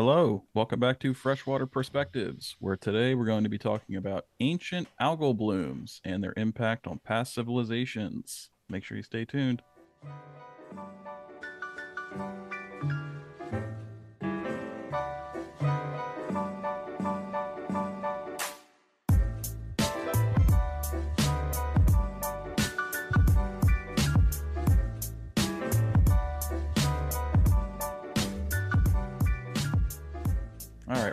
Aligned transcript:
Hello, 0.00 0.44
welcome 0.54 0.78
back 0.78 1.00
to 1.00 1.12
Freshwater 1.12 1.66
Perspectives, 1.66 2.54
where 2.60 2.76
today 2.76 3.16
we're 3.16 3.24
going 3.24 3.42
to 3.42 3.50
be 3.50 3.58
talking 3.58 3.96
about 3.96 4.26
ancient 4.38 4.86
algal 5.00 5.36
blooms 5.36 6.00
and 6.04 6.22
their 6.22 6.34
impact 6.36 6.86
on 6.86 7.00
past 7.00 7.34
civilizations. 7.34 8.50
Make 8.68 8.84
sure 8.84 8.96
you 8.96 9.02
stay 9.02 9.24
tuned. 9.24 9.60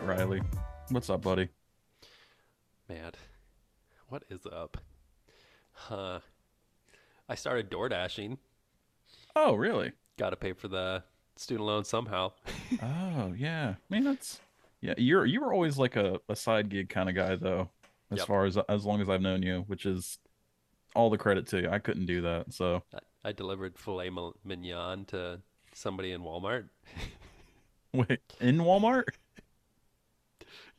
Riley, 0.06 0.40
what's 0.90 1.10
up, 1.10 1.22
buddy? 1.22 1.48
Man, 2.88 3.12
what 4.08 4.22
is 4.30 4.46
up? 4.46 4.76
Huh. 5.72 6.20
I 7.28 7.34
started 7.34 7.70
door 7.70 7.88
dashing. 7.88 8.38
Oh, 9.34 9.54
really? 9.54 9.92
Got 10.16 10.30
to 10.30 10.36
pay 10.36 10.52
for 10.52 10.68
the 10.68 11.02
student 11.36 11.66
loan 11.66 11.84
somehow. 11.84 12.32
Oh, 12.82 13.32
yeah. 13.36 13.74
I 13.78 13.94
mean, 13.94 14.02
that's 14.04 14.40
yeah. 14.80 14.94
You're 14.98 15.24
you 15.24 15.40
were 15.40 15.52
always 15.52 15.78
like 15.78 15.94
a, 15.94 16.18
a 16.28 16.34
side 16.34 16.68
gig 16.68 16.88
kind 16.88 17.08
of 17.08 17.14
guy, 17.14 17.36
though. 17.36 17.70
As 18.10 18.18
Yep. 18.18 18.26
far 18.26 18.44
as 18.44 18.56
as 18.68 18.84
long 18.84 19.00
as 19.00 19.08
I've 19.08 19.20
known 19.20 19.42
you, 19.42 19.64
which 19.68 19.86
is 19.86 20.18
all 20.94 21.08
the 21.10 21.16
credit 21.18 21.46
to 21.48 21.62
you. 21.62 21.68
I 21.70 21.78
couldn't 21.78 22.06
do 22.06 22.22
that, 22.22 22.52
so 22.52 22.82
I, 22.92 23.28
I 23.28 23.32
delivered 23.32 23.78
filet 23.78 24.10
mignon 24.44 25.04
to 25.06 25.40
somebody 25.74 26.10
in 26.10 26.22
Walmart. 26.22 26.68
wait 27.94 28.20
in 28.40 28.58
Walmart. 28.58 29.04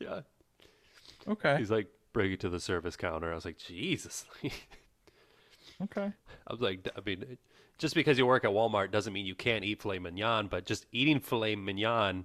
Yeah. 0.00 0.20
Okay, 1.26 1.56
He's 1.58 1.70
like, 1.70 1.88
bring 2.12 2.32
it 2.32 2.40
to 2.40 2.48
the 2.48 2.60
service 2.60 2.96
counter. 2.96 3.30
I 3.32 3.34
was 3.34 3.44
like, 3.44 3.58
Jesus. 3.58 4.24
okay. 5.82 6.12
I 6.46 6.52
was 6.52 6.60
like, 6.60 6.88
I 6.96 7.00
mean, 7.04 7.36
just 7.76 7.94
because 7.94 8.16
you 8.18 8.26
work 8.26 8.44
at 8.44 8.50
Walmart 8.50 8.90
doesn't 8.90 9.12
mean 9.12 9.26
you 9.26 9.34
can't 9.34 9.64
eat 9.64 9.82
filet 9.82 9.98
mignon, 9.98 10.46
but 10.48 10.64
just 10.64 10.86
eating 10.92 11.20
filet 11.20 11.54
mignon 11.56 12.24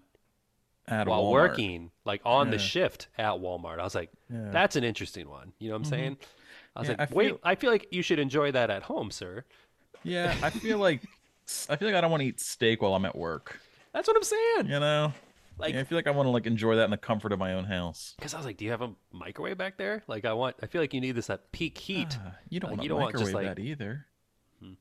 At 0.87 1.07
while 1.07 1.23
Walmart. 1.23 1.31
working, 1.31 1.91
like 2.05 2.21
on 2.25 2.49
the 2.49 2.57
shift 2.57 3.07
at 3.17 3.33
Walmart, 3.33 3.79
I 3.79 3.83
was 3.83 3.95
like, 3.95 4.11
Yeah. 4.31 4.49
that's 4.51 4.75
an 4.75 4.83
interesting 4.83 5.27
one. 5.29 5.51
You 5.59 5.69
know 5.69 5.75
what 5.75 5.79
I'm 5.79 5.83
Mhm. 5.85 5.89
saying? 5.89 6.17
I 6.75 6.79
was 6.79 6.89
Yeah, 6.89 6.95
like, 6.99 7.11
I 7.11 7.13
wait, 7.13 7.27
feel- 7.29 7.39
I 7.43 7.55
feel 7.55 7.71
like 7.71 7.87
you 7.91 8.01
should 8.01 8.19
enjoy 8.19 8.51
that 8.51 8.69
at 8.69 8.83
home, 8.83 9.11
sir. 9.11 9.43
Yeah, 10.03 10.33
I 10.41 10.49
feel 10.49 10.77
like 10.77 11.01
I 11.69 11.75
feel 11.75 11.87
like 11.89 11.95
I 11.95 12.01
don't 12.01 12.11
want 12.11 12.21
to 12.21 12.27
eat 12.27 12.39
steak 12.39 12.81
while 12.81 12.93
I'm 12.95 13.05
at 13.05 13.15
work. 13.15 13.59
That's 13.93 14.07
what 14.07 14.15
I'm 14.17 14.23
saying. 14.23 14.67
You 14.67 14.79
know, 14.79 15.13
Like, 15.57 15.73
yeah, 15.75 15.81
I 15.81 15.83
feel 15.83 15.97
like 15.97 16.07
I 16.07 16.11
want 16.11 16.25
to 16.27 16.31
like 16.31 16.45
enjoy 16.47 16.75
that 16.77 16.85
in 16.85 16.91
the 16.91 16.97
comfort 16.97 17.31
of 17.31 17.39
my 17.39 17.53
own 17.53 17.65
house. 17.65 18.13
because 18.17 18.33
I 18.33 18.37
was 18.37 18.45
like, 18.45 18.57
do 18.57 18.65
you 18.65 18.71
have 18.71 18.81
a 18.81 18.91
microwave 19.11 19.57
back 19.57 19.77
there? 19.77 20.03
Like, 20.07 20.25
I 20.25 20.33
want, 20.33 20.55
I 20.63 20.65
feel 20.65 20.81
like 20.81 20.93
you 20.93 20.99
need 21.01 21.11
this 21.13 21.29
at 21.29 21.51
peak 21.51 21.77
heat. 21.77 22.17
Ah, 22.25 22.33
you 22.49 22.59
don't 22.59 22.71
Like, 22.71 22.77
want 22.79 22.83
you 22.83 22.89
to 22.89 22.93
don't 22.95 23.01
want 23.01 23.11
just, 23.13 23.23
microwave 23.25 23.47
like- 23.47 23.55
that 23.57 23.61
either. 23.61 24.05
Hmm. 24.59 24.73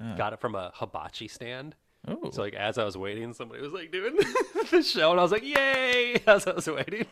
Ah, 0.00 0.14
Got 0.16 0.32
it 0.34 0.40
from 0.40 0.54
a 0.54 0.70
hibachi 0.74 1.26
stand. 1.28 1.74
oh, 2.06 2.30
So 2.30 2.42
like, 2.42 2.54
as 2.54 2.78
I 2.78 2.84
was 2.84 2.96
waiting, 2.96 3.32
somebody 3.34 3.60
was 3.60 3.72
like 3.72 3.90
doing 3.90 4.16
the 4.70 4.82
show, 4.82 5.10
and 5.10 5.18
I 5.18 5.22
was 5.22 5.32
like, 5.32 5.44
yay! 5.44 6.14
As 6.26 6.46
I 6.46 6.52
was 6.52 6.66
waiting, 6.68 7.06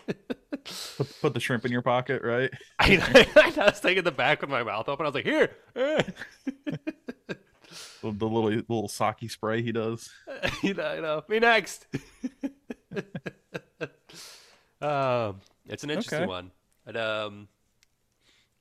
put, 0.97 1.21
put 1.21 1.35
the 1.35 1.41
shrimp 1.41 1.65
in 1.67 1.73
your 1.73 1.83
pocket, 1.83 2.23
right? 2.23 2.51
I, 2.79 3.27
I 3.37 3.65
was 3.67 3.81
taking 3.81 4.05
the 4.05 4.13
back 4.13 4.41
with 4.43 4.51
my 4.51 4.63
mouth 4.63 4.89
open. 4.89 5.05
I 5.05 5.09
was 5.09 5.15
like, 5.17 5.25
here. 5.25 5.51
eh." 5.75 6.03
The, 8.01 8.13
the 8.13 8.27
little 8.27 8.45
little 8.51 8.89
sake 8.89 9.29
spray 9.31 9.61
he 9.63 9.73
does. 9.73 10.09
you 10.63 10.73
know, 10.75 10.95
you 10.95 11.03
know, 11.03 11.23
me 11.29 11.41
next. 11.41 11.87
um, 14.81 15.41
it's 15.69 15.85
an 15.85 15.91
interesting 15.91 16.19
Okay. 16.19 16.27
one. 16.27 16.51
And, 16.87 16.97
um, 16.97 17.49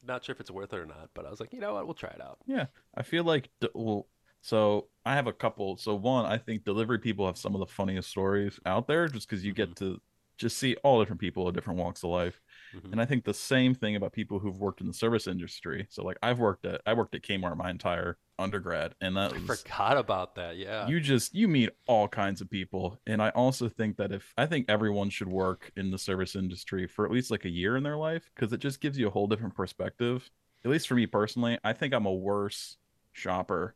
not 0.05 0.23
sure 0.23 0.33
if 0.33 0.39
it's 0.39 0.51
worth 0.51 0.73
it 0.73 0.79
or 0.79 0.85
not, 0.85 1.09
but 1.13 1.25
I 1.25 1.29
was 1.29 1.39
like, 1.39 1.53
you 1.53 1.59
know 1.59 1.73
what, 1.73 1.85
we'll 1.85 1.95
try 1.95 2.09
it 2.09 2.21
out. 2.21 2.39
Yeah, 2.45 2.67
I 2.95 3.03
feel 3.03 3.23
like 3.23 3.49
d- 3.59 3.69
well, 3.73 4.07
so 4.41 4.87
I 5.05 5.15
have 5.15 5.27
a 5.27 5.33
couple. 5.33 5.77
So 5.77 5.95
one, 5.95 6.25
I 6.25 6.37
think 6.37 6.63
delivery 6.63 6.99
people 6.99 7.25
have 7.25 7.37
some 7.37 7.55
of 7.55 7.59
the 7.59 7.65
funniest 7.65 8.09
stories 8.09 8.59
out 8.65 8.87
there, 8.87 9.07
just 9.07 9.27
because 9.27 9.43
you 9.43 9.53
get 9.53 9.75
to 9.77 9.99
just 10.37 10.57
see 10.57 10.75
all 10.83 10.99
different 10.99 11.21
people 11.21 11.47
of 11.47 11.55
different 11.55 11.79
walks 11.79 12.03
of 12.03 12.09
life. 12.11 12.39
Mhm. 12.73 12.91
And 12.91 13.01
I 13.01 13.05
think 13.05 13.23
the 13.23 13.33
same 13.33 13.73
thing 13.73 13.95
about 13.95 14.13
people 14.13 14.37
who've 14.39 14.57
worked 14.59 14.81
in 14.81 14.87
the 14.87 14.93
service 14.93 15.27
industry. 15.27 15.87
So 15.89 16.03
like 16.03 16.17
I've 16.21 16.39
worked 16.39 16.65
at 16.65 16.81
I 16.85 16.93
worked 16.93 17.15
at 17.15 17.23
Kmart 17.23 17.57
my 17.57 17.69
entire 17.71 18.17
undergrad, 18.37 18.95
and 19.01 19.15
that 19.17 19.31
I 19.33 19.37
was 19.37 19.61
forgot 19.61 19.97
about 19.97 20.35
that. 20.35 20.57
Yeah. 20.57 20.87
you 20.87 20.99
just 20.99 21.33
you 21.33 21.47
meet 21.47 21.69
all 21.87 22.07
kinds 22.07 22.41
of 22.41 22.49
people 22.49 22.99
and 23.07 23.21
i 23.21 23.29
also 23.29 23.69
think 23.69 23.95
that 23.97 24.11
if 24.11 24.33
i 24.37 24.45
think 24.45 24.65
everyone 24.69 25.09
should 25.09 25.27
work 25.29 25.71
in 25.77 25.89
the 25.91 25.97
service 25.97 26.35
industry 26.35 26.85
for 26.87 27.05
at 27.05 27.11
least 27.11 27.31
like 27.31 27.45
a 27.45 27.49
year 27.49 27.77
in 27.77 27.83
their 27.83 27.95
life 27.95 28.29
because 28.35 28.51
it 28.51 28.59
just 28.59 28.81
gives 28.81 28.97
you 28.97 29.07
a 29.07 29.09
whole 29.09 29.27
different 29.27 29.55
perspective 29.55 30.29
at 30.65 30.71
least 30.71 30.87
for 30.87 30.95
me 30.95 31.05
personally 31.05 31.57
i 31.63 31.71
think 31.71 31.93
i'm 31.93 32.05
a 32.05 32.13
worse 32.13 32.75
shopper 33.13 33.73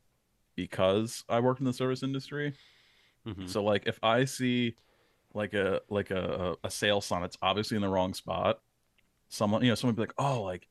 because 0.55 1.23
i 1.29 1.39
worked 1.39 1.59
in 1.61 1.65
the 1.65 1.73
service 1.73 2.03
industry 2.03 2.53
Mhm. 3.27 3.49
so 3.49 3.63
like 3.63 3.83
if 3.85 3.99
i 4.03 4.25
see 4.25 4.75
like 5.33 5.53
a 5.53 5.81
like 5.89 6.11
a 6.11 6.55
a 6.63 6.69
sale 6.71 6.99
sign 7.01 7.21
that's 7.21 7.37
obviously 7.41 7.75
in 7.75 7.81
the 7.81 7.89
wrong 7.89 8.13
spot 8.13 8.59
someone 9.29 9.61
you 9.61 9.69
know 9.69 9.75
someone 9.75 9.95
be 9.95 10.01
like 10.01 10.13
oh 10.17 10.41
like 10.43 10.67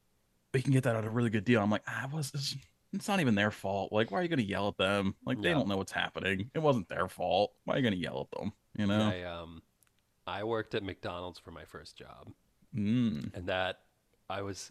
we 0.53 0.61
can 0.63 0.73
get 0.73 0.83
that 0.85 0.97
at 0.97 1.05
a 1.05 1.11
really 1.11 1.31
good 1.31 1.45
deal 1.45 1.61
i'm 1.63 1.71
like 1.71 1.85
ah 1.87 2.09
was 2.13 2.31
this 2.33 2.57
it's 2.93 3.09
not 3.09 3.21
even 3.21 3.35
their 3.35 3.51
fault 3.51 3.93
like 3.93 4.11
why 4.11 4.19
are 4.19 4.23
you 4.23 4.29
gonna 4.29 4.43
yell 4.43 4.69
at 4.69 4.77
them 4.79 5.15
like 5.27 5.41
they 5.41 5.49
Yeah. 5.51 5.55
don't 5.57 5.69
know 5.69 5.77
what's 5.77 5.93
happening 5.93 6.51
it 6.55 6.59
wasn't 6.61 6.89
their 6.89 7.09
fault 7.09 7.53
why 7.65 7.75
are 7.75 7.77
you 7.79 7.83
gonna 7.83 7.97
yell 7.97 8.29
at 8.33 8.39
them 8.39 8.53
you 8.77 8.87
know 8.87 9.09
I 9.09 9.23
um, 9.25 9.63
I 10.27 10.45
worked 10.45 10.75
at 10.75 10.83
McDonald's 10.83 11.39
for 11.39 11.51
my 11.51 11.65
first 11.65 11.97
job, 11.97 12.31
mm. 12.77 13.35
and 13.35 13.47
that 13.47 13.81
I 14.29 14.43
was 14.43 14.71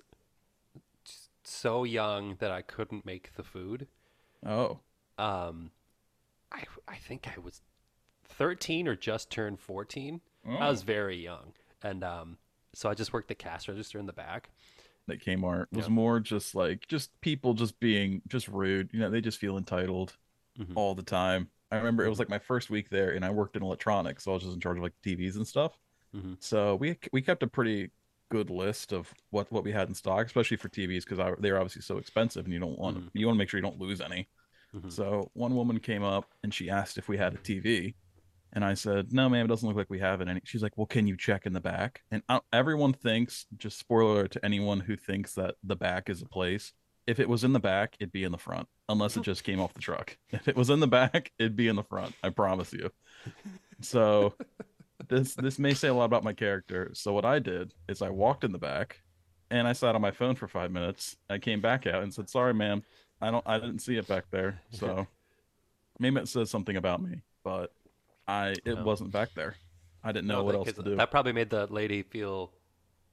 so 1.43 1.83
young 1.83 2.35
that 2.39 2.51
I 2.51 2.61
couldn't 2.61 3.05
make 3.05 3.35
the 3.35 3.43
food. 3.43 3.87
oh 4.45 4.79
Um, 5.17 5.71
I 6.51 6.63
I 6.87 6.95
think 6.97 7.27
I 7.27 7.39
was 7.39 7.61
thirteen 8.25 8.87
or 8.87 8.95
just 8.95 9.31
turned 9.31 9.59
fourteen. 9.59 10.21
oh. 10.47 10.55
I 10.55 10.69
was 10.69 10.83
very 10.83 11.17
young, 11.17 11.53
and 11.81 12.03
um, 12.03 12.37
so 12.73 12.89
I 12.89 12.93
just 12.93 13.11
worked 13.13 13.27
the 13.29 13.35
cash 13.35 13.67
register 13.67 13.97
in 13.99 14.05
the 14.05 14.13
back. 14.13 14.49
That 15.07 15.21
Kmart 15.23 15.67
was 15.71 15.85
Yeah. 15.87 15.91
more 15.93 16.19
just 16.19 16.53
like 16.55 16.87
just 16.87 17.19
people 17.21 17.53
just 17.53 17.79
being 17.79 18.21
just 18.27 18.47
rude 18.47 18.89
you 18.93 18.99
know 18.99 19.09
they 19.09 19.21
just 19.21 19.39
feel 19.39 19.57
entitled 19.57 20.15
Mhm. 20.59 20.73
all 20.75 20.95
the 20.95 21.03
time 21.03 21.49
i 21.71 21.77
remember 21.77 22.05
it 22.05 22.09
was 22.09 22.19
like 22.19 22.29
my 22.29 22.39
first 22.39 22.69
week 22.69 22.89
there 22.89 23.11
and 23.11 23.23
i 23.23 23.29
worked 23.29 23.55
in 23.55 23.63
electronics 23.63 24.23
so 24.23 24.31
i 24.31 24.33
was 24.33 24.43
just 24.43 24.53
in 24.55 24.59
charge 24.59 24.77
of 24.77 24.83
like 24.83 24.93
tvs 25.03 25.35
and 25.35 25.47
stuff 25.47 25.77
Mhm. 26.15 26.35
so 26.39 26.75
we 26.75 26.97
we 27.11 27.21
kept 27.21 27.43
a 27.43 27.47
pretty 27.47 27.91
good 28.29 28.49
list 28.49 28.91
of 28.91 29.13
what 29.29 29.51
what 29.51 29.63
we 29.63 29.71
had 29.71 29.87
in 29.87 29.93
stock 29.95 30.25
especially 30.25 30.57
for 30.57 30.67
tvs 30.69 31.03
because 31.07 31.35
they 31.39 31.51
were 31.51 31.57
obviously 31.57 31.81
so 31.81 31.97
expensive 31.97 32.45
and 32.45 32.53
you 32.53 32.59
don't 32.59 32.77
want 32.77 32.97
Mhm. 32.97 33.09
you 33.13 33.25
want 33.25 33.35
to 33.35 33.39
make 33.39 33.49
sure 33.49 33.57
you 33.57 33.61
don't 33.63 33.79
lose 33.79 34.01
any 34.01 34.27
Mhm. 34.75 34.91
so 34.91 35.31
one 35.33 35.55
woman 35.55 35.79
came 35.79 36.03
up 36.03 36.33
and 36.43 36.53
she 36.53 36.69
asked 36.69 36.97
if 36.97 37.07
we 37.07 37.17
had 37.17 37.33
a 37.33 37.37
tv 37.37 37.93
and 38.53 38.63
I 38.63 38.73
said, 38.73 39.13
"No, 39.13 39.29
ma'am, 39.29 39.45
it 39.45 39.49
doesn't 39.49 39.67
look 39.67 39.77
like 39.77 39.89
we 39.89 39.99
have 39.99 40.21
it." 40.21 40.27
And 40.27 40.41
she's 40.43 40.63
like, 40.63 40.77
"Well, 40.77 40.87
can 40.87 41.07
you 41.07 41.17
check 41.17 41.45
in 41.45 41.53
the 41.53 41.59
back?" 41.59 42.01
And 42.11 42.23
uh, 42.29 42.39
everyone 42.53 42.93
thinks, 42.93 43.45
just 43.57 43.79
spoiler 43.79 44.27
to 44.27 44.45
anyone 44.45 44.79
who 44.79 44.95
thinks 44.95 45.33
that 45.35 45.55
the 45.63 45.75
back 45.75 46.09
is 46.09 46.21
a 46.21 46.27
place. 46.27 46.73
If 47.05 47.19
it 47.19 47.29
was 47.29 47.43
in 47.43 47.53
the 47.53 47.59
back, 47.59 47.95
it'd 47.99 48.11
be 48.11 48.23
in 48.23 48.31
the 48.31 48.37
front, 48.37 48.67
unless 48.89 49.15
it 49.15 49.23
just 49.23 49.43
came 49.43 49.61
off 49.61 49.73
the 49.73 49.79
truck. 49.79 50.17
If 50.31 50.47
it 50.47 50.55
was 50.55 50.69
in 50.69 50.79
the 50.79 50.87
back, 50.87 51.31
it'd 51.39 51.55
be 51.55 51.67
in 51.67 51.75
the 51.77 51.83
front. 51.83 52.13
I 52.21 52.29
promise 52.29 52.73
you. 52.73 52.91
So 53.81 54.33
this 55.07 55.35
this 55.35 55.59
may 55.59 55.73
say 55.73 55.87
a 55.87 55.93
lot 55.93 56.05
about 56.05 56.23
my 56.23 56.33
character. 56.33 56.91
So 56.93 57.13
what 57.13 57.25
I 57.25 57.39
did 57.39 57.73
is 57.87 58.01
I 58.01 58.09
walked 58.09 58.43
in 58.43 58.51
the 58.51 58.57
back, 58.57 59.01
and 59.49 59.67
I 59.67 59.73
sat 59.73 59.95
on 59.95 60.01
my 60.01 60.11
phone 60.11 60.35
for 60.35 60.47
five 60.47 60.71
minutes. 60.71 61.15
I 61.29 61.37
came 61.37 61.61
back 61.61 61.87
out 61.87 62.03
and 62.03 62.13
said, 62.13 62.29
"Sorry, 62.29 62.53
ma'am, 62.53 62.83
I 63.21 63.31
don't, 63.31 63.43
I 63.45 63.59
didn't 63.59 63.79
see 63.79 63.97
it 63.97 64.07
back 64.07 64.25
there." 64.31 64.61
So 64.71 65.07
maybe 65.99 66.19
it 66.19 66.27
says 66.27 66.49
something 66.49 66.75
about 66.75 67.01
me, 67.01 67.21
but 67.43 67.71
I 68.27 68.49
it 68.65 68.65
No. 68.65 68.83
wasn't 68.83 69.11
back 69.11 69.29
there. 69.35 69.55
I 70.03 70.11
didn't 70.11 70.27
know 70.27 70.35
No, 70.39 70.43
what 70.43 70.51
that- 70.53 70.57
else 70.67 70.73
to 70.73 70.83
do. 70.83 70.95
That 70.95 71.11
probably 71.11 71.33
made 71.33 71.49
the 71.49 71.67
lady 71.67 72.03
feel 72.03 72.51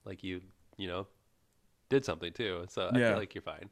like 0.05 0.22
you, 0.22 0.43
you 0.76 0.87
know, 0.88 1.06
did 1.88 2.05
something 2.05 2.32
too. 2.32 2.66
So 2.69 2.88
I 2.93 2.99
Yeah. 2.99 3.08
feel 3.11 3.19
like 3.19 3.34
you're 3.34 3.43
fine. 3.43 3.70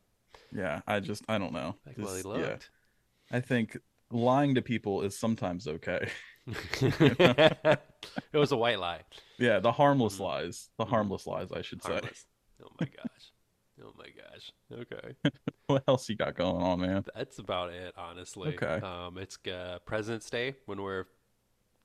Yeah, 0.54 0.80
I 0.86 1.00
just 1.00 1.22
I 1.28 1.38
don't 1.38 1.52
know. 1.52 1.76
Like, 1.86 1.98
well, 1.98 2.14
Just- 2.14 2.28
yeah. 2.38 2.56
I 3.36 3.40
think 3.40 3.76
lying 4.10 4.54
to 4.56 4.62
people 4.62 5.02
is 5.02 5.18
sometimes 5.18 5.66
okay. 5.66 6.08
it 6.80 7.78
was 8.34 8.52
a 8.52 8.56
white 8.56 8.78
lie. 8.78 9.02
Yeah, 9.38 9.58
the 9.60 9.72
harmless 9.72 10.16
Mhm. 10.16 10.20
lies, 10.20 10.70
the 10.78 10.84
Mhm. 10.84 10.90
harmless 10.90 11.26
lies, 11.26 11.52
I 11.52 11.62
should 11.62 11.82
say. 11.82 12.00
Oh 12.62 12.68
my 12.80 12.86
gosh. 12.86 13.32
Oh 13.82 13.92
my 13.96 14.08
gosh. 14.10 14.52
Okay. 14.72 15.16
What 15.66 15.84
else 15.88 16.08
you 16.10 16.16
got 16.16 16.34
going 16.34 16.60
on, 16.62 16.80
man? 16.80 17.04
That's 17.14 17.38
about 17.38 17.72
it, 17.72 17.94
honestly. 17.96 18.54
Okay. 18.60 18.84
Um, 18.86 19.16
it's 19.16 19.38
uh, 19.46 19.78
President's 19.86 20.28
Day 20.28 20.56
when 20.66 20.82
we're 20.82 21.06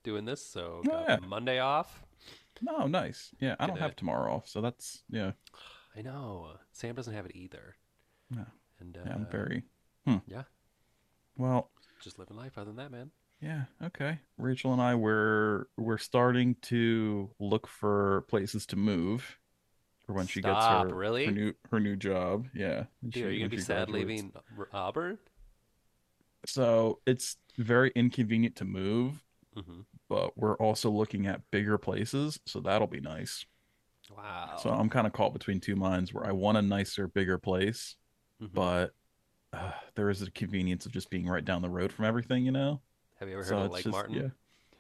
doing 0.04 0.26
this, 0.26 0.46
so 0.46 0.82
Oh, 0.86 0.90
got 0.90 1.10
yeah. 1.10 1.18
Monday 1.28 1.60
off. 1.60 2.04
No, 2.62 2.88
nice. 2.88 3.32
Yeah, 3.40 3.56
I 3.60 3.68
don't 3.68 3.76
Gonna- 3.76 3.82
have 3.88 3.96
tomorrow 3.96 4.36
off, 4.36 4.48
so 4.48 4.62
that's 4.62 5.04
yeah. 5.10 5.32
I 5.96 6.02
know 6.02 6.58
Sam 6.72 6.96
doesn't 6.96 7.14
have 7.14 7.26
it 7.26 7.36
either. 7.36 7.76
No. 8.30 8.46
And 8.80 8.98
uh, 8.98 9.02
Yeah, 9.06 9.14
I'm 9.14 9.26
very 9.32 9.64
yeah, 10.28 10.44
well. 11.36 11.72
just 12.02 12.18
living 12.20 12.38
life. 12.38 12.58
Other 12.58 12.66
than 12.72 12.76
that, 12.78 12.92
man. 12.92 13.12
Yeah, 13.42 13.66
okay. 13.84 14.20
Rachel 14.38 14.74
and 14.74 14.82
I 14.82 14.96
were 14.96 15.70
we're 15.78 15.98
starting 16.00 16.56
to 16.64 17.30
look 17.40 17.68
for 17.68 18.22
places 18.30 18.66
to 18.68 18.76
move 18.76 19.38
for 20.06 20.14
when 20.14 20.26
she 20.28 20.42
gets 20.42 20.64
Stop, 20.64 20.90
her 20.90 20.96
her 21.04 21.32
new 21.32 21.54
her 21.72 21.80
new 21.80 21.96
job. 21.96 22.48
Yeah, 22.56 22.86
Dude, 23.08 23.26
are 23.26 23.32
you 23.32 23.40
gonna 23.40 23.50
be 23.50 23.58
sad 23.62 23.90
graduates. 23.90 24.24
leaving 24.24 24.34
Auburn? 24.74 25.20
So 26.46 27.00
it's 27.06 27.38
very 27.58 27.92
inconvenient 27.96 28.56
to 28.58 28.66
move, 28.66 29.24
hmm 29.57 29.81
but 30.09 30.38
we're 30.38 30.56
also 30.57 30.89
looking 30.89 31.27
at 31.27 31.42
bigger 31.51 31.77
places, 31.77 32.39
so 32.45 32.59
that'll 32.62 32.88
be 32.88 33.01
nice. 33.01 33.45
Wow. 34.09 34.57
So 34.59 34.69
I'm 34.69 34.89
kind 34.89 35.06
of 35.07 35.13
caught 35.13 35.33
between 35.33 35.59
two 35.59 35.75
minds 35.75 36.13
where 36.13 36.25
I 36.25 36.31
want 36.31 36.57
a 36.57 36.62
nicer, 36.62 37.07
bigger 37.07 37.38
place, 37.38 37.95
hmm 38.39 38.48
but 38.54 38.94
uh, 39.54 39.71
there 39.95 40.09
is 40.09 40.21
a 40.21 40.31
convenience 40.31 40.86
of 40.86 40.92
just 40.92 41.09
being 41.09 41.27
right 41.27 41.44
down 41.45 41.62
the 41.62 41.69
road 41.69 41.92
from 41.92 42.06
everything, 42.06 42.45
you 42.45 42.51
know? 42.51 42.81
Have 43.19 43.27
you 43.30 43.36
ever 43.36 43.44
heard 43.44 43.57
So 43.57 43.65
of 43.65 43.71
Lake 43.71 43.86
just 43.86 43.92
Martin? 43.94 44.15
yeah. 44.15 44.30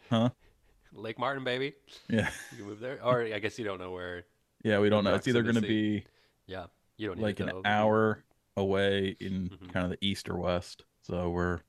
Huh? 0.09 0.29
Lake 0.93 1.19
Martin, 1.19 1.43
baby. 1.43 1.73
Yeah. 2.09 2.29
You 2.51 2.57
can 2.59 2.65
move 2.67 2.79
there, 2.79 3.03
or 3.03 3.23
I 3.23 3.39
guess 3.39 3.59
you 3.59 3.65
don't 3.65 3.79
know 3.79 3.91
where 3.91 4.23
Yeah, 4.63 4.79
we 4.79 4.89
don't 4.89 5.03
know. 5.03 5.15
It's 5.15 5.27
either 5.27 5.43
going 5.43 5.55
to 5.55 5.61
be 5.61 6.05
Yeah, 6.47 6.67
you 6.97 7.07
don't 7.07 7.17
need 7.17 7.23
like 7.23 7.39
an 7.39 7.47
know. 7.47 7.61
hour 7.65 8.23
away 8.55 9.15
in 9.19 9.49
Mhm. 9.49 9.71
kind 9.71 9.85
of 9.85 9.91
the 9.91 10.05
east 10.05 10.29
or 10.29 10.37
west. 10.37 10.85
So 11.03 11.29
we're 11.29 11.59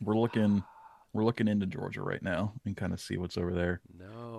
we're 0.00 0.16
looking 0.18 0.64
we're 1.12 1.24
looking 1.24 1.48
into 1.48 1.66
Georgia 1.66 2.02
right 2.02 2.22
now 2.22 2.54
and 2.64 2.76
kind 2.76 2.92
of 2.92 3.00
see 3.00 3.16
what's 3.16 3.38
over 3.38 3.54
there. 3.54 3.82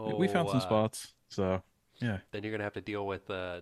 We, 0.05 0.13
we 0.13 0.27
found 0.27 0.49
some 0.49 0.59
uh, 0.59 0.61
spots. 0.61 1.13
So, 1.29 1.63
yeah. 2.01 2.19
then 2.31 2.43
you're 2.43 2.51
gonna 2.51 2.63
have 2.63 2.73
to 2.73 2.81
deal 2.81 3.05
with 3.05 3.29
uh, 3.29 3.61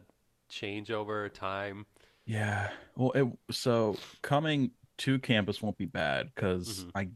changeover 0.51 1.31
time. 1.33 1.85
Yeah. 2.25 2.69
Well, 2.95 3.11
it 3.13 3.27
so 3.53 3.97
coming 4.21 4.71
to 5.00 5.19
campus 5.19 5.61
won't 5.61 5.77
be 5.77 5.85
bad 5.85 6.33
cuz 6.35 6.85
hmm 6.85 6.89
I 6.94 7.09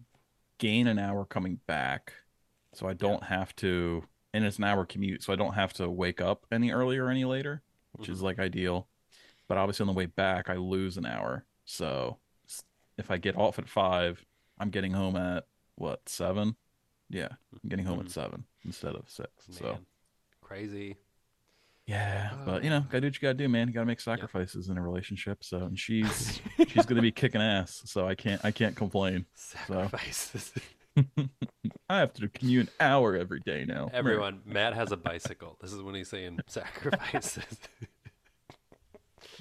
gain 0.60 0.88
an 0.88 1.00
hour 1.00 1.26
coming 1.26 1.58
back. 1.68 2.14
So 2.74 2.88
I 2.88 2.94
don't 2.94 3.24
have 3.26 3.56
to 3.58 4.06
and 4.34 4.46
it's 4.46 4.58
an 4.60 4.66
hour 4.66 4.86
commute, 4.86 5.24
so 5.24 5.34
I 5.34 5.38
don't 5.38 5.54
have 5.56 5.74
to 5.74 5.90
wake 5.90 6.22
up 6.22 6.46
any 6.52 6.72
earlier 6.72 7.06
or 7.06 7.10
any 7.12 7.26
later, 7.26 7.64
which 7.94 8.10
is 8.10 8.22
hmm 8.22 8.24
like 8.24 8.40
ideal. 8.40 8.90
But 9.48 9.58
obviously 9.60 9.84
on 9.86 9.88
the 9.88 9.94
way 9.94 10.08
back 10.08 10.50
I 10.50 10.56
lose 10.58 10.98
an 10.98 11.06
hour. 11.08 11.46
So 11.66 12.20
if 12.98 13.12
I 13.12 13.18
get 13.18 13.38
off 13.38 13.60
at 13.60 13.70
5, 13.70 14.26
I'm 14.60 14.70
getting 14.70 14.94
home 14.94 15.16
at 15.16 15.46
what, 15.76 16.08
7? 16.08 16.56
Yeah, 17.10 17.30
I'm 17.52 17.70
getting 17.70 17.86
home 17.86 18.00
at 18.00 18.06
hmm 18.06 18.12
7 18.12 18.44
instead 18.66 18.96
of 18.96 19.10
6. 19.10 19.30
So, 19.52 19.78
crazy. 20.42 20.96
yeah, 21.86 22.32
but 22.46 22.64
you 22.64 22.70
know, 22.70 22.78
Uh, 22.78 22.82
gotta 22.82 23.02
do 23.02 23.08
what 23.08 23.16
you 23.16 23.22
gotta 23.22 23.34
do, 23.36 23.50
man. 23.50 23.68
You 23.68 23.74
gotta 23.74 23.86
make 23.86 24.00
sacrifices 24.00 24.70
in 24.70 24.78
a 24.78 24.82
relationship. 24.82 25.44
So, 25.44 25.58
and 25.58 25.78
she's 25.78 26.42
she's 26.68 26.86
gonna 26.86 27.02
be 27.02 27.12
kicking 27.12 27.42
ass. 27.42 27.82
So 27.86 28.08
I 28.08 28.16
can't 28.16 28.44
I 28.44 28.52
can't 28.52 28.76
complain. 28.76 29.26
So 29.36 29.56
Sacrifices. 29.68 30.54
I 31.90 31.98
have 32.00 32.14
to 32.14 32.28
commute 32.30 32.68
an 32.68 32.74
hour 32.80 33.16
every 33.18 33.40
day 33.40 33.66
now. 33.68 33.90
Everyone, 33.94 34.42
Matt 34.46 34.74
has 34.76 34.92
a 34.92 34.98
bicycle. 34.98 35.58
This 35.62 35.74
is 35.74 35.82
when 35.82 35.96
he's 35.96 36.08
saying 36.10 36.40
sacrifices. 36.48 37.58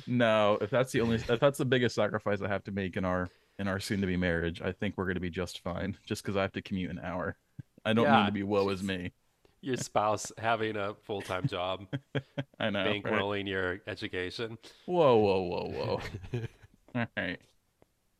No, 0.06 0.58
if 0.60 0.70
that's 0.70 0.92
the 0.92 1.00
only 1.00 1.16
if 1.16 1.40
that's 1.40 1.58
the 1.58 1.64
biggest 1.64 1.94
sacrifice 1.94 2.40
I 2.42 2.48
have 2.48 2.64
to 2.64 2.72
make 2.72 2.96
in 2.96 3.04
our 3.04 3.28
in 3.58 3.68
our 3.68 3.80
soon 3.80 4.00
to 4.00 4.06
be 4.06 4.16
marriage, 4.16 4.60
I 4.62 4.72
think 4.72 4.96
we're 4.96 5.06
gonna 5.06 5.20
be 5.20 5.30
just 5.30 5.60
fine. 5.60 5.96
Just 6.06 6.22
because 6.22 6.36
I 6.36 6.42
have 6.42 6.52
to 6.52 6.62
commute 6.62 6.90
an 6.90 7.00
hour. 7.00 7.36
I 7.84 7.92
don't 7.92 8.10
mean 8.12 8.20
yeah, 8.20 8.26
to 8.26 8.32
be 8.32 8.42
woe 8.42 8.68
is 8.70 8.82
me. 8.82 9.12
Your 9.60 9.76
spouse 9.76 10.32
having 10.38 10.76
a 10.76 10.94
full-time 10.94 11.46
job, 11.46 11.86
I 12.60 12.70
know, 12.70 12.84
right? 12.84 13.02
bankrolling 13.04 13.48
your 13.48 13.80
education. 13.86 14.58
Whoa, 14.86 15.16
whoa, 15.16 15.42
whoa, 15.42 15.68
whoa. 15.70 16.00
All 16.94 17.06
right. 17.16 17.38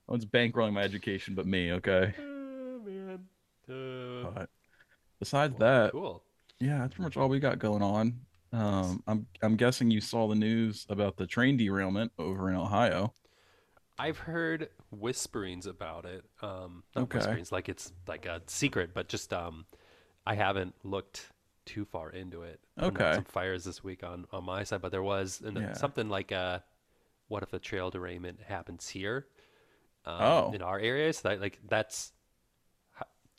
No 0.08 0.12
one's 0.12 0.26
bankrolling 0.26 0.73
my 0.73 0.82
education 0.82 1.35
but 1.35 1.46
me, 1.46 1.73
okay? 1.73 2.14
Oh, 2.75 2.81
man. 2.85 3.28
Uh, 3.69 4.31
But 4.35 4.50
besides 5.20 5.55
well, 5.58 5.85
that, 5.85 5.93
cool. 5.93 6.25
yeah, 6.61 6.78
that's 6.78 6.94
pretty 6.94 7.05
much 7.05 7.17
all 7.17 7.28
we 7.28 7.38
got 7.40 7.58
going 7.58 7.82
on. 7.82 8.20
Um, 8.52 9.02
I'm 9.06 9.26
I'm 9.43 9.56
guessing 9.56 9.90
you 9.90 10.00
saw 10.00 10.28
the 10.28 10.35
news 10.35 10.87
about 10.88 11.17
the 11.17 11.26
train 11.26 11.56
derailment 11.56 12.12
over 12.19 12.49
in 12.50 12.56
Ohio. 12.56 13.14
I've 13.99 14.19
heard 14.19 14.71
whisperings 14.91 15.67
about 15.67 16.05
it. 16.06 16.25
Um, 16.41 16.83
not 16.94 17.11
Okay. 17.11 17.11
whisperings, 17.12 17.53
like 17.53 17.69
it's 17.69 17.93
like 18.06 18.27
a 18.27 18.43
secret, 18.47 18.94
but 18.94 19.09
just 19.09 19.33
um, 19.33 19.67
I 20.27 20.35
haven't 20.35 20.75
looked 20.85 21.31
too 21.67 21.85
far 21.85 22.11
into 22.11 22.43
it. 22.43 22.61
Okay. 22.81 23.12
some 23.12 23.25
fires 23.25 23.65
this 23.65 23.85
week 23.85 24.03
on 24.05 24.27
on 24.33 24.44
my 24.44 24.65
side, 24.65 24.83
but 24.83 24.91
there 24.93 25.03
was 25.03 25.41
and 25.44 25.61
Yeah. 25.61 25.75
something 25.77 26.09
like 26.09 26.33
uh, 26.33 26.61
what 27.29 27.43
if 27.43 27.53
a 27.53 27.59
trail 27.59 27.91
derailment 27.91 28.41
happens 28.43 28.89
here, 28.89 29.29
um, 30.06 30.47
Oh, 30.47 30.53
in 30.53 30.62
our 30.62 30.79
area? 30.81 31.12
So 31.12 31.29
that 31.29 31.41
like 31.41 31.61
that's 31.69 32.12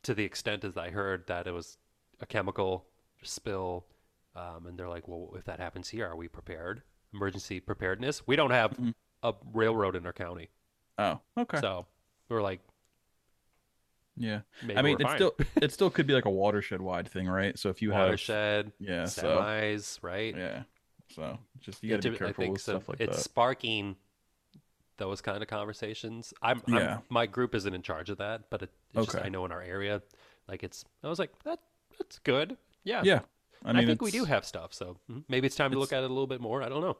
to 0.02 0.14
the 0.14 0.24
extent 0.24 0.64
as 0.64 0.76
I 0.76 0.90
heard 0.90 1.26
that 1.26 1.46
it 1.46 1.52
was 1.52 1.78
a 2.20 2.26
chemical 2.26 2.86
spill, 3.22 3.86
um, 4.36 4.66
and 4.66 4.78
they're 4.78 4.88
like, 4.88 5.08
well, 5.08 5.32
if 5.36 5.44
that 5.44 5.58
happens 5.60 5.88
here, 5.88 6.06
are 6.06 6.16
we 6.16 6.28
prepared? 6.28 6.82
Emergency 7.12 7.60
preparedness. 7.60 8.26
We 8.26 8.36
don't 8.36 8.50
have 8.50 8.78
mhm. 8.78 8.94
A 9.24 9.34
railroad 9.52 9.96
in 9.96 10.06
our 10.06 10.12
county. 10.12 10.50
oh, 10.98 11.18
okay. 11.36 11.60
So 11.60 11.86
we're 12.28 12.42
like, 12.42 12.60
Yeah. 14.16 14.40
maybe 14.62 14.78
I 14.78 14.82
mean, 14.82 14.96
it 15.00 15.02
fine. 15.02 15.16
still 15.16 15.34
it 15.56 15.72
still 15.72 15.90
could 15.90 16.06
be 16.06 16.12
like 16.12 16.24
a 16.26 16.30
watershed 16.30 16.80
wide 16.80 17.08
thing, 17.08 17.26
right? 17.26 17.58
So 17.58 17.68
if 17.70 17.82
you 17.82 17.90
have 17.90 18.06
Watershed, 18.06 18.72
yeah, 18.78 19.06
so 19.06 19.38
semis, 19.40 19.98
right? 20.02 20.36
yeah. 20.36 20.62
So 21.14 21.38
just 21.60 21.82
you 21.82 21.90
got 21.90 22.02
to 22.02 22.10
be 22.10 22.16
careful 22.16 22.50
with 22.50 22.60
so. 22.60 22.72
stuff 22.72 22.88
like 22.88 23.00
It's 23.00 23.16
that. 23.16 23.22
sparking 23.22 23.96
those 24.96 25.20
kind 25.20 25.42
of 25.42 25.48
conversations. 25.48 26.32
I'm, 26.40 26.62
I'm, 26.68 26.74
Yeah. 26.74 26.98
my 27.08 27.26
group 27.26 27.54
isn't 27.54 27.74
in 27.74 27.82
charge 27.82 28.10
of 28.10 28.18
that, 28.18 28.48
but 28.50 28.62
it, 28.62 28.70
it's 28.94 29.06
just 29.06 29.16
Okay. 29.16 29.26
I 29.26 29.28
know 29.28 29.44
in 29.44 29.50
our 29.52 29.62
area, 29.62 30.02
like 30.48 30.62
it's. 30.62 30.84
I 31.02 31.08
was 31.08 31.18
like, 31.18 31.30
that 31.44 31.58
that's 31.98 32.18
good. 32.20 32.56
Yeah, 32.84 33.02
Yeah. 33.04 33.20
I 33.64 33.70
and 33.70 33.78
I 33.78 33.86
think 33.86 34.02
we 34.02 34.10
do 34.10 34.24
have 34.24 34.44
stuff. 34.44 34.74
So 34.74 34.98
mhm, 35.10 35.24
maybe 35.28 35.46
it's 35.46 35.56
time 35.56 35.70
to 35.70 35.76
it's 35.76 35.80
look 35.80 35.92
at 35.92 36.02
it 36.04 36.10
a 36.10 36.12
little 36.12 36.26
bit 36.26 36.40
more. 36.40 36.62
I 36.62 36.68
don't 36.68 36.82
know. 36.82 36.98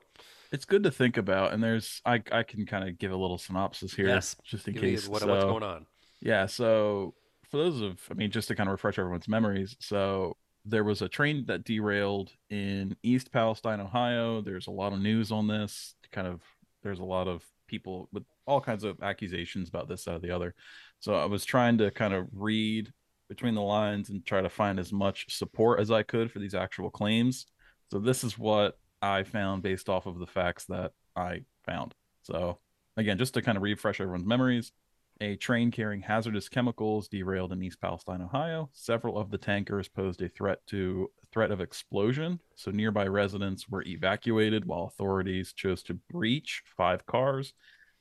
It's 0.55 0.65
good 0.65 0.85
to 0.85 0.91
think 0.91 1.17
about 1.17 1.53
and 1.53 1.63
there's 1.63 2.01
I 2.07 2.23
I 2.33 2.45
can 2.45 2.65
kind 2.65 2.89
of 2.89 2.99
give 2.99 3.13
a 3.13 3.17
little 3.17 3.39
synopsis 3.39 3.93
here 3.93 4.09
Yes, 4.09 4.37
just 4.45 4.69
in 4.69 4.75
give 4.75 4.83
case. 4.83 5.09
what 5.09 5.27
what's 5.27 5.45
going 5.45 5.63
on. 5.63 5.87
Yeah, 6.21 6.47
so 6.47 7.15
for 7.51 7.59
those 7.59 7.81
of, 7.83 8.01
I 8.11 8.15
mean, 8.15 8.31
just 8.31 8.49
to 8.49 8.55
kind 8.57 8.69
of 8.69 8.73
refresh 8.73 8.99
everyone's 8.99 9.29
memories, 9.29 9.77
so 9.79 10.37
there 10.65 10.83
was 10.83 11.03
a 11.03 11.09
train 11.09 11.45
that 11.47 11.65
derailed 11.65 12.33
in 12.51 12.97
East 13.03 13.31
Palestine, 13.31 13.81
Ohio. 13.81 14.41
There's 14.41 14.67
a 14.67 14.71
lot 14.71 14.93
of 14.93 15.01
news 15.01 15.31
on 15.31 15.47
this. 15.47 15.95
Kind 16.11 16.27
of, 16.27 16.41
there's 16.83 17.01
a 17.01 17.05
lot 17.05 17.29
of 17.29 17.45
people 17.69 18.09
with 18.13 18.25
all 18.47 18.61
kinds 18.61 18.85
of 18.85 19.03
accusations 19.03 19.69
about 19.69 19.89
this, 19.89 20.05
that, 20.05 20.15
or 20.15 20.19
the 20.19 20.31
other. 20.31 20.55
So 21.01 21.15
I 21.15 21.27
was 21.27 21.45
trying 21.45 21.79
to 21.79 21.91
kind 21.91 22.15
of 22.15 22.27
read 22.33 22.93
between 23.29 23.55
the 23.55 23.63
lines 23.63 24.09
and 24.11 24.25
try 24.25 24.41
to 24.41 24.49
find 24.49 24.79
as 24.79 24.93
much 24.93 25.37
support 25.37 25.81
as 25.81 25.91
I 25.91 26.03
could 26.03 26.31
for 26.31 26.39
these 26.39 26.55
actual 26.55 26.91
claims. 26.91 27.47
So 27.91 27.99
this 27.99 28.25
is 28.25 28.39
what 28.39 28.79
I 29.03 29.23
found 29.23 29.63
based 29.63 29.89
off 29.89 30.07
of 30.07 30.19
the 30.19 30.27
facts 30.27 30.65
that 30.67 30.93
I 31.17 31.43
found. 31.65 31.95
So 32.23 32.59
again, 32.97 33.19
just 33.19 33.35
to 33.35 33.43
kind 33.43 33.57
of 33.57 33.63
refresh 33.63 34.01
everyone's 34.01 34.27
memories, 34.27 34.73
a 35.21 35.37
train 35.37 35.71
carrying 35.71 36.01
hazardous 36.01 36.49
chemicals 36.49 37.09
derailed 37.09 37.53
in 37.53 37.63
East 37.63 37.81
Palestine, 37.81 38.23
Ohio. 38.23 38.69
Several 38.73 39.17
of 39.19 39.31
the 39.31 39.39
tankers 39.39 39.89
posed 39.89 40.23
a 40.23 40.29
threat 40.29 40.67
to 40.69 41.11
threat 41.33 41.51
of 41.51 41.61
explosion, 41.61 42.41
so 42.57 42.71
nearby 42.71 43.07
residents 43.07 43.69
were 43.69 43.85
evacuated 43.87 44.65
while 44.65 44.85
authorities 44.85 45.53
chose 45.53 45.83
to 45.85 45.95
breach 46.11 46.63
five 46.77 47.07
cars 47.07 47.53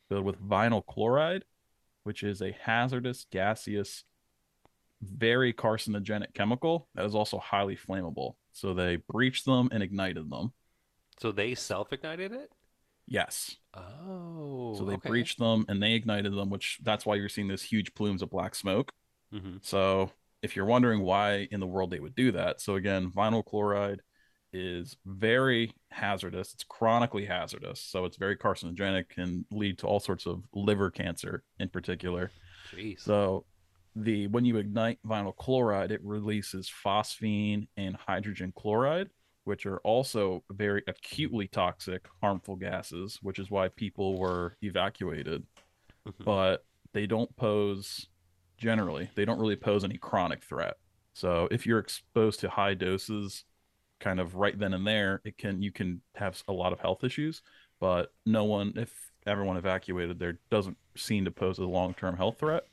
filled 0.09 0.25
with 0.25 0.41
vinyl 0.41 0.85
chloride, 0.85 1.45
which 2.03 2.23
is 2.23 2.41
a 2.41 2.55
hazardous 2.61 3.25
gaseous 3.31 4.03
very 5.01 5.53
carcinogenic 5.53 6.33
chemical 6.33 6.87
that 6.95 7.05
is 7.05 7.15
also 7.15 7.37
highly 7.37 7.75
flammable. 7.75 8.35
So 8.53 8.73
they 8.73 8.97
breached 9.09 9.45
them 9.45 9.69
and 9.71 9.83
ignited 9.83 10.29
them. 10.29 10.53
So 11.19 11.31
they 11.31 11.55
self-ignited 11.55 12.31
it. 12.31 12.51
Yes. 13.07 13.57
Oh, 13.73 14.75
So 14.77 14.85
they 14.85 14.95
okay. 14.95 15.09
breached 15.09 15.39
them 15.39 15.65
and 15.67 15.81
they 15.81 15.93
ignited 15.93 16.33
them, 16.33 16.49
which 16.49 16.79
that's 16.83 17.05
why 17.05 17.15
you're 17.15 17.29
seeing 17.29 17.47
those 17.47 17.63
huge 17.63 17.93
plumes 17.95 18.21
of 18.21 18.29
black 18.29 18.55
smoke. 18.55 18.91
hmm 19.31 19.57
So 19.61 20.11
if 20.41 20.55
you're 20.55 20.65
wondering 20.65 21.01
why 21.01 21.47
in 21.51 21.59
the 21.59 21.67
world 21.67 21.91
they 21.91 21.99
would 21.99 22.15
do 22.15 22.31
that, 22.33 22.61
so 22.61 22.75
again, 22.75 23.11
vinyl 23.11 23.45
chloride 23.45 24.01
is 24.51 24.97
very 25.05 25.73
hazardous. 25.89 26.53
It's 26.53 26.63
chronically 26.63 27.25
hazardous. 27.25 27.79
So 27.79 28.05
it's 28.05 28.17
very 28.17 28.37
carcinogenic 28.37 29.17
and 29.17 29.45
lead 29.51 29.79
to 29.79 29.87
all 29.87 29.99
sorts 29.99 30.25
of 30.25 30.43
liver 30.53 30.91
cancer 30.91 31.43
in 31.59 31.69
particular. 31.69 32.31
Jeez. 32.71 33.01
So 33.01 33.45
the 33.95 34.27
when 34.27 34.45
you 34.45 34.57
ignite 34.57 34.99
vinyl 35.05 35.35
chloride, 35.35 35.91
it 35.91 36.01
releases 36.03 36.69
phosphine 36.69 37.67
and 37.77 37.95
hydrogen 37.95 38.53
chloride, 38.55 39.09
which 39.43 39.65
are 39.65 39.77
also 39.79 40.43
very 40.51 40.83
acutely 40.87 41.47
toxic, 41.47 42.07
harmful 42.21 42.55
gases, 42.55 43.19
which 43.21 43.39
is 43.39 43.51
why 43.51 43.67
people 43.69 44.17
were 44.17 44.57
evacuated. 44.61 45.45
Mhm. 46.07 46.25
But 46.25 46.65
they 46.93 47.05
don't 47.07 47.35
pose 47.35 48.07
generally, 48.57 49.09
they 49.15 49.25
don't 49.25 49.39
really 49.39 49.55
pose 49.55 49.83
any 49.83 49.97
chronic 49.97 50.43
threat. 50.43 50.77
So 51.13 51.47
if 51.51 51.65
you're 51.65 51.79
exposed 51.79 52.39
to 52.41 52.49
high 52.49 52.73
doses 52.73 53.45
kind 53.99 54.19
of 54.19 54.35
right 54.35 54.57
then 54.57 54.73
and 54.73 54.85
there, 54.85 55.21
it 55.23 55.37
can 55.37 55.61
you 55.61 55.71
can 55.71 56.01
have 56.15 56.41
a 56.47 56.53
lot 56.53 56.73
of 56.73 56.79
health 56.79 57.03
issues, 57.03 57.41
but 57.79 58.13
no 58.25 58.43
one 58.45 58.73
if 58.75 59.11
everyone 59.25 59.57
evacuated 59.57 60.19
there 60.19 60.39
doesn't 60.49 60.77
seem 60.95 61.25
to 61.25 61.31
pose 61.31 61.57
a 61.59 61.63
long-term 61.65 62.17
health 62.17 62.39
threat. 62.39 62.67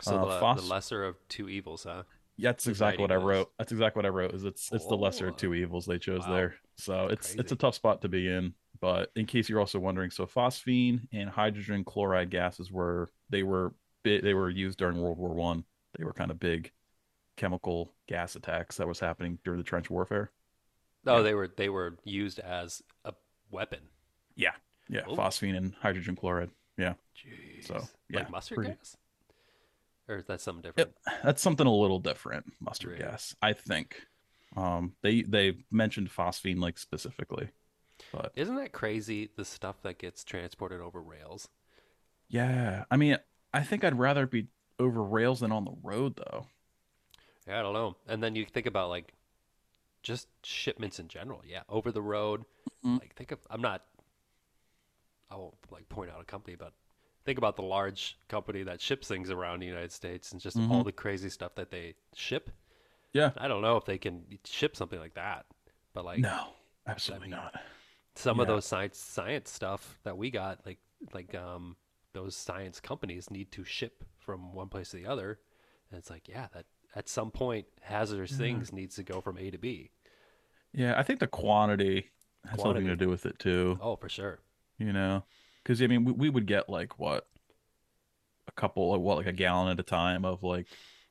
So 0.00 0.16
Uh, 0.16 0.24
the, 0.26 0.40
phos- 0.40 0.62
the 0.62 0.68
lesser 0.68 1.04
of 1.04 1.16
two 1.28 1.48
evils, 1.48 1.84
huh? 1.84 2.02
Yeah, 2.38 2.50
that's 2.50 2.66
exactly 2.66 3.02
what 3.02 3.12
I 3.12 3.16
wrote. 3.16 3.50
That's 3.58 3.72
exactly 3.72 3.98
what 4.00 4.06
I 4.06 4.10
wrote. 4.10 4.34
Is 4.34 4.44
it's 4.44 4.70
it's 4.72 4.86
the 4.86 4.96
lesser 4.96 5.26
Oh. 5.26 5.28
of 5.30 5.36
two 5.36 5.54
evils 5.54 5.86
they 5.86 5.98
chose 5.98 6.26
Wow. 6.26 6.34
there. 6.34 6.54
So 6.76 7.08
it's 7.08 7.34
it's 7.34 7.52
a 7.52 7.56
tough 7.56 7.74
spot 7.74 8.02
to 8.02 8.08
be 8.08 8.28
in. 8.28 8.54
But 8.78 9.10
in 9.16 9.24
case 9.24 9.48
you're 9.48 9.60
also 9.60 9.78
wondering, 9.78 10.10
so 10.10 10.26
phosphine 10.26 11.08
and 11.12 11.30
hydrogen 11.30 11.82
chloride 11.84 12.28
gases 12.30 12.70
were 12.70 13.10
they 13.30 13.42
were 13.42 13.74
they 14.04 14.34
were 14.34 14.50
used 14.50 14.78
during 14.78 14.98
World 15.00 15.16
War 15.18 15.34
One. 15.34 15.64
They 15.96 16.04
were 16.04 16.12
kind 16.12 16.30
of 16.30 16.38
big 16.38 16.72
chemical 17.36 17.94
gas 18.06 18.36
attacks 18.36 18.76
that 18.76 18.86
was 18.86 19.00
happening 19.00 19.38
during 19.44 19.58
the 19.58 19.64
trench 19.64 19.90
warfare. 19.90 20.30
Oh, 21.06 21.16
Yeah. 21.16 21.22
they 21.22 21.34
were 21.34 21.48
they 21.48 21.68
were 21.70 21.96
used 22.04 22.38
as 22.38 22.82
a 23.04 23.14
weapon. 23.50 23.80
Yeah, 24.34 24.52
yeah, 24.88 25.02
Oh. 25.06 25.16
phosphine 25.16 25.56
and 25.56 25.74
hydrogen 25.76 26.14
chloride. 26.16 26.50
Yeah, 26.76 26.94
Jeez. 27.16 27.64
So, 27.66 27.82
yeah, 28.10 28.18
like 28.20 28.30
mustard 28.30 28.56
pretty- 28.56 28.72
gas, 28.74 28.96
or 30.08 30.16
is 30.16 30.26
that 30.26 30.40
something 30.40 30.62
different? 30.62 30.94
that's 31.22 31.42
something 31.42 31.66
a 31.66 31.74
little 31.74 31.98
different. 31.98 32.46
Mustard 32.60 32.92
Really? 32.92 32.98
gas, 32.98 33.34
I 33.42 33.52
think. 33.52 34.06
Um, 34.56 34.94
they 35.02 35.22
they 35.22 35.54
mentioned 35.70 36.10
phosphine 36.10 36.58
like 36.60 36.78
specifically, 36.78 37.50
but 38.12 38.34
Isn't 38.36 38.54
that 38.54 38.70
crazy? 38.70 39.26
The 39.34 39.44
stuff 39.44 39.82
that 39.82 39.98
gets 39.98 40.22
transported 40.22 40.80
over 40.80 41.02
rails. 41.02 41.48
Yeah, 42.28 42.84
I 42.90 42.96
mean, 42.96 43.18
I 43.52 43.62
think 43.62 43.84
I'd 43.84 43.98
rather 43.98 44.26
be 44.26 44.48
over 44.78 45.02
rails 45.02 45.40
than 45.40 45.52
on 45.52 45.64
the 45.64 45.74
road, 45.82 46.16
though. 46.16 46.46
Yeah, 47.46 47.58
I 47.58 47.62
don't 47.62 47.74
know. 47.74 47.96
And 48.08 48.22
then 48.22 48.34
you 48.34 48.44
think 48.44 48.66
about 48.66 48.88
like 48.90 49.12
just 50.02 50.28
shipments 50.44 51.00
in 51.00 51.08
general. 51.08 51.42
Yeah, 51.46 51.62
over 51.68 51.92
the 51.92 52.02
road. 52.02 52.44
Mhm. 52.84 53.00
Like 53.00 53.14
think 53.16 53.32
of 53.32 53.40
I'm 53.50 53.62
not 53.62 53.84
I 55.30 55.36
won't 55.36 55.54
like 55.70 55.88
point 55.88 56.10
out 56.10 56.20
a 56.20 56.24
company, 56.24 56.56
but 56.56 56.72
think 57.26 57.36
about 57.38 57.56
the 57.56 57.62
large 57.62 58.18
company 58.28 58.62
that 58.62 58.80
ships 58.80 59.06
things 59.08 59.30
around 59.30 59.60
the 59.60 59.66
United 59.66 59.92
States 59.92 60.32
and 60.32 60.40
just 60.40 60.56
all 60.56 60.62
Mhm. 60.82 60.84
the 60.84 60.92
crazy 60.92 61.28
stuff 61.28 61.54
that 61.56 61.70
they 61.70 61.94
ship. 62.14 62.50
Yeah. 63.12 63.32
I 63.36 63.48
don't 63.48 63.60
know 63.62 63.76
if 63.76 63.84
they 63.84 63.98
can 63.98 64.24
ship 64.44 64.76
something 64.76 64.98
like 64.98 65.14
that. 65.14 65.44
But 65.92 66.04
like 66.04 66.20
No, 66.20 66.54
absolutely 66.86 67.28
mean, 67.28 67.36
not. 67.38 67.60
some 68.14 68.38
of 68.40 68.46
those 68.46 68.64
science 68.64 68.98
science 68.98 69.50
stuff 69.50 69.98
that 70.04 70.16
we 70.16 70.30
got, 70.30 70.64
like 70.64 70.78
like 71.12 71.34
um 71.34 71.76
those 72.12 72.34
science 72.36 72.80
companies 72.80 73.30
need 73.30 73.50
to 73.52 73.64
ship 73.64 74.04
from 74.18 74.54
one 74.54 74.68
place 74.68 74.90
to 74.90 74.96
the 74.96 75.06
other. 75.06 75.38
And 75.90 75.98
it's 75.98 76.08
like, 76.10 76.28
yeah, 76.28 76.48
that 76.54 76.66
at 76.94 77.08
some 77.08 77.30
point 77.30 77.66
hazardous 77.82 78.32
Yeah. 78.32 78.38
things 78.38 78.72
needs 78.72 78.96
to 78.96 79.02
go 79.02 79.20
from 79.20 79.36
A 79.36 79.50
to 79.50 79.58
B. 79.58 79.90
Yeah, 80.72 80.98
I 80.98 81.02
think 81.02 81.20
the 81.20 81.26
quantity 81.26 82.10
has 82.44 82.60
something 82.60 82.86
to 82.86 82.96
do 82.96 83.08
with 83.08 83.26
it 83.26 83.38
too. 83.38 83.78
Oh, 83.80 83.96
for 83.96 84.08
sure. 84.08 84.38
You 84.78 84.92
know, 84.92 85.24
because 85.66 85.82
I 85.82 85.88
mean, 85.88 86.04
we, 86.04 86.12
we 86.12 86.30
would 86.30 86.46
get 86.46 86.68
like 86.68 86.96
what 87.00 87.26
a 88.46 88.52
couple, 88.52 88.94
of 88.94 89.00
what, 89.00 89.16
like 89.16 89.26
a 89.26 89.32
gallon 89.32 89.72
at 89.72 89.80
a 89.80 89.82
time 89.82 90.24
of 90.24 90.44
like 90.44 90.68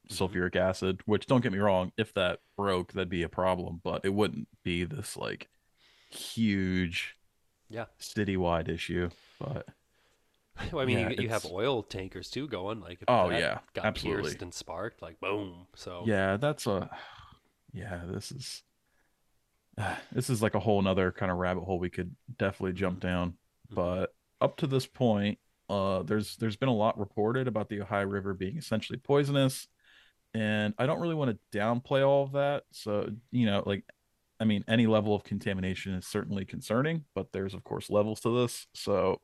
Mhm. 0.10 0.16
sulfuric 0.18 0.56
acid. 0.56 1.02
Which 1.06 1.26
don't 1.26 1.42
get 1.42 1.52
me 1.52 1.60
wrong, 1.60 1.92
if 1.98 2.14
that 2.14 2.40
broke, 2.56 2.94
that'd 2.94 3.10
be 3.10 3.24
a 3.24 3.30
problem, 3.30 3.82
but 3.84 4.06
it 4.06 4.14
wouldn't 4.14 4.48
be 4.64 4.86
this 4.86 5.18
like 5.18 5.50
huge, 6.10 7.18
Yeah. 7.70 7.86
citywide 8.00 8.70
issue. 8.70 9.10
But 9.40 9.68
Well, 10.72 10.80
I 10.84 10.86
mean, 10.86 11.00
Yeah, 11.00 11.10
you, 11.10 11.24
you 11.24 11.30
have 11.30 11.46
oil 11.46 11.84
tankers 11.84 12.30
too 12.30 12.48
going. 12.48 12.80
Like, 12.80 13.02
if 13.02 13.10
Oh, 13.10 13.30
yeah, 13.30 13.60
got 13.74 13.86
absolutely. 13.86 14.24
pierced 14.24 14.42
and 14.42 14.54
sparked, 14.54 15.02
like 15.02 15.20
boom. 15.20 15.68
So 15.76 16.04
yeah, 16.06 16.38
that's 16.38 16.66
a 16.66 16.90
yeah. 17.74 18.04
This 18.06 18.32
is 18.32 18.64
this 20.14 20.30
is 20.30 20.42
like 20.42 20.56
a 20.56 20.60
whole 20.60 20.82
nother 20.82 21.12
kind 21.12 21.32
of 21.32 21.38
rabbit 21.38 21.66
hole 21.66 21.80
we 21.80 21.90
could 21.90 22.16
definitely 22.38 22.74
jump 22.74 23.02
down. 23.02 23.32
Mhm. 23.72 23.76
But 23.76 24.15
up 24.42 24.58
to 24.58 24.68
this 24.68 24.86
point, 24.86 25.40
uh, 25.70 26.04
there's 26.04 26.36
there's 26.38 26.58
been 26.58 26.70
a 26.70 26.74
lot 26.74 27.00
reported 27.00 27.48
about 27.48 27.70
the 27.70 27.82
Ohio 27.82 28.06
River 28.06 28.34
being 28.34 28.58
essentially 28.58 29.00
poisonous, 29.00 29.68
and 30.34 30.74
I 30.78 30.86
don't 30.86 31.00
really 31.00 31.16
want 31.16 31.32
to 31.32 31.58
downplay 31.58 32.08
all 32.08 32.24
of 32.24 32.34
that. 32.34 32.64
So 32.72 33.10
you 33.32 33.46
know, 33.46 33.64
like, 33.66 33.84
I 34.40 34.46
mean, 34.46 34.64
any 34.68 34.88
level 34.88 35.16
of 35.16 35.24
contamination 35.24 35.94
is 35.94 36.06
certainly 36.06 36.46
concerning, 36.46 37.06
but 37.16 37.32
there's 37.32 37.54
of 37.54 37.64
course 37.64 37.90
levels 37.90 38.20
to 38.22 38.42
this. 38.42 38.68
So 38.74 39.22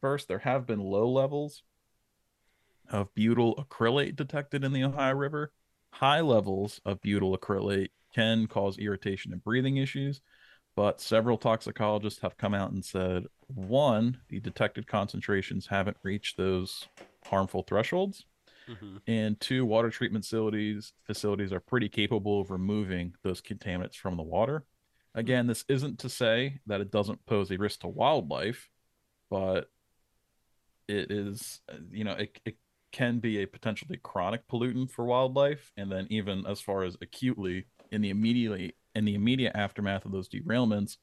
first, 0.00 0.28
there 0.28 0.38
have 0.38 0.66
been 0.66 0.80
low 0.80 1.08
levels 1.08 1.62
of 2.90 3.14
butyl 3.14 3.54
acrylate 3.56 4.16
detected 4.16 4.64
in 4.64 4.72
the 4.72 4.84
Ohio 4.84 5.14
River. 5.14 5.52
High 5.92 6.20
levels 6.20 6.80
of 6.84 7.00
butyl 7.00 7.36
acrylate 7.36 7.90
can 8.14 8.46
cause 8.46 8.78
irritation 8.78 9.32
and 9.32 9.42
breathing 9.42 9.76
issues, 9.76 10.20
but 10.76 11.00
several 11.00 11.36
toxicologists 11.36 12.20
have 12.20 12.36
come 12.36 12.54
out 12.54 12.72
and 12.72 12.84
said 12.84 13.26
one, 13.48 14.20
the 14.28 14.40
detected 14.40 14.86
concentrations 14.86 15.66
haven't 15.66 15.96
reached 16.02 16.36
those 16.36 16.88
harmful 17.26 17.62
thresholds, 17.62 18.24
Mhm. 18.68 19.00
and 19.06 19.40
two, 19.40 19.66
water 19.66 19.90
treatment 19.90 20.24
facilities 20.24 20.92
facilities 21.04 21.52
are 21.52 21.60
pretty 21.60 21.88
capable 21.88 22.40
of 22.40 22.50
removing 22.50 23.14
those 23.22 23.42
contaminants 23.42 23.96
from 23.96 24.16
the 24.16 24.22
water. 24.22 24.64
Again, 25.14 25.46
this 25.46 25.64
isn't 25.68 25.98
to 26.00 26.08
say 26.08 26.60
that 26.66 26.80
it 26.80 26.90
doesn't 26.92 27.26
pose 27.26 27.50
a 27.50 27.56
risk 27.56 27.80
to 27.80 27.88
wildlife, 27.88 28.70
but 29.28 29.70
it 30.86 31.10
is, 31.10 31.60
you 31.90 32.04
know, 32.04 32.12
it, 32.12 32.40
it 32.44 32.56
can 32.92 33.18
be 33.20 33.38
a 33.38 33.46
potentially 33.46 33.98
chronic 34.02 34.46
pollutant 34.48 34.90
for 34.90 35.04
wildlife, 35.04 35.72
and 35.76 35.90
then 35.90 36.06
even 36.10 36.44
as 36.46 36.60
far 36.60 36.82
as 36.84 36.96
acutely 37.00 37.66
in 37.90 38.00
the 38.00 38.10
immediately 38.10 38.74
in 38.94 39.04
the 39.04 39.14
immediate 39.14 39.52
aftermath 39.54 40.04
of 40.04 40.12
those 40.12 40.28
derailments, 40.28 40.96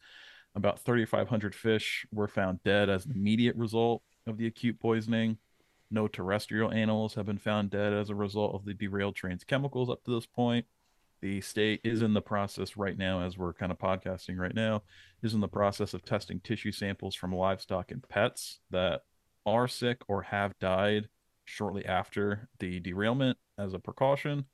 about 0.55 0.79
3,500 0.79 1.53
fish 1.53 2.05
were 2.11 2.27
found 2.27 2.63
dead 2.63 2.89
as 2.89 3.05
an 3.05 3.11
immediate 3.11 3.55
result 3.55 4.01
of 4.25 4.37
the 4.37 4.47
acute 4.47 4.79
poisoning. 4.79 5.37
No 5.89 6.07
terrestrial 6.07 6.71
animals 6.71 7.13
have 7.13 7.25
been 7.25 7.37
found 7.37 7.69
dead 7.69 7.93
as 7.93 8.09
a 8.09 8.15
result 8.15 8.55
of 8.55 8.65
the 8.65 8.73
derailed 8.73 9.15
train's 9.15 9.43
chemicals 9.43 9.89
up 9.89 10.03
to 10.03 10.11
this 10.11 10.25
point. 10.25 10.65
The 11.21 11.41
state 11.41 11.81
is 11.83 12.01
in 12.01 12.13
the 12.13 12.21
process 12.21 12.77
right 12.77 12.97
now, 12.97 13.21
as 13.21 13.37
we're 13.37 13.53
kind 13.53 13.71
of 13.71 13.79
podcasting 13.79 14.37
right 14.37 14.53
now, 14.53 14.83
is 15.23 15.33
in 15.33 15.39
the 15.39 15.47
process 15.47 15.93
of 15.93 16.03
testing 16.03 16.39
tissue 16.39 16.71
samples 16.71 17.15
from 17.15 17.33
livestock 17.33 17.91
and 17.91 18.07
pets 18.07 18.59
that 18.69 19.01
are 19.45 19.67
sick 19.67 20.01
or 20.07 20.23
have 20.23 20.59
died 20.59 21.07
shortly 21.45 21.85
after 21.85 22.49
the 22.59 22.79
derailment 22.79 23.37
as 23.57 23.73
a 23.73 23.79
precaution. 23.79 24.45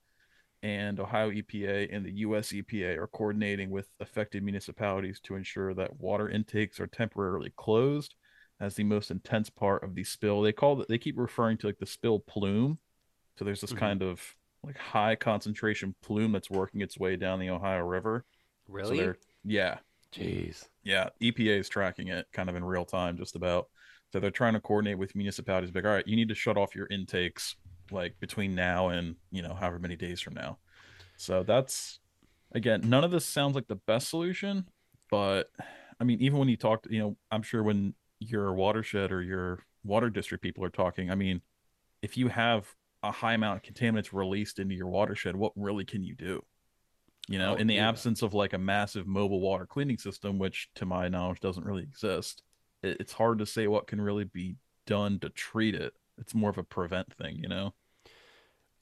And 0.63 0.97
Ohio 0.99 1.29
EPA 1.29 1.89
and 1.91 2.05
the 2.05 2.13
US 2.19 2.53
EPA 2.53 2.97
are 2.97 3.07
coordinating 3.07 3.69
with 3.69 3.89
affected 3.99 4.43
municipalities 4.43 5.19
to 5.23 5.35
ensure 5.35 5.73
that 5.73 5.99
water 5.99 6.29
intakes 6.29 6.79
are 6.79 6.87
temporarily 6.87 7.53
closed 7.57 8.15
as 8.61 8.75
the 8.75 8.85
most 8.85 9.11
intense 9.11 9.49
part 9.49 9.83
of 9.83 9.93
the 9.93 10.05
spill. 10.05 10.41
They 10.41 10.53
call 10.53 10.81
it, 10.81 10.87
they 10.87 10.97
keep 10.97 11.17
referring 11.17 11.57
to 11.59 11.67
like 11.67 11.79
the 11.79 11.85
spill 11.85 12.19
plume. 12.19 12.79
So 13.37 13.43
there's 13.43 13.59
this 13.61 13.73
Mhm. 13.73 13.77
kind 13.77 14.01
of 14.01 14.35
like 14.63 14.77
high 14.77 15.15
concentration 15.15 15.95
plume 16.01 16.31
that's 16.31 16.49
working 16.49 16.79
its 16.79 16.97
way 16.97 17.17
down 17.17 17.39
the 17.39 17.49
Ohio 17.49 17.83
River. 17.85 18.25
Really? 18.69 18.97
they're, 18.97 19.17
yeah, 19.43 19.79
Jeez. 20.13 20.69
yeah, 20.83 21.09
EPA 21.19 21.59
is 21.59 21.67
tracking 21.67 22.07
it 22.07 22.27
kind 22.31 22.49
of 22.49 22.55
in 22.55 22.63
real 22.63 22.85
time, 22.85 23.17
just 23.17 23.35
about. 23.35 23.67
So 24.13 24.19
they're 24.21 24.31
trying 24.31 24.53
to 24.53 24.61
coordinate 24.61 24.97
with 24.97 25.15
municipalities, 25.15 25.75
like, 25.75 25.83
all 25.83 25.91
right, 25.91 26.07
you 26.07 26.15
need 26.15 26.29
to 26.29 26.35
shut 26.35 26.55
off 26.55 26.75
your 26.75 26.87
intakes 26.87 27.55
like 27.93 28.19
between 28.19 28.55
now 28.55 28.89
and 28.89 29.15
you 29.31 29.41
know 29.41 29.53
however 29.53 29.79
many 29.79 29.95
days 29.95 30.19
from 30.21 30.33
now. 30.33 30.57
So 31.17 31.43
that's 31.43 31.99
again, 32.53 32.81
none 32.85 33.03
of 33.03 33.11
this 33.11 33.25
sounds 33.25 33.55
like 33.55 33.67
the 33.67 33.75
best 33.75 34.09
solution, 34.09 34.67
but 35.09 35.49
I 35.99 36.03
mean, 36.03 36.19
even 36.21 36.39
when 36.39 36.49
you 36.49 36.57
talk, 36.57 36.85
you 36.89 36.99
know, 36.99 37.17
I'm 37.31 37.43
sure 37.43 37.63
when 37.63 37.93
your 38.19 38.53
watershed 38.53 39.11
or 39.11 39.21
your 39.21 39.59
water 39.83 40.09
district 40.09 40.43
people 40.43 40.63
are 40.63 40.69
talking, 40.69 41.11
I 41.11 41.15
mean, 41.15 41.41
if 42.01 42.17
you 42.17 42.27
have 42.27 42.67
a 43.03 43.11
high 43.11 43.33
amount 43.33 43.57
of 43.57 43.73
contaminants 43.73 44.13
released 44.13 44.59
into 44.59 44.75
your 44.75 44.87
watershed, 44.87 45.35
what 45.35 45.53
really 45.55 45.85
can 45.85 46.03
you 46.03 46.15
do? 46.15 46.43
You 47.27 47.39
know, 47.39 47.53
Oh, 47.53 47.55
in 47.55 47.67
the 47.67 47.75
yeah. 47.75 47.87
absence 47.87 48.21
of 48.21 48.33
like 48.33 48.53
a 48.53 48.57
massive 48.57 49.07
mobile 49.07 49.39
water 49.39 49.65
cleaning 49.65 49.97
system, 49.97 50.39
which 50.39 50.69
to 50.75 50.85
my 50.85 51.07
knowledge 51.07 51.39
doesn't 51.39 51.65
really 51.65 51.83
exist, 51.83 52.43
it's 52.81 53.13
hard 53.13 53.39
to 53.39 53.45
say 53.45 53.67
what 53.67 53.87
can 53.87 54.01
really 54.01 54.25
be 54.25 54.57
done 54.85 55.19
to 55.19 55.29
treat 55.29 55.75
it. 55.75 55.93
It's 56.17 56.35
more 56.35 56.49
of 56.49 56.57
a 56.57 56.63
prevent 56.63 57.13
thing, 57.13 57.37
you 57.37 57.47
know? 57.47 57.73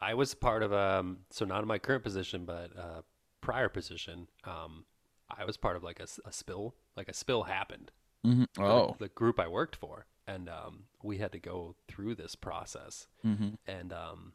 I 0.02 0.14
was 0.16 0.34
part 0.34 0.64
of 0.64 0.74
um 0.74 1.20
so 1.30 1.46
not 1.46 1.62
in 1.62 1.68
my 1.68 1.80
current 1.80 2.04
position 2.04 2.46
but 2.46 2.72
uh 2.78 3.02
prior 3.42 3.70
position 3.70 4.28
um 4.46 4.86
I 5.30 5.46
was 5.46 5.58
part 5.58 5.76
of 5.78 5.84
like 5.84 6.00
a, 6.00 6.08
a 6.28 6.32
spill 6.32 6.76
like 6.96 7.10
a 7.10 7.14
spill 7.14 7.44
happened 7.44 7.92
Mm-hmm. 8.26 8.44
for 8.54 8.64
the- 8.68 8.72
Oh, 8.72 8.96
the, 9.00 9.08
group 9.08 9.40
I 9.40 9.48
worked 9.48 9.76
for 9.76 10.06
and 10.28 10.48
um 10.50 10.84
we 11.04 11.18
had 11.18 11.32
to 11.32 11.40
go 11.40 11.76
through 11.88 12.16
this 12.16 12.36
process 12.36 13.08
mm-hmm. 13.26 13.50
and 13.68 13.92
um 13.94 14.34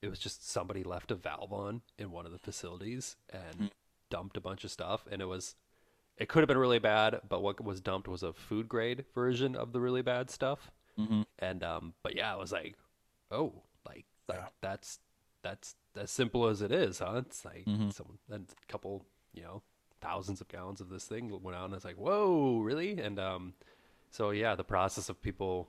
it 0.00 0.08
was 0.08 0.18
just 0.18 0.48
somebody 0.50 0.82
left 0.82 1.10
a 1.10 1.14
valve 1.14 1.52
on 1.52 1.82
in 1.98 2.10
one 2.10 2.26
of 2.26 2.32
the 2.32 2.38
facilities 2.38 3.16
and 3.30 3.54
Hmm. 3.56 3.66
dumped 4.10 4.36
a 4.36 4.40
bunch 4.40 4.64
of 4.64 4.70
stuff 4.70 5.06
and 5.10 5.20
it 5.22 5.26
was 5.26 5.54
it 6.16 6.28
could 6.28 6.40
have 6.42 6.48
been 6.48 6.58
really 6.58 6.78
bad 6.78 7.20
but 7.28 7.42
what 7.42 7.62
was 7.62 7.80
dumped 7.80 8.08
was 8.08 8.22
a 8.22 8.32
food 8.32 8.68
grade 8.68 9.04
version 9.14 9.54
of 9.56 9.72
the 9.72 9.80
really 9.80 10.02
bad 10.02 10.30
stuff 10.30 10.70
Mm-hmm. 10.98 11.22
and 11.38 11.62
um 11.64 11.94
but 12.02 12.14
yeah 12.16 12.32
i 12.32 12.36
was 12.36 12.52
like 12.52 12.76
oh 13.30 13.62
like, 13.86 14.04
like 14.28 14.38
Yeah. 14.38 14.48
that's 14.60 14.98
that's 15.42 15.74
as 15.96 16.10
simple 16.10 16.46
as 16.46 16.62
it 16.62 16.72
is 16.72 16.98
huh 17.00 17.22
it's 17.26 17.44
like 17.44 17.64
Mhm. 17.66 17.92
some 17.92 18.18
a 18.30 18.40
couple 18.68 19.04
you 19.34 19.42
know 19.42 19.62
thousands 20.00 20.40
of 20.40 20.48
gallons 20.48 20.80
of 20.80 20.88
this 20.88 21.04
thing 21.04 21.30
went 21.42 21.56
out 21.56 21.66
and 21.66 21.74
it's 21.74 21.84
like 21.84 21.96
whoa 21.96 22.58
really 22.60 22.98
and 22.98 23.18
um 23.18 23.54
so 24.10 24.30
yeah 24.30 24.54
the 24.54 24.64
process 24.64 25.08
of 25.08 25.20
people 25.22 25.68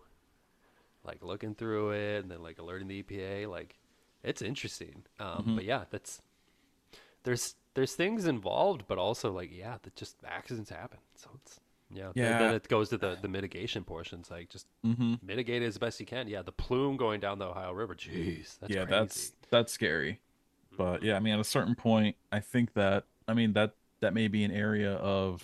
like 1.04 1.22
looking 1.24 1.54
through 1.56 1.92
it 1.92 2.20
and 2.24 2.32
then 2.32 2.42
like 2.42 2.60
alerting 2.60 2.88
the 2.88 3.04
EPA. 3.04 3.48
Like 3.50 3.78
it's 4.24 4.42
interesting. 4.42 5.04
Um, 5.20 5.44
Mhm. 5.48 5.56
But 5.56 5.66
yeah, 5.66 5.84
that's 5.90 6.22
there's 7.24 7.56
there's 7.74 7.94
things 7.94 8.26
involved, 8.26 8.86
but 8.88 8.98
also 8.98 9.32
like 9.32 9.52
yeah, 9.52 9.78
that 9.84 9.96
just 9.96 10.16
accidents 10.26 10.70
happen. 10.70 11.00
So 11.16 11.30
it's 11.44 11.60
yeah. 11.96 12.12
Yeah. 12.16 12.40
Then 12.40 12.54
it 12.56 12.68
goes 12.68 12.90
to 12.90 12.98
the 12.98 13.18
the 13.22 13.28
mitigation 13.28 13.84
portions. 13.84 14.30
Like 14.32 14.50
just 14.50 14.68
Mm-hmm. 14.86 15.16
mitigate 15.22 15.62
it 15.62 15.66
as 15.68 15.78
best 15.78 16.00
you 16.00 16.06
can. 16.06 16.28
Yeah, 16.28 16.42
the 16.42 16.52
plume 16.52 16.98
going 16.98 17.20
down 17.20 17.40
the 17.40 17.46
Ohio 17.46 17.72
River. 17.72 17.96
Jeez, 17.96 18.60
that's 18.60 18.74
yeah, 18.74 18.86
crazy. 18.86 18.90
that's 18.90 19.32
that's 19.50 19.74
scary. 19.74 20.20
But 20.78 21.04
yeah, 21.04 21.16
I 21.16 21.20
mean, 21.20 21.34
at 21.34 21.40
a 21.40 21.44
certain 21.44 21.76
point, 21.76 22.16
I 22.32 22.40
think 22.40 22.74
that 22.74 23.06
I 23.28 23.34
mean 23.34 23.54
that 23.54 23.76
that 24.02 24.14
may 24.14 24.28
be 24.28 24.44
an 24.44 24.52
area 24.52 24.94
of 24.96 25.44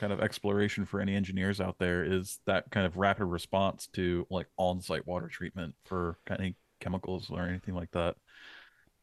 kind 0.00 0.12
of 0.12 0.20
exploration 0.20 0.84
for 0.84 1.00
any 1.00 1.14
engineers 1.14 1.60
out 1.60 1.78
there 1.78 2.02
is 2.04 2.40
that 2.46 2.70
kind 2.70 2.84
of 2.84 2.96
rapid 2.96 3.24
response 3.26 3.86
to 3.86 4.26
like 4.28 4.48
on-site 4.58 5.06
water 5.06 5.28
treatment 5.28 5.74
for 5.84 6.18
any 6.28 6.56
chemicals 6.80 7.30
or 7.30 7.42
anything 7.42 7.74
like 7.74 7.90
that. 7.92 8.16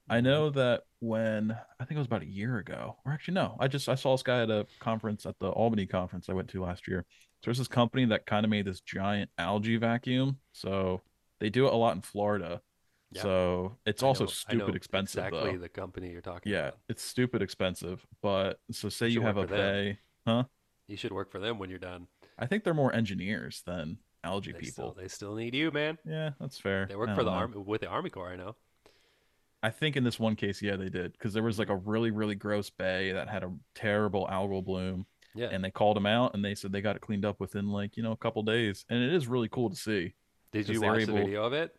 I 0.09 0.19
know 0.21 0.49
that 0.51 0.83
when 0.99 1.51
I 1.79 1.85
think 1.85 1.95
it 1.95 1.99
was 1.99 2.07
about 2.07 2.21
a 2.23 2.27
year 2.27 2.57
ago, 2.57 2.97
or 3.05 3.11
actually 3.13 3.35
no, 3.35 3.55
I 3.59 3.67
just 3.67 3.87
I 3.87 3.95
saw 3.95 4.13
this 4.13 4.23
guy 4.23 4.41
at 4.41 4.49
a 4.49 4.65
conference 4.79 5.25
at 5.25 5.39
the 5.39 5.49
Albany 5.49 5.85
conference 5.85 6.27
I 6.29 6.33
went 6.33 6.49
to 6.49 6.61
last 6.63 6.87
year. 6.87 7.05
So 7.41 7.45
there's 7.45 7.57
this 7.57 7.67
company 7.67 8.05
that 8.05 8.25
kind 8.25 8.43
of 8.45 8.49
made 8.49 8.65
this 8.65 8.81
giant 8.81 9.29
algae 9.37 9.77
vacuum. 9.77 10.37
So 10.51 11.01
they 11.39 11.49
do 11.49 11.65
it 11.67 11.73
a 11.73 11.75
lot 11.75 11.95
in 11.95 12.01
Florida. 12.01 12.61
Yeah. 13.13 13.21
So 13.23 13.77
it's 13.85 14.03
I 14.03 14.07
also 14.07 14.25
know- 14.25 14.29
stupid 14.31 14.75
expensive 14.75 15.25
Exactly 15.25 15.53
though. 15.53 15.57
the 15.61 15.69
company 15.69 16.11
you're 16.11 16.21
talking 16.21 16.51
Yeah, 16.51 16.67
about. 16.69 16.79
it's 16.89 17.03
stupid 17.03 17.41
expensive. 17.41 18.05
But 18.21 18.59
so 18.71 18.89
say 18.89 19.07
You 19.07 19.21
you 19.21 19.21
have 19.21 19.37
a 19.37 19.41
work 19.41 19.49
for 19.49 19.55
them. 19.57 19.73
bay, 19.73 19.99
huh? 20.27 20.43
You 20.87 20.97
should 20.97 21.11
work 21.13 21.31
for 21.31 21.39
them 21.39 21.57
when 21.57 21.69
you're 21.69 21.79
done. 21.79 22.07
I 22.37 22.45
think 22.47 22.63
they're 22.63 22.73
more 22.73 22.93
engineers 22.93 23.63
than 23.65 23.97
algae 24.23 24.51
They 24.51 24.59
people. 24.59 24.71
still 24.71 24.93
they 24.93 25.07
still 25.07 25.35
need 25.35 25.55
you, 25.55 25.71
man. 25.71 25.97
Yeah, 26.05 26.31
that's 26.39 26.57
fair. 26.59 26.85
They 26.85 26.95
work 26.95 27.15
for 27.15 27.23
the 27.23 27.31
know. 27.31 27.37
army 27.37 27.57
with 27.57 27.81
the 27.81 27.87
Army 27.87 28.09
Corps. 28.09 28.29
I 28.31 28.35
know. 28.35 28.55
I 29.63 29.69
think 29.69 29.95
in 29.95 30.03
this 30.03 30.19
one 30.19 30.35
case, 30.35 30.61
yeah, 30.61 30.75
they 30.75 30.89
did 30.89 31.13
because 31.13 31.33
there 31.33 31.43
was 31.43 31.59
like 31.59 31.69
a 31.69 31.75
really, 31.75 32.11
really 32.11 32.35
gross 32.35 32.69
bay 32.69 33.11
that 33.11 33.29
had 33.29 33.43
a 33.43 33.51
terrible 33.75 34.27
algal 34.31 34.63
bloom, 34.63 35.05
Yeah. 35.35 35.49
and 35.51 35.63
they 35.63 35.69
called 35.71 35.95
them 35.97 36.05
out, 36.07 36.33
and 36.33 36.43
they 36.43 36.55
said 36.55 36.71
they 36.71 36.81
got 36.81 36.95
it 36.95 37.01
cleaned 37.01 37.25
up 37.25 37.39
within 37.39 37.69
like 37.69 37.95
you 37.97 38.03
know 38.03 38.11
a 38.11 38.17
couple 38.17 38.41
days, 38.43 38.85
and 38.89 39.03
it 39.03 39.13
is 39.13 39.27
really 39.27 39.49
cool 39.49 39.69
to 39.69 39.75
see. 39.75 40.13
Did 40.51 40.67
you 40.67 40.81
watch 40.81 41.05
the 41.05 41.13
video 41.13 41.43
of 41.43 41.53
it? 41.53 41.75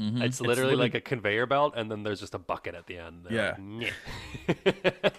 Mhm. 0.00 0.22
It's 0.22 0.40
literally 0.40 0.74
like 0.74 0.94
a 0.94 1.00
conveyor 1.00 1.46
belt, 1.46 1.74
and 1.76 1.88
then 1.88 2.02
there's 2.02 2.18
just 2.18 2.34
a 2.34 2.38
bucket 2.38 2.74
at 2.74 2.86
the 2.88 2.98
end. 2.98 3.26
They're 3.30 3.56
like, 3.56 3.92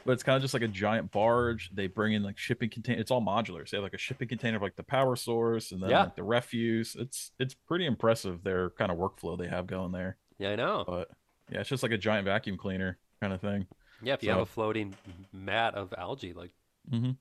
but 0.03 0.11
it's 0.11 0.23
kind 0.23 0.35
of 0.35 0.41
just 0.41 0.53
like 0.53 0.63
a 0.63 0.67
giant 0.67 1.11
barge. 1.11 1.69
They 1.73 1.87
bring 1.87 2.11
in 2.13 2.23
like 2.23 2.37
shipping 2.37 2.69
container. 2.69 2.99
It's 2.99 3.11
all 3.11 3.21
modular. 3.21 3.67
So 3.67 3.71
they 3.71 3.77
have 3.77 3.83
like 3.83 3.93
a 3.93 3.97
shipping 3.97 4.27
container 4.27 4.57
of 4.57 4.61
like 4.61 4.75
the 4.75 4.83
power 4.83 5.15
source 5.15 5.71
and 5.71 5.81
then 5.81 5.91
Yeah. 5.91 6.03
like 6.03 6.15
the 6.17 6.23
refuse. 6.23 6.95
It's 6.99 7.31
it's 7.39 7.53
pretty 7.53 7.85
impressive 7.85 8.43
their 8.43 8.69
kind 8.71 8.91
of 8.91 8.97
workflow 8.97 9.37
they 9.37 9.47
have 9.47 9.67
going 9.67 9.91
there. 9.93 10.17
yeah, 10.39 10.49
I 10.51 10.55
know. 10.57 10.83
But 10.85 11.09
yeah, 11.51 11.59
it's 11.59 11.69
just 11.69 11.83
like 11.83 11.91
a 11.91 11.97
giant 11.97 12.25
vacuum 12.25 12.57
cleaner 12.57 12.97
kind 13.21 13.33
of 13.33 13.41
thing. 13.41 13.67
Yeah, 14.01 14.13
if 14.13 14.23
you 14.23 14.29
have 14.29 14.39
a 14.39 14.45
floating 14.45 14.95
mat 15.31 15.75
of 15.75 15.93
algae, 15.97 16.33
like 16.33 16.51
hmm 16.89 17.11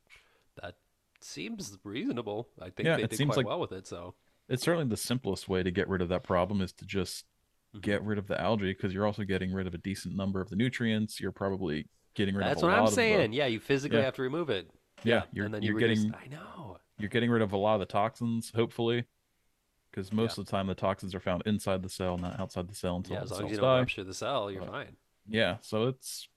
that 0.61 0.77
seems 1.21 1.77
reasonable. 1.85 2.49
I 2.61 2.71
think 2.71 2.87
Yeah, 2.87 2.97
they 2.97 3.05
it 3.05 3.11
did 3.11 3.17
seems 3.17 3.29
quite 3.29 3.39
like- 3.39 3.47
well 3.47 3.61
with 3.61 3.73
it. 3.73 3.87
So 3.87 4.15
It's 4.49 4.63
certainly 4.63 4.87
the 4.89 4.97
simplest 4.97 5.49
way 5.49 5.63
to 5.63 5.71
get 5.71 5.89
rid 5.89 6.03
of 6.03 6.09
that 6.11 6.23
problem 6.23 6.61
is 6.61 6.73
to 6.75 6.85
just 6.85 7.25
Mhm. 7.75 7.81
get 7.83 8.03
rid 8.05 8.19
of 8.19 8.27
the 8.27 8.39
algae 8.41 8.73
because 8.73 8.93
you're 8.93 9.07
also 9.07 9.25
getting 9.25 9.53
rid 9.53 9.67
of 9.67 9.73
a 9.75 9.79
decent 9.79 10.15
number 10.15 10.41
of 10.41 10.51
the 10.51 10.57
nutrients. 10.57 11.19
You're 11.21 11.33
probably 11.33 11.89
getting 12.15 12.35
rid 12.35 12.45
that's 12.45 12.63
of 12.63 12.69
That's 12.69 12.73
what 12.73 12.79
I'm 12.79 12.85
of 12.85 12.91
the- 12.91 12.95
saying. 12.95 13.33
Yeah, 13.33 13.47
you 13.47 13.59
physically 13.59 13.99
Yeah. 13.99 14.05
have 14.05 14.15
to 14.17 14.23
remove 14.23 14.51
it. 14.51 14.71
Yeah, 15.03 15.25
you're- 15.33 15.47
and 15.47 15.55
then 15.55 15.63
you're 15.63 15.79
you 15.81 15.87
reduce- 15.87 16.05
getting- 16.05 16.15
I 16.15 16.27
know. 16.27 16.79
you're 16.99 17.09
getting 17.09 17.31
rid 17.31 17.41
of 17.43 17.53
a 17.53 17.57
lot 17.57 17.75
of 17.75 17.81
the 17.81 17.87
toxins, 17.87 18.51
hopefully, 18.55 19.07
because 19.95 20.13
most 20.13 20.39
of 20.39 20.45
the 20.45 20.51
time 20.51 20.67
the 20.67 20.75
toxins 20.75 21.15
are 21.15 21.21
found 21.21 21.43
inside 21.47 21.83
the 21.83 21.89
cell, 21.89 22.19
not 22.19 22.41
outside 22.41 22.69
the 22.69 22.75
cell 22.75 22.97
until 22.97 23.15
Yeah, 23.15 23.21
the 23.21 23.25
as 23.25 23.31
long 23.33 23.45
as 23.45 23.51
you 23.53 23.57
don't 23.59 23.65
die. 23.65 23.79
rupture 23.81 24.05
the 24.05 24.15
cell, 24.15 24.51
you're 24.51 24.63
But- 24.63 24.71
fine. 24.71 24.97
Yeah, 25.27 25.57
so 25.63 25.87
it's 25.89 26.29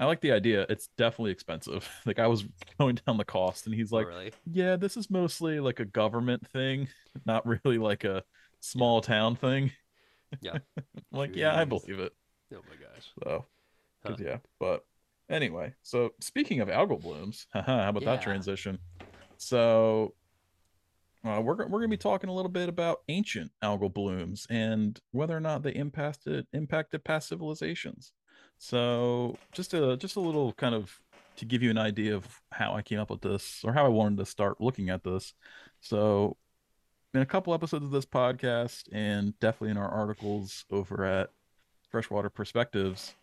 I 0.00 0.06
like 0.06 0.20
the 0.20 0.32
idea. 0.32 0.66
It's 0.68 0.88
definitely 0.96 1.30
expensive. 1.32 1.88
Like 2.06 2.18
I 2.18 2.26
was 2.26 2.44
going 2.80 2.98
down 3.06 3.16
the 3.18 3.24
cost, 3.24 3.66
and 3.66 3.74
he's 3.74 3.92
Oh, 3.92 3.96
like, 3.96 4.06
really? 4.08 4.32
"Yeah, 4.46 4.76
this 4.76 4.96
is 4.96 5.08
mostly 5.10 5.60
like 5.60 5.78
a 5.80 5.84
government 5.84 6.46
thing, 6.48 6.88
not 7.26 7.46
really 7.46 7.78
like 7.78 8.04
a 8.04 8.24
small 8.60 9.00
town 9.00 9.36
thing." 9.36 9.70
Yeah. 10.40 10.58
Like, 11.12 11.36
yeah, 11.36 11.54
I 11.56 11.64
believe 11.64 12.00
it. 12.00 12.12
Oh 12.52 12.62
my 12.68 12.74
gosh. 12.76 13.08
So, 13.22 13.46
Huh. 14.04 14.16
yeah, 14.18 14.38
but 14.58 14.84
anyway, 15.28 15.74
so 15.82 16.10
speaking 16.20 16.60
of 16.60 16.68
algal 16.68 17.00
blooms, 17.00 17.46
haha, 17.52 17.82
how 17.84 17.88
about 17.90 18.02
Yeah. 18.02 18.16
that 18.16 18.22
transition? 18.22 18.78
So, 19.36 20.14
uh, 21.24 21.40
we're 21.40 21.56
we're 21.66 21.80
gonna 21.80 21.88
be 21.88 21.96
talking 21.96 22.28
a 22.28 22.34
little 22.34 22.50
bit 22.50 22.68
about 22.68 23.02
ancient 23.08 23.50
algal 23.62 23.92
blooms 23.92 24.46
and 24.50 25.00
whether 25.12 25.36
or 25.36 25.40
not 25.40 25.62
they 25.62 25.72
impacted 25.72 26.46
impacted 26.52 27.02
past 27.04 27.28
civilizations. 27.28 28.12
So, 28.58 29.36
just 29.52 29.74
a 29.74 29.96
just 29.96 30.16
a 30.16 30.20
little 30.20 30.52
kind 30.52 30.74
of 30.74 31.00
to 31.36 31.44
give 31.44 31.62
you 31.62 31.70
an 31.70 31.78
idea 31.78 32.14
of 32.14 32.42
how 32.52 32.74
I 32.74 32.82
came 32.82 32.98
up 33.00 33.10
with 33.10 33.22
this 33.22 33.62
or 33.64 33.72
how 33.72 33.84
I 33.84 33.88
wanted 33.88 34.18
to 34.18 34.26
start 34.26 34.60
looking 34.60 34.90
at 34.90 35.02
this. 35.02 35.34
So, 35.80 36.36
in 37.14 37.22
a 37.22 37.26
couple 37.26 37.54
episodes 37.54 37.84
of 37.84 37.90
this 37.90 38.06
podcast, 38.06 38.88
and 38.92 39.38
definitely 39.40 39.70
in 39.70 39.78
our 39.78 39.88
articles 39.88 40.64
over 40.70 41.04
at 41.04 41.30
Freshwater 41.90 42.30
Perspectives, 42.30 43.14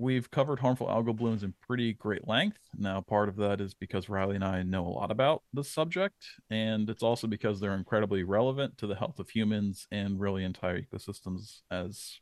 we've 0.00 0.30
covered 0.30 0.58
harmful 0.58 0.86
algal 0.86 1.14
blooms 1.14 1.42
in 1.42 1.52
pretty 1.60 1.92
great 1.92 2.26
length. 2.26 2.58
Now, 2.76 3.02
part 3.02 3.28
of 3.28 3.36
that 3.36 3.60
is 3.60 3.74
because 3.74 4.08
Riley 4.08 4.34
and 4.34 4.44
I 4.44 4.62
know 4.62 4.86
a 4.86 4.88
lot 4.88 5.10
about 5.10 5.42
this 5.52 5.70
subject, 5.70 6.24
and 6.48 6.88
it's 6.88 7.02
also 7.02 7.26
because 7.26 7.60
they're 7.60 7.74
incredibly 7.74 8.22
relevant 8.22 8.78
to 8.78 8.86
the 8.86 8.94
health 8.94 9.18
of 9.18 9.28
humans 9.28 9.86
and 9.92 10.18
really 10.18 10.42
entire 10.42 10.80
ecosystems 10.80 11.60
as 11.70 12.18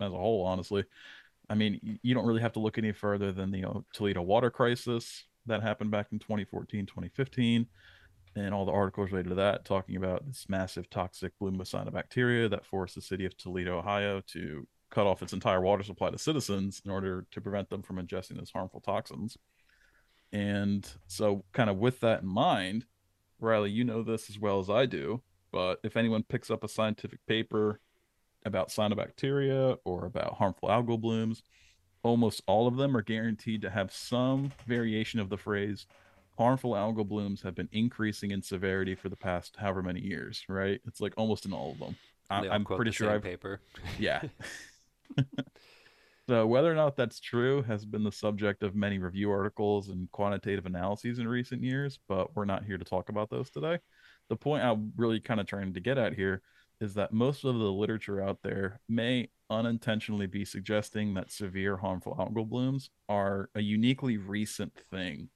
as 0.00 0.12
a 0.12 0.16
whole. 0.16 0.44
Honestly, 0.44 0.84
I 1.48 1.54
mean, 1.54 2.00
you 2.02 2.14
don't 2.14 2.26
really 2.26 2.42
have 2.42 2.54
to 2.54 2.60
look 2.60 2.78
any 2.78 2.92
further 2.92 3.30
than 3.30 3.52
the 3.52 3.64
uh, 3.64 3.80
Toledo 3.94 4.22
water 4.22 4.50
crisis 4.50 5.24
that 5.46 5.62
happened 5.62 5.92
back 5.92 6.08
in 6.10 6.18
2014, 6.18 6.84
2015 6.84 7.66
and 8.36 8.54
all 8.54 8.64
the 8.64 8.72
articles 8.72 9.10
related 9.10 9.30
to 9.30 9.34
that 9.34 9.64
talking 9.64 9.96
about 9.96 10.24
this 10.24 10.46
massive 10.48 10.88
toxic 10.88 11.32
bloom 11.40 11.60
of 11.60 11.66
cyanobacteria 11.66 12.48
that 12.48 12.64
forced 12.64 12.94
the 12.94 13.02
city 13.02 13.24
of 13.24 13.36
Toledo, 13.36 13.78
Ohio 13.78 14.20
to 14.28 14.66
cut 14.90 15.06
off 15.06 15.22
its 15.22 15.32
entire 15.32 15.60
water 15.60 15.82
supply 15.82 16.10
to 16.10 16.18
citizens 16.18 16.82
in 16.84 16.90
order 16.90 17.26
to 17.30 17.40
prevent 17.40 17.70
them 17.70 17.82
from 17.82 17.96
ingesting 17.96 18.36
those 18.36 18.50
harmful 18.50 18.80
toxins. 18.80 19.36
And 20.32 20.88
so, 21.06 21.44
kind 21.52 21.70
of 21.70 21.78
with 21.78 22.00
that 22.00 22.22
in 22.22 22.28
mind, 22.28 22.86
Riley, 23.40 23.70
you 23.70 23.84
know 23.84 24.02
this 24.02 24.30
as 24.30 24.38
well 24.38 24.60
as 24.60 24.70
I 24.70 24.86
do, 24.86 25.22
but 25.52 25.80
if 25.82 25.96
anyone 25.96 26.22
picks 26.22 26.50
up 26.50 26.62
a 26.62 26.68
scientific 26.68 27.24
paper 27.26 27.80
about 28.44 28.68
cyanobacteria 28.68 29.76
or 29.84 30.06
about 30.06 30.34
harmful 30.34 30.68
algal 30.68 31.00
blooms, 31.00 31.42
almost 32.02 32.42
all 32.46 32.66
of 32.66 32.76
them 32.76 32.96
are 32.96 33.02
guaranteed 33.02 33.62
to 33.62 33.70
have 33.70 33.92
some 33.92 34.52
variation 34.66 35.20
of 35.20 35.28
the 35.28 35.36
phrase 35.36 35.86
harmful 36.40 36.72
algal 36.72 37.06
blooms 37.06 37.42
have 37.42 37.54
been 37.54 37.68
increasing 37.70 38.30
in 38.30 38.40
severity 38.40 38.94
for 38.94 39.10
the 39.10 39.16
past 39.16 39.56
however 39.58 39.82
many 39.82 40.00
years, 40.00 40.42
right? 40.48 40.80
It's 40.86 40.98
like 40.98 41.12
almost 41.18 41.44
in 41.44 41.52
all 41.52 41.72
of 41.72 41.78
them. 41.78 41.96
I, 42.30 42.48
i'm 42.48 42.64
pretty 42.64 42.92
sure 42.92 43.10
I've 43.10 43.22
paper. 43.22 43.60
yeah. 43.98 44.22
so 46.28 46.46
whether 46.46 46.70
or 46.70 46.74
not 46.74 46.96
that's 46.96 47.20
true 47.20 47.62
has 47.62 47.84
been 47.84 48.04
the 48.04 48.12
subject 48.12 48.62
of 48.62 48.74
many 48.74 48.98
review 48.98 49.30
articles 49.30 49.88
and 49.88 50.10
quantitative 50.10 50.66
analyses 50.66 51.18
in 51.18 51.28
recent 51.28 51.62
years, 51.62 51.98
but 52.08 52.34
we're 52.36 52.44
not 52.44 52.64
here 52.64 52.78
to 52.78 52.84
talk 52.84 53.08
about 53.08 53.30
those 53.30 53.50
today. 53.50 53.78
The 54.28 54.36
point 54.36 54.62
I'm 54.62 54.92
really 54.96 55.20
kind 55.20 55.40
of 55.40 55.46
trying 55.46 55.74
to 55.74 55.80
get 55.80 55.98
at 55.98 56.14
here 56.14 56.42
is 56.80 56.94
that 56.94 57.12
most 57.12 57.44
of 57.44 57.58
the 57.58 57.72
literature 57.72 58.22
out 58.22 58.38
there 58.42 58.80
may 58.88 59.28
unintentionally 59.50 60.26
be 60.26 60.44
suggesting 60.44 61.14
that 61.14 61.30
severe 61.30 61.76
harmful 61.76 62.16
algal 62.18 62.48
blooms 62.48 62.90
are 63.08 63.50
a 63.54 63.60
uniquely 63.60 64.16
recent 64.16 64.72
thing. 64.90 65.28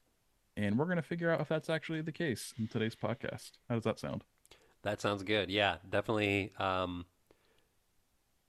And 0.57 0.79
we're 0.79 0.87
going 0.87 0.97
to 0.97 1.03
figure 1.03 1.31
out 1.31 1.41
if 1.41 1.49
that's 1.49 1.69
actually 1.69 2.01
the 2.01 2.13
case 2.13 2.55
in 2.59 2.69
today's 2.69 2.95
podcast. 2.95 3.53
How 3.69 3.75
does 3.75 3.85
that 3.85 3.99
sound? 3.99 4.23
That 4.83 5.01
sounds 5.01 5.23
good. 5.23 5.51
Yeah, 5.51 5.77
definitely 5.89 6.53
um, 6.59 7.05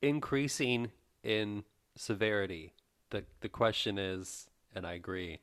increasing 0.02 0.92
in 1.26 1.66
severity. 1.96 2.74
The 3.12 3.26
the 3.42 3.50
question 3.50 3.98
is, 4.00 4.48
and 4.76 4.88
I 4.88 4.94
agree, 4.94 5.40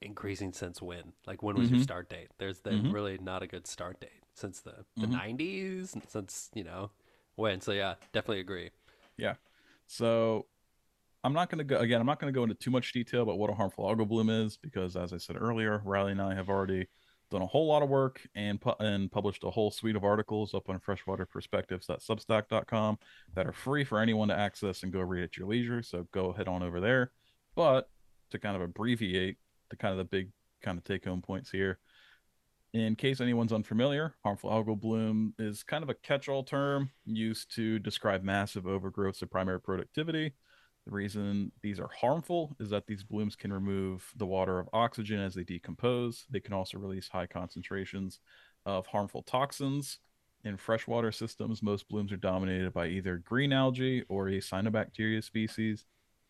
increasing 0.00 0.52
since 0.52 0.82
when? 0.82 1.12
Like 1.26 1.42
when 1.42 1.56
was 1.56 1.70
your 1.70 1.78
Mhm. 1.78 1.82
start 1.82 2.08
date? 2.10 2.28
There's 2.38 2.60
been 2.60 2.84
Mhm. 2.84 2.90
really 2.90 3.18
not 3.18 3.42
a 3.42 3.46
good 3.46 3.66
start 3.66 4.00
date 4.00 4.22
since 4.34 4.60
the 4.60 4.84
the 5.00 5.06
Mhm. 5.06 5.12
90s, 5.12 5.96
since, 6.08 6.50
you 6.54 6.64
know, 6.64 6.90
when. 7.36 7.60
So 7.60 7.72
yeah, 7.72 7.96
definitely 8.12 8.40
agree. 8.40 8.70
Yeah. 9.16 9.34
So 9.86 10.46
I'm 11.24 11.32
not 11.34 11.50
going 11.50 11.58
to 11.58 11.64
go 11.64 11.78
again. 11.78 12.00
I'm 12.00 12.06
not 12.06 12.20
going 12.20 12.32
to 12.32 12.38
go 12.38 12.44
into 12.44 12.54
too 12.54 12.70
much 12.70 12.92
detail 12.92 13.22
about 13.22 13.38
what 13.38 13.50
a 13.50 13.54
harmful 13.54 13.84
algal 13.86 14.08
bloom 14.08 14.30
is 14.30 14.56
because, 14.56 14.96
as 14.96 15.12
I 15.12 15.18
said 15.18 15.36
earlier, 15.40 15.82
Riley 15.84 16.12
and 16.12 16.22
I 16.22 16.34
have 16.34 16.48
already 16.48 16.88
done 17.30 17.42
a 17.42 17.46
whole 17.46 17.66
lot 17.66 17.82
of 17.82 17.88
work 17.88 18.26
and 18.34 18.60
pu- 18.60 18.74
and 18.80 19.10
published 19.12 19.44
a 19.44 19.50
whole 19.50 19.70
suite 19.70 19.96
of 19.96 20.04
articles 20.04 20.54
up 20.54 20.68
on 20.68 20.78
freshwaterperspectives.substack.com 20.80 22.98
that 23.34 23.46
are 23.46 23.52
free 23.52 23.84
for 23.84 24.00
anyone 24.00 24.28
to 24.28 24.38
access 24.38 24.82
and 24.82 24.92
go 24.92 25.00
read 25.00 25.24
at 25.24 25.36
your 25.36 25.46
leisure. 25.48 25.82
So 25.82 26.06
go 26.12 26.32
head 26.32 26.48
on 26.48 26.62
over 26.62 26.80
there. 26.80 27.12
But 27.54 27.88
to 28.30 28.38
kind 28.38 28.56
of 28.56 28.62
abbreviate 28.62 29.36
the 29.70 29.76
kind 29.76 29.92
of 29.92 29.98
the 29.98 30.04
big 30.04 30.30
kind 30.62 30.78
of 30.78 30.84
take 30.84 31.04
home 31.04 31.22
points 31.22 31.50
here, 31.50 31.78
In 32.74 32.96
case 32.96 33.20
anyone's 33.20 33.52
unfamiliar, 33.52 34.14
harmful 34.22 34.50
algal 34.50 34.78
bloom 34.78 35.34
is 35.38 35.62
kind 35.62 35.82
of 35.82 35.88
a 35.88 35.94
catch 35.94 36.28
all 36.28 36.44
term 36.44 36.90
used 37.06 37.54
to 37.54 37.78
describe 37.78 38.22
massive 38.22 38.64
overgrowths 38.64 39.22
of 39.22 39.30
primary 39.30 39.60
productivity. 39.60 40.34
The 40.88 40.94
reason 40.94 41.52
these 41.60 41.78
are 41.78 41.90
harmful 41.94 42.56
is 42.58 42.70
that 42.70 42.86
these 42.86 43.02
blooms 43.02 43.36
can 43.36 43.52
remove 43.52 44.10
the 44.16 44.24
water 44.24 44.58
of 44.58 44.70
oxygen 44.72 45.20
as 45.20 45.34
they 45.34 45.44
decompose. 45.44 46.24
They 46.30 46.40
can 46.40 46.54
also 46.54 46.78
release 46.78 47.08
high 47.08 47.26
concentrations 47.26 48.20
of 48.64 48.86
harmful 48.86 49.22
toxins. 49.22 49.98
In 50.44 50.56
freshwater 50.56 51.12
systems, 51.12 51.62
most 51.62 51.90
blooms 51.90 52.10
are 52.10 52.16
dominated 52.16 52.72
by 52.72 52.86
either 52.86 53.18
green 53.18 53.52
algae 53.52 54.02
or 54.08 54.28
a 54.28 54.38
cyanobacteria 54.38 55.22
species. 55.22 55.84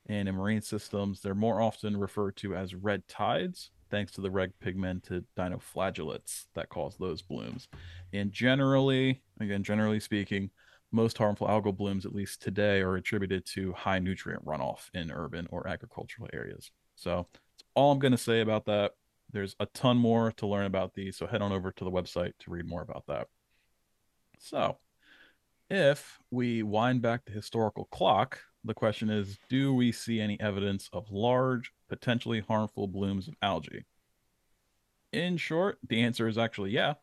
And 0.07 0.29
in 0.29 0.35
marine 0.35 0.63
systems, 0.63 1.23
they're 1.23 1.37
more 1.37 1.61
often 1.61 1.97
referred 1.97 2.37
to 2.39 2.57
as 2.57 2.75
red 2.75 3.07
tides, 3.07 3.71
thanks 3.93 4.11
to 4.13 4.21
the 4.21 4.31
red 4.31 4.59
pigmented 4.59 5.25
dinoflagellates 5.37 6.47
that 6.57 6.69
cause 6.69 6.97
those 6.99 7.23
blooms. 7.23 7.69
And 8.13 8.33
generally, 8.33 9.23
again, 9.39 9.63
generally 9.63 10.01
speaking, 10.01 10.51
most 10.91 11.19
harmful 11.19 11.47
algal 11.47 11.77
blooms, 11.77 12.07
at 12.07 12.15
least 12.15 12.43
today, 12.43 12.81
are 12.81 12.97
attributed 12.97 13.45
to 13.47 13.73
high 13.73 13.99
nutrient 13.99 14.45
runoff 14.45 14.91
in 14.95 15.11
urban 15.11 15.47
or 15.51 15.69
agricultural 15.69 16.29
areas. 16.33 16.71
So 16.95 17.27
that's 17.33 17.65
all 17.75 17.93
I'm 17.93 17.99
going 17.99 18.13
to 18.13 18.19
say 18.19 18.41
about 18.41 18.67
that. 18.67 18.93
There's 19.31 19.55
a 19.61 19.67
ton 19.67 19.99
more 19.99 20.33
to 20.33 20.47
learn 20.47 20.65
about 20.65 20.95
these, 20.95 21.17
so 21.17 21.27
head 21.27 21.43
on 21.43 21.53
over 21.53 21.71
to 21.71 21.85
the 21.85 21.91
website 21.91 22.33
to 22.41 22.51
read 22.51 22.67
more 22.67 22.81
about 22.81 23.05
that. 23.09 23.29
So, 24.39 24.79
if 25.69 26.19
we 26.31 26.63
wind 26.63 27.03
back 27.03 27.27
the 27.27 27.33
historical 27.33 27.85
clock, 27.87 28.41
the 28.65 28.73
question 28.73 29.11
is 29.11 29.39
do 29.51 29.75
we 29.75 29.93
see 29.93 30.21
any 30.21 30.41
evidence 30.41 30.89
of 30.95 31.11
large, 31.11 31.73
potentially 31.89 32.41
harmful 32.41 32.89
blooms 32.89 33.29
of 33.29 33.35
algae? 33.43 33.85
In 35.13 35.37
short, 35.37 35.79
the 35.87 36.03
answer 36.03 36.27
is 36.27 36.39
actually 36.39 36.71
yeah 36.71 36.95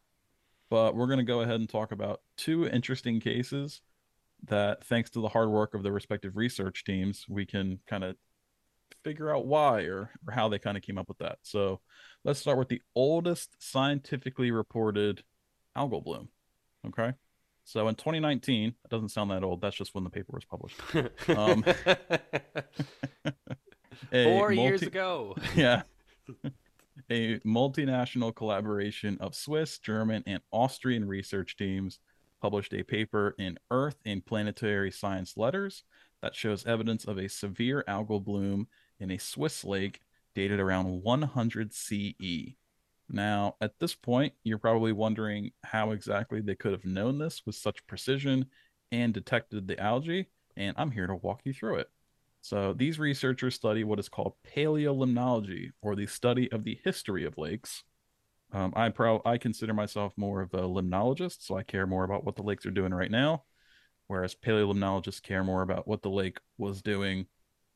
but 0.75 0.93
we're 0.93 1.07
going 1.07 1.19
to 1.19 1.23
go 1.23 1.39
ahead 1.39 1.55
and 1.55 1.69
talk 1.69 1.93
about 1.93 2.19
two 2.35 2.67
interesting 2.67 3.21
cases 3.21 3.79
that, 4.49 4.83
thanks 4.83 5.09
to 5.09 5.21
the 5.21 5.29
hard 5.29 5.49
work 5.49 5.73
of 5.73 5.83
the 5.83 5.91
respective 5.93 6.35
research 6.35 6.83
teams, 6.83 7.25
we 7.29 7.45
can 7.45 7.79
kind 7.87 8.03
of 8.03 8.17
figure 9.01 9.33
out 9.33 9.45
why 9.45 9.83
or, 9.83 10.09
or 10.27 10.33
how 10.33 10.49
they 10.49 10.59
kind 10.59 10.75
of 10.75 10.83
came 10.83 10.97
up 10.97 11.07
with 11.07 11.19
that. 11.19 11.37
So 11.43 11.79
let's 12.25 12.41
start 12.41 12.57
with 12.57 12.67
the 12.67 12.81
oldest 12.93 13.55
scientifically 13.57 14.51
reported 14.51 15.23
algal 15.77 16.03
bloom. 16.03 16.27
Okay. 16.85 17.13
So 17.63 17.87
in 17.87 17.95
2019, 17.95 18.67
it 18.67 18.89
doesn't 18.89 19.11
sound 19.11 19.31
that 19.31 19.45
old. 19.45 19.61
That's 19.61 19.77
just 19.77 19.95
when 19.95 20.03
the 20.03 20.09
paper 20.09 20.33
was 20.33 20.43
published. 20.43 20.81
Um, 21.29 21.63
Four 24.11 24.49
multi- 24.49 24.61
years 24.61 24.81
ago. 24.81 25.37
Yeah 25.55 25.83
a 27.09 27.39
multinational 27.39 28.35
collaboration 28.35 29.17
of 29.19 29.35
Swiss, 29.35 29.79
German, 29.79 30.23
and 30.25 30.41
Austrian 30.51 31.07
research 31.07 31.55
teams 31.57 31.99
published 32.41 32.73
a 32.73 32.83
paper 32.83 33.35
in 33.37 33.57
Earth 33.71 33.97
and 34.05 34.25
Planetary 34.25 34.91
Science 34.91 35.37
Letters 35.37 35.83
that 36.21 36.35
shows 36.35 36.65
evidence 36.65 37.05
of 37.05 37.17
a 37.17 37.29
severe 37.29 37.83
algal 37.87 38.23
bloom 38.23 38.67
in 38.99 39.11
a 39.11 39.17
Swiss 39.17 39.63
lake 39.63 40.01
dated 40.33 40.59
around 40.59 41.01
100 41.03 41.73
CE. 41.73 42.55
Now, 43.09 43.55
at 43.61 43.77
this 43.79 43.95
point, 43.95 44.33
you're 44.43 44.57
probably 44.57 44.91
wondering 44.91 45.51
how 45.63 45.91
exactly 45.91 46.41
they 46.41 46.55
could 46.55 46.71
have 46.71 46.85
known 46.85 47.19
this 47.19 47.43
with 47.45 47.55
such 47.55 47.85
precision 47.87 48.47
and 48.91 49.13
detected 49.13 49.67
the 49.67 49.79
algae, 49.79 50.27
and 50.57 50.75
I'm 50.77 50.91
here 50.91 51.07
to 51.07 51.15
walk 51.15 51.41
you 51.45 51.53
through 51.53 51.77
it. 51.77 51.89
So 52.45 52.73
these 52.73 52.99
researchers 52.99 53.55
study 53.55 53.83
what 53.83 53.97
is 53.97 54.07
called 54.07 54.33
paleolimnology, 54.55 55.71
or 55.81 55.95
the 55.95 56.05
study 56.05 56.51
of 56.51 56.63
the 56.63 56.79
history 56.83 57.25
of 57.25 57.39
lakes. 57.39 57.83
Um, 58.53 58.71
I 58.75 58.89
pro 58.89 59.19
I 59.25 59.39
consider 59.39 59.73
myself 59.73 60.13
more 60.15 60.41
of 60.41 60.53
a 60.53 60.61
limnologist, 60.61 61.37
so 61.39 61.57
I 61.57 61.63
care 61.63 61.87
more 61.87 62.03
about 62.03 62.23
what 62.23 62.35
the 62.35 62.43
lakes 62.43 62.67
are 62.67 62.71
doing 62.71 62.93
right 62.93 63.09
now, 63.09 63.45
whereas 64.05 64.35
paleolimnologists 64.35 65.23
care 65.23 65.43
more 65.43 65.63
about 65.63 65.87
what 65.87 66.03
the 66.03 66.11
lake 66.11 66.37
was 66.59 66.83
doing 66.83 67.25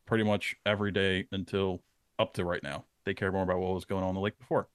pretty 0.06 0.24
much 0.24 0.56
every 0.68 0.92
day 0.92 1.26
until 1.32 1.82
up 2.20 2.36
to 2.36 2.46
right 2.46 2.62
now. 2.62 2.86
They 3.06 3.16
care 3.16 3.32
more 3.32 3.42
about 3.42 3.58
what 3.58 3.74
was 3.74 3.86
going 3.86 4.04
on 4.04 4.10
in 4.10 4.16
the 4.16 4.22
lake 4.22 4.38
before. 4.38 4.70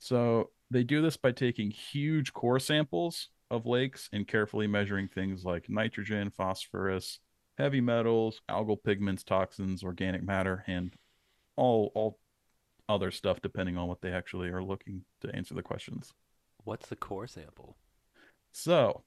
So 0.00 0.50
they 0.70 0.84
do 0.84 1.00
this 1.00 1.16
by 1.16 1.32
taking 1.32 1.70
huge 1.70 2.34
core 2.34 2.60
samples 2.60 3.30
of 3.50 3.64
lakes 3.64 4.10
and 4.12 4.28
carefully 4.28 4.66
measuring 4.66 5.08
things 5.08 5.46
like 5.46 5.70
nitrogen, 5.70 6.28
phosphorus, 6.28 7.20
heavy 7.58 7.80
metals, 7.80 8.40
algal 8.50 8.82
pigments, 8.82 9.22
toxins, 9.22 9.82
organic 9.82 10.22
matter, 10.22 10.64
and 10.66 10.92
all 11.56 11.92
all 11.94 12.18
other 12.88 13.10
stuff 13.10 13.40
depending 13.42 13.76
on 13.76 13.88
what 13.88 14.00
they 14.02 14.12
actually 14.12 14.48
are 14.48 14.62
looking 14.62 15.04
to 15.22 15.34
answer 15.34 15.54
the 15.54 15.62
questions. 15.62 16.12
What's 16.64 16.88
the 16.88 16.96
core 16.96 17.26
sample? 17.26 17.76
So, 18.52 19.04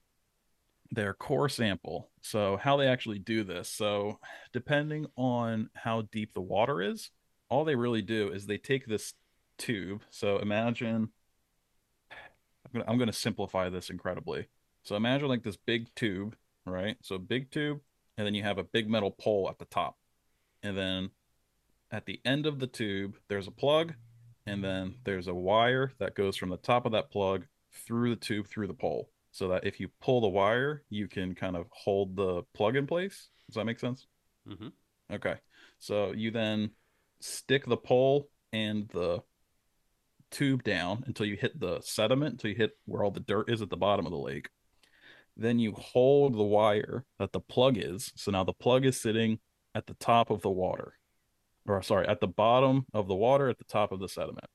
their 0.92 1.14
core 1.14 1.50
sample. 1.50 2.10
So, 2.22 2.58
how 2.58 2.78
they 2.78 2.88
actually 2.88 3.20
do 3.20 3.44
this. 3.44 3.70
So, 3.70 4.20
depending 4.54 5.08
on 5.16 5.70
how 5.76 6.04
deep 6.12 6.34
the 6.34 6.42
water 6.42 6.82
is, 6.82 7.12
all 7.50 7.66
they 7.66 7.76
really 7.76 8.02
do 8.02 8.32
is 8.32 8.46
they 8.46 8.58
take 8.58 8.86
this 8.86 9.14
tube. 9.58 10.04
So, 10.10 10.40
imagine 10.40 11.10
I'm 12.12 12.72
going 12.74 12.86
to 12.86 12.92
I'm 12.92 12.98
going 12.98 13.08
to 13.08 13.14
simplify 13.14 13.70
this 13.70 13.90
incredibly. 13.90 14.48
So, 14.84 14.96
imagine 14.96 15.28
like 15.28 15.44
this 15.44 15.58
big 15.58 15.94
tube, 15.96 16.36
right? 16.66 16.98
So, 17.02 17.18
big 17.18 17.52
tube, 17.52 17.80
and 18.18 18.26
then 18.26 18.34
you 18.34 18.44
have 18.44 18.58
a 18.58 18.64
big 18.64 18.90
metal 18.90 19.12
pole 19.12 19.48
at 19.50 19.60
the 19.60 19.66
top. 19.66 19.96
And 20.64 20.78
then 20.78 21.12
at 21.92 22.06
the 22.06 22.20
end 22.26 22.46
of 22.46 22.60
the 22.60 22.68
tube, 22.68 23.16
there's 23.30 23.48
a 23.48 23.52
plug, 23.52 23.94
and 24.46 24.64
then 24.64 24.96
there's 25.04 25.28
a 25.28 25.34
wire 25.34 25.94
that 26.00 26.16
goes 26.16 26.36
from 26.36 26.50
the 26.50 26.58
top 26.58 26.86
of 26.86 26.94
that 26.94 27.12
plug 27.12 27.46
through 27.86 28.10
the 28.10 28.16
tube 28.16 28.48
through 28.48 28.68
the 28.68 28.74
pole. 28.74 29.10
So 29.32 29.50
that 29.50 29.66
if 29.68 29.80
you 29.80 29.90
pull 30.02 30.22
the 30.22 30.28
wire, 30.28 30.84
you 30.90 31.08
can 31.08 31.36
kind 31.36 31.56
of 31.56 31.68
hold 31.72 32.16
the 32.16 32.44
plug 32.54 32.76
in 32.76 32.88
place. 32.88 33.30
Does 33.48 33.56
that 33.56 33.66
make 33.66 33.80
sense? 33.80 34.08
Mm-hmm. 34.50 34.70
Okay. 35.14 35.36
So 35.80 36.12
you 36.12 36.32
then 36.32 36.72
stick 37.20 37.66
the 37.66 37.78
pole 37.78 38.30
and 38.52 38.88
the 38.90 39.22
tube 40.32 40.64
down 40.64 41.04
until 41.06 41.26
you 41.26 41.36
hit 41.36 41.60
the 41.60 41.82
sediment, 41.82 42.34
until 42.34 42.50
you 42.50 42.56
hit 42.56 42.78
where 42.86 43.04
all 43.04 43.12
the 43.12 43.20
dirt 43.20 43.50
is 43.50 43.62
at 43.62 43.70
the 43.70 43.78
bottom 43.78 44.06
of 44.06 44.12
the 44.12 44.18
lake. 44.18 44.50
Then 45.38 45.60
you 45.60 45.74
hold 45.74 46.34
the 46.34 46.44
wire 46.44 47.06
that 47.20 47.32
the 47.32 47.40
plug 47.40 47.78
is. 47.78 48.12
So 48.16 48.32
now 48.32 48.44
the 48.44 48.54
plug 48.54 48.86
is 48.86 49.00
sitting 49.00 49.40
at 49.76 49.86
the 49.86 49.94
top 49.96 50.32
of 50.32 50.42
the 50.42 50.50
water, 50.50 50.94
or 51.68 51.82
sorry, 51.84 52.08
at 52.08 52.20
the 52.20 52.28
bottom 52.28 52.88
of 52.92 53.08
the 53.08 53.16
water 53.16 53.48
at 53.48 53.60
the 53.60 53.64
top 53.64 53.92
of 53.92 54.00
the 54.00 54.10
sediment. 54.10 54.48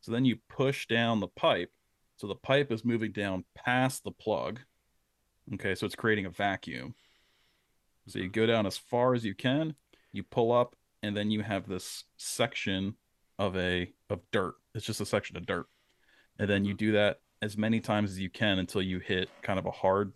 So 0.00 0.12
then 0.12 0.24
you 0.24 0.36
push 0.48 0.86
down 0.86 1.18
the 1.18 1.28
pipe. 1.28 1.70
So 2.16 2.28
the 2.28 2.36
pipe 2.36 2.70
is 2.70 2.84
moving 2.84 3.10
down 3.10 3.44
past 3.56 4.04
the 4.04 4.12
plug. 4.12 4.60
Okay, 5.54 5.74
so 5.74 5.84
it's 5.84 5.96
creating 5.96 6.26
a 6.26 6.30
vacuum. 6.30 6.94
So 8.06 8.20
you 8.20 8.28
go 8.28 8.46
down 8.46 8.66
as 8.66 8.78
far 8.78 9.14
as 9.14 9.24
you 9.24 9.34
can, 9.34 9.74
you 10.12 10.22
pull 10.22 10.52
up, 10.52 10.76
and 11.02 11.16
then 11.16 11.30
you 11.30 11.42
have 11.42 11.66
this 11.66 12.04
section 12.16 12.94
of 13.38 13.56
a 13.56 13.92
of 14.08 14.20
dirt. 14.30 14.54
It's 14.74 14.86
just 14.86 15.00
a 15.00 15.06
section 15.06 15.36
of 15.36 15.46
dirt. 15.46 15.66
And 16.38 16.48
then 16.48 16.64
you 16.64 16.72
hmm. 16.72 16.78
do 16.78 16.92
that 16.92 17.18
as 17.42 17.56
many 17.56 17.80
times 17.80 18.10
as 18.10 18.20
you 18.20 18.30
can 18.30 18.58
until 18.58 18.82
you 18.82 18.98
hit 18.98 19.28
kind 19.42 19.58
of 19.58 19.66
a 19.66 19.70
hard 19.70 20.12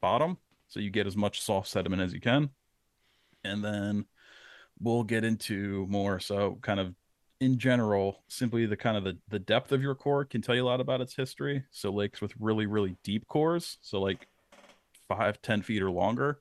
bottom 0.00 0.38
so 0.68 0.80
you 0.80 0.90
get 0.90 1.06
as 1.06 1.16
much 1.16 1.40
soft 1.40 1.68
sediment 1.68 2.02
as 2.02 2.12
you 2.12 2.20
can. 2.20 2.50
And 3.44 3.64
then 3.64 4.04
we'll 4.78 5.04
get 5.04 5.24
into 5.24 5.86
more 5.88 6.20
so 6.20 6.58
kind 6.62 6.78
of 6.80 6.94
in 7.40 7.58
general 7.58 8.24
simply 8.28 8.66
the 8.66 8.76
kind 8.76 8.96
of 8.96 9.04
the, 9.04 9.16
the 9.28 9.38
depth 9.38 9.72
of 9.72 9.80
your 9.80 9.94
core 9.94 10.24
can 10.24 10.42
tell 10.42 10.54
you 10.54 10.64
a 10.64 10.66
lot 10.66 10.80
about 10.80 11.00
its 11.00 11.14
history. 11.14 11.64
So 11.70 11.90
lakes 11.90 12.20
with 12.20 12.32
really 12.38 12.66
really 12.66 12.96
deep 13.02 13.26
cores 13.28 13.78
so 13.80 14.00
like 14.00 14.28
five 15.08 15.40
ten 15.40 15.62
feet 15.62 15.82
or 15.82 15.90
longer 15.90 16.40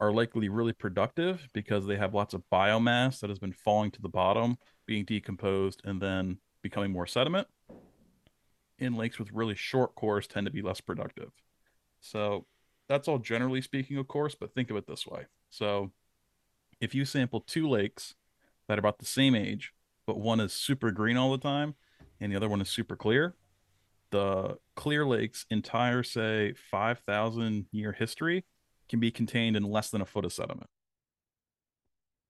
are 0.00 0.12
likely 0.12 0.48
really 0.48 0.72
productive 0.72 1.48
because 1.52 1.86
they 1.86 1.96
have 1.96 2.14
lots 2.14 2.34
of 2.34 2.42
biomass 2.52 3.20
that 3.20 3.30
has 3.30 3.38
been 3.38 3.52
falling 3.52 3.90
to 3.92 4.02
the 4.02 4.08
bottom 4.08 4.56
being 4.86 5.04
decomposed 5.04 5.80
and 5.84 6.00
then 6.00 6.38
becoming 6.62 6.90
more 6.90 7.06
sediment. 7.06 7.46
In 8.78 8.94
lakes 8.96 9.18
with 9.18 9.32
really 9.32 9.54
short 9.54 9.94
cores 9.94 10.26
tend 10.26 10.46
to 10.46 10.52
be 10.52 10.62
less 10.62 10.80
productive. 10.80 11.30
So 12.00 12.46
that's 12.88 13.08
all 13.08 13.18
generally 13.18 13.60
speaking, 13.60 13.96
of 13.96 14.08
course, 14.08 14.34
but 14.34 14.54
think 14.54 14.70
of 14.70 14.76
it 14.76 14.86
this 14.86 15.06
way. 15.06 15.24
So 15.50 15.92
if 16.80 16.94
you 16.94 17.04
sample 17.04 17.40
two 17.40 17.68
lakes 17.68 18.14
that 18.68 18.78
are 18.78 18.80
about 18.80 18.98
the 18.98 19.06
same 19.06 19.34
age, 19.34 19.72
but 20.06 20.18
one 20.18 20.40
is 20.40 20.52
super 20.52 20.90
green 20.90 21.16
all 21.16 21.32
the 21.32 21.38
time 21.38 21.74
and 22.20 22.30
the 22.30 22.36
other 22.36 22.48
one 22.48 22.60
is 22.60 22.68
super 22.68 22.96
clear, 22.96 23.34
the 24.10 24.58
Clear 24.76 25.04
Lake's 25.06 25.44
entire, 25.50 26.02
say, 26.02 26.54
5,000 26.70 27.66
year 27.72 27.92
history 27.92 28.44
can 28.88 29.00
be 29.00 29.10
contained 29.10 29.56
in 29.56 29.64
less 29.64 29.90
than 29.90 30.00
a 30.00 30.06
foot 30.06 30.24
of 30.24 30.32
sediment. 30.32 30.68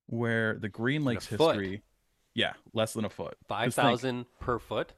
Where 0.07 0.59
the 0.59 0.69
Green 0.69 1.05
Lake's 1.05 1.27
history, 1.27 1.83
yeah, 2.35 2.53
less 2.73 2.93
than 2.95 3.05
a 3.05 3.11
foot. 3.11 3.37
5,000 3.49 4.25
per 4.41 4.59
foot? 4.59 4.93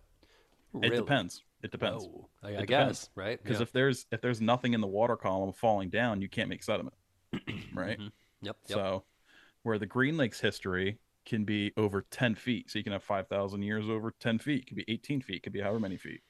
Really? 0.72 0.94
It 0.94 0.96
depends. 0.96 1.42
It 1.66 1.72
depends. 1.72 2.04
Oh, 2.04 2.28
I, 2.44 2.50
it 2.50 2.60
I 2.60 2.64
guess, 2.64 3.10
right? 3.16 3.42
Because 3.42 3.58
yeah. 3.58 3.64
if 3.64 3.72
there's 3.72 4.06
if 4.12 4.20
there's 4.20 4.40
nothing 4.40 4.72
in 4.72 4.80
the 4.80 4.86
water 4.86 5.16
column 5.16 5.52
falling 5.52 5.90
down, 5.90 6.22
you 6.22 6.28
can't 6.28 6.48
make 6.48 6.62
sediment, 6.62 6.94
right? 7.74 7.98
Mm-hmm. 7.98 8.06
Yep, 8.42 8.56
yep. 8.68 8.78
So, 8.78 9.04
where 9.64 9.76
the 9.76 9.86
Green 9.86 10.16
Lakes 10.16 10.40
history 10.40 10.98
can 11.24 11.44
be 11.44 11.72
over 11.76 12.06
10 12.12 12.36
feet, 12.36 12.70
so 12.70 12.78
you 12.78 12.84
can 12.84 12.92
have 12.92 13.02
5,000 13.02 13.60
years 13.62 13.88
over 13.88 14.14
10 14.20 14.38
feet, 14.38 14.62
it 14.62 14.66
could 14.68 14.76
be 14.76 14.84
18 14.86 15.20
feet, 15.22 15.38
it 15.38 15.42
could 15.42 15.52
be 15.52 15.60
however 15.60 15.80
many 15.80 15.96
feet. 15.96 16.20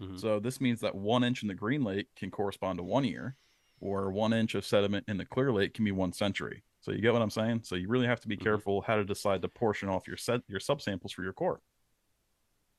Mhm. 0.00 0.20
So 0.20 0.38
this 0.38 0.60
means 0.60 0.80
that 0.82 0.94
one 0.94 1.24
inch 1.24 1.42
in 1.42 1.48
the 1.48 1.54
Green 1.54 1.82
Lake 1.82 2.06
can 2.14 2.30
correspond 2.30 2.78
to 2.78 2.84
one 2.84 3.02
year, 3.02 3.36
or 3.80 4.12
one 4.12 4.32
inch 4.32 4.54
of 4.54 4.64
sediment 4.64 5.06
in 5.08 5.16
the 5.16 5.26
Clear 5.26 5.50
Lake 5.50 5.74
can 5.74 5.84
be 5.84 5.90
one 5.90 6.12
century. 6.12 6.62
So 6.82 6.92
you 6.92 7.00
get 7.00 7.12
what 7.12 7.22
I'm 7.22 7.30
saying? 7.30 7.62
So 7.64 7.74
you 7.74 7.88
really 7.88 8.06
have 8.06 8.20
to 8.20 8.28
be 8.28 8.36
Mhm. 8.36 8.42
careful 8.42 8.82
how 8.82 8.94
to 8.94 9.04
decide 9.04 9.42
to 9.42 9.48
portion 9.48 9.88
off 9.88 10.06
your 10.06 10.16
set 10.16 10.42
your 10.46 10.60
subsamples 10.60 11.12
for 11.12 11.24
your 11.24 11.32
core. 11.32 11.60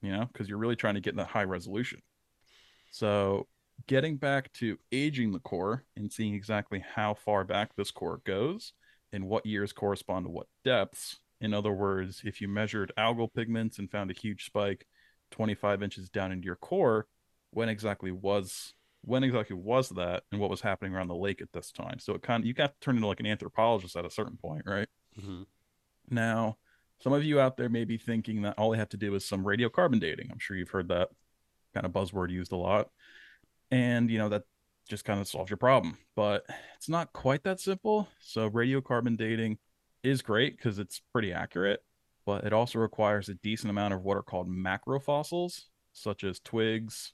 You 0.05 0.13
know, 0.13 0.29
because 0.31 0.47
you're 0.49 0.57
really 0.59 0.75
trying 0.75 0.95
to 0.95 1.01
get 1.01 1.11
in 1.13 1.17
that 1.17 1.27
high 1.27 1.43
resolution. 1.45 2.01
So 2.91 3.47
getting 3.87 4.17
back 4.17 4.51
to 4.53 4.77
aging 4.91 5.31
the 5.31 5.39
core 5.39 5.85
and 5.95 6.11
seeing 6.11 6.33
exactly 6.33 6.83
how 6.95 7.13
far 7.13 7.43
back 7.43 7.75
this 7.75 7.91
core 7.91 8.21
goes 8.25 8.73
and 9.11 9.27
what 9.27 9.45
years 9.45 9.73
correspond 9.73 10.25
to 10.25 10.31
what 10.31 10.47
depths. 10.63 11.17
In 11.41 11.53
other 11.53 11.71
words, 11.71 12.21
if 12.23 12.41
you 12.41 12.47
measured 12.47 12.91
algal 12.97 13.33
pigments 13.33 13.79
and 13.79 13.91
found 13.91 14.11
a 14.11 14.13
huge 14.13 14.45
spike 14.45 14.87
25 15.31 15.83
inches 15.83 16.09
down 16.09 16.31
into 16.31 16.45
your 16.45 16.55
core, 16.55 17.07
when 17.51 17.69
exactly 17.69 18.11
was 18.11 18.73
when 19.01 19.23
exactly 19.23 19.55
was 19.55 19.89
that 19.89 20.23
and 20.31 20.41
what 20.41 20.49
was 20.49 20.61
happening 20.61 20.93
around 20.93 21.07
the 21.07 21.15
lake 21.15 21.41
at 21.41 21.51
this 21.53 21.71
time? 21.71 21.99
So 21.99 22.13
it 22.13 22.23
kind 22.23 22.43
of 22.43 22.47
you 22.47 22.53
got 22.53 22.73
to 22.73 22.79
turn 22.81 22.95
into 22.95 23.07
like 23.07 23.19
an 23.19 23.27
anthropologist 23.27 23.95
at 23.95 24.05
a 24.05 24.09
certain 24.09 24.37
point, 24.37 24.63
right? 24.65 24.87
hmm 25.15 25.43
Now, 26.09 26.57
some 27.01 27.13
of 27.13 27.23
you 27.23 27.39
out 27.39 27.57
there 27.57 27.69
may 27.69 27.85
be 27.85 27.97
thinking 27.97 28.43
that 28.43 28.57
all 28.57 28.71
they 28.71 28.77
have 28.77 28.89
to 28.89 28.97
do 28.97 29.13
is 29.15 29.25
some 29.25 29.43
radiocarbon 29.43 29.99
dating. 29.99 30.29
I'm 30.31 30.39
sure 30.39 30.57
you've 30.57 30.69
heard 30.69 30.87
that 30.89 31.09
kind 31.73 31.85
of 31.85 31.91
buzzword 31.91 32.31
used 32.31 32.51
a 32.51 32.57
lot. 32.57 32.89
And, 33.71 34.09
you 34.09 34.17
know, 34.17 34.29
that 34.29 34.43
just 34.89 35.05
kind 35.05 35.19
of 35.19 35.27
solves 35.27 35.49
your 35.49 35.57
problem. 35.57 35.97
But 36.15 36.45
it's 36.75 36.89
not 36.89 37.13
quite 37.13 37.43
that 37.43 37.59
simple. 37.59 38.07
So, 38.19 38.49
radiocarbon 38.49 39.17
dating 39.17 39.57
is 40.03 40.21
great 40.21 40.55
because 40.55 40.79
it's 40.79 41.01
pretty 41.11 41.33
accurate, 41.33 41.83
but 42.25 42.45
it 42.45 42.53
also 42.53 42.79
requires 42.79 43.27
a 43.27 43.33
decent 43.35 43.71
amount 43.71 43.93
of 43.93 44.03
what 44.03 44.17
are 44.17 44.23
called 44.23 44.47
macrofossils, 44.49 45.63
such 45.93 46.23
as 46.23 46.39
twigs, 46.39 47.13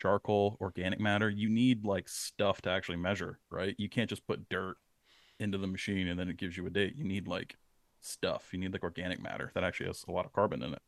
charcoal, 0.00 0.56
organic 0.60 1.00
matter. 1.00 1.28
You 1.28 1.48
need 1.48 1.84
like 1.84 2.08
stuff 2.08 2.62
to 2.62 2.70
actually 2.70 2.98
measure, 2.98 3.40
right? 3.50 3.74
You 3.78 3.88
can't 3.88 4.08
just 4.08 4.26
put 4.26 4.48
dirt 4.48 4.76
into 5.40 5.58
the 5.58 5.66
machine 5.66 6.08
and 6.08 6.18
then 6.18 6.28
it 6.28 6.36
gives 6.36 6.56
you 6.56 6.66
a 6.66 6.70
date. 6.70 6.94
You 6.96 7.04
need 7.04 7.28
like 7.28 7.56
stuff. 8.00 8.48
You 8.52 8.58
need 8.58 8.72
like 8.72 8.84
organic 8.84 9.20
matter 9.20 9.50
that 9.54 9.64
actually 9.64 9.86
has 9.86 10.04
a 10.08 10.12
lot 10.12 10.26
of 10.26 10.32
carbon 10.32 10.62
in 10.62 10.72
it. 10.74 10.82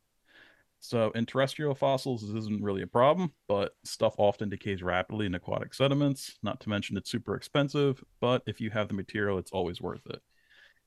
So 0.83 1.11
in 1.11 1.27
terrestrial 1.27 1.75
fossils, 1.75 2.23
this 2.23 2.35
isn't 2.45 2.63
really 2.63 2.83
a 2.83 2.87
problem, 2.87 3.35
but 3.49 3.77
stuff 3.85 4.15
often 4.17 4.49
decays 4.49 4.83
rapidly 4.83 5.27
in 5.27 5.35
aquatic 5.35 5.75
sediments. 5.75 6.39
Not 6.43 6.59
to 6.61 6.71
mention 6.71 6.97
it's 6.97 7.11
super 7.11 7.35
expensive, 7.35 8.03
but 8.21 8.43
if 8.47 8.61
you 8.61 8.71
have 8.71 8.89
the 8.89 8.95
material, 8.95 9.39
it's 9.39 9.53
always 9.53 9.81
worth 9.81 10.07
it. 10.07 10.23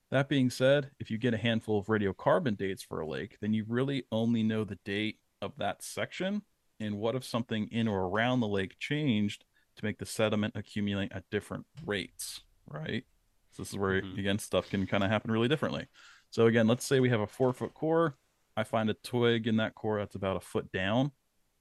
That 0.10 0.30
being 0.30 0.50
said, 0.50 0.92
if 1.00 1.12
you 1.12 1.18
get 1.18 1.34
a 1.34 1.38
handful 1.38 1.80
of 1.80 1.88
radiocarbon 1.88 2.58
dates 2.58 2.84
for 2.84 3.00
a 3.00 3.08
lake, 3.08 3.38
then 3.40 3.54
you 3.54 3.66
really 3.68 4.06
only 4.12 4.44
know 4.44 4.64
the 4.64 4.80
date 4.84 5.20
of 5.42 5.58
that 5.58 5.84
section. 5.84 6.44
And 6.80 6.98
what 6.98 7.16
if 7.16 7.24
something 7.24 7.68
in 7.68 7.88
or 7.88 8.08
around 8.08 8.40
the 8.40 8.48
lake 8.48 8.78
changed 8.80 9.46
to 9.76 9.86
make 9.86 10.00
the 10.00 10.06
sediment 10.06 10.56
accumulate 10.56 11.12
at 11.12 11.30
different 11.30 11.66
rates, 11.86 12.42
right? 12.68 13.06
So 13.52 13.64
this 13.64 13.72
is 13.72 13.78
where 13.78 14.02
Mhm. 14.02 14.18
again 14.18 14.40
stuff 14.40 14.70
can 14.70 14.86
kind 14.88 15.04
of 15.04 15.10
happen 15.10 15.32
really 15.32 15.48
differently. 15.48 15.88
So 16.34 16.48
again, 16.48 16.66
let's 16.68 16.84
say 16.84 17.00
we 17.00 17.10
have 17.10 17.20
a 17.20 17.28
four 17.28 17.54
foot 17.54 17.76
core. 17.76 18.16
I 18.58 18.64
find 18.64 18.90
a 18.90 18.96
twig 18.96 19.46
in 19.46 19.58
that 19.58 19.76
core 19.76 20.00
that's 20.00 20.16
about 20.16 20.36
a 20.36 20.40
foot 20.40 20.72
down, 20.72 21.12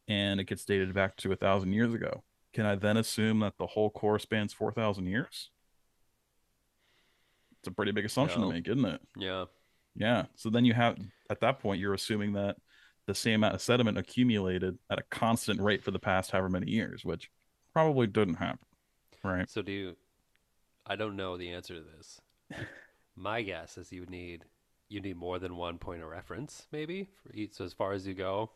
and 0.09 0.41
it 0.41 0.45
gets 0.45 0.65
dated 0.65 0.95
back 0.95 1.15
to 1.19 1.33
a 1.33 1.37
thousand 1.37 1.75
years 1.75 1.93
ago. 1.93 2.25
Can 2.55 2.65
I 2.65 2.77
then 2.77 2.97
assume 2.97 3.41
that 3.41 3.59
the 3.59 3.67
whole 3.67 3.91
core 3.91 4.19
spans 4.19 4.55
four 4.55 4.73
thousand 4.73 5.09
years? 5.09 5.51
It's 7.59 7.69
a 7.69 7.71
pretty 7.71 7.93
big 7.93 8.07
assumption 8.07 8.41
No. 8.41 8.47
to 8.49 8.55
make, 8.55 8.67
isn't 8.67 8.87
it? 8.87 9.03
Yeah. 9.15 9.45
Yeah. 9.95 10.25
So 10.37 10.49
then 10.49 10.65
you 10.65 10.73
have 10.73 10.97
at 11.29 11.41
that 11.41 11.61
point 11.61 11.79
you're 11.79 11.93
assuming 11.93 12.33
that 12.33 12.57
the 13.07 13.15
same 13.15 13.41
amount 13.41 13.55
of 13.57 13.61
sediment 13.61 13.99
accumulated 13.99 14.79
at 14.89 14.99
a 14.99 15.05
constant 15.11 15.61
rate 15.61 15.83
for 15.85 15.91
the 15.91 15.99
past 15.99 16.31
however 16.31 16.49
many 16.49 16.71
years, 16.71 17.05
which 17.05 17.31
probably 17.75 18.07
didn't 18.07 18.37
happen. 18.37 18.67
Right. 19.23 19.51
So 19.51 19.61
do 19.61 19.71
you? 19.71 19.97
I 20.87 20.97
don't 20.97 21.17
know 21.17 21.37
the 21.37 21.51
answer 21.53 21.75
to 21.75 21.85
this. 21.95 22.23
My 23.17 23.43
guess 23.43 23.77
is 23.77 23.93
you 23.93 24.01
would 24.01 24.09
need 24.11 24.47
you 24.93 25.01
need 25.01 25.17
more 25.17 25.39
than 25.39 25.57
one 25.57 25.79
point 25.79 26.03
of 26.03 26.09
reference, 26.09 26.67
maybe 26.71 27.09
for 27.23 27.35
each. 27.35 27.55
So 27.55 27.65
as 27.65 27.73
far 27.73 27.93
as 27.93 28.07
you 28.07 28.15
go, 28.15 28.51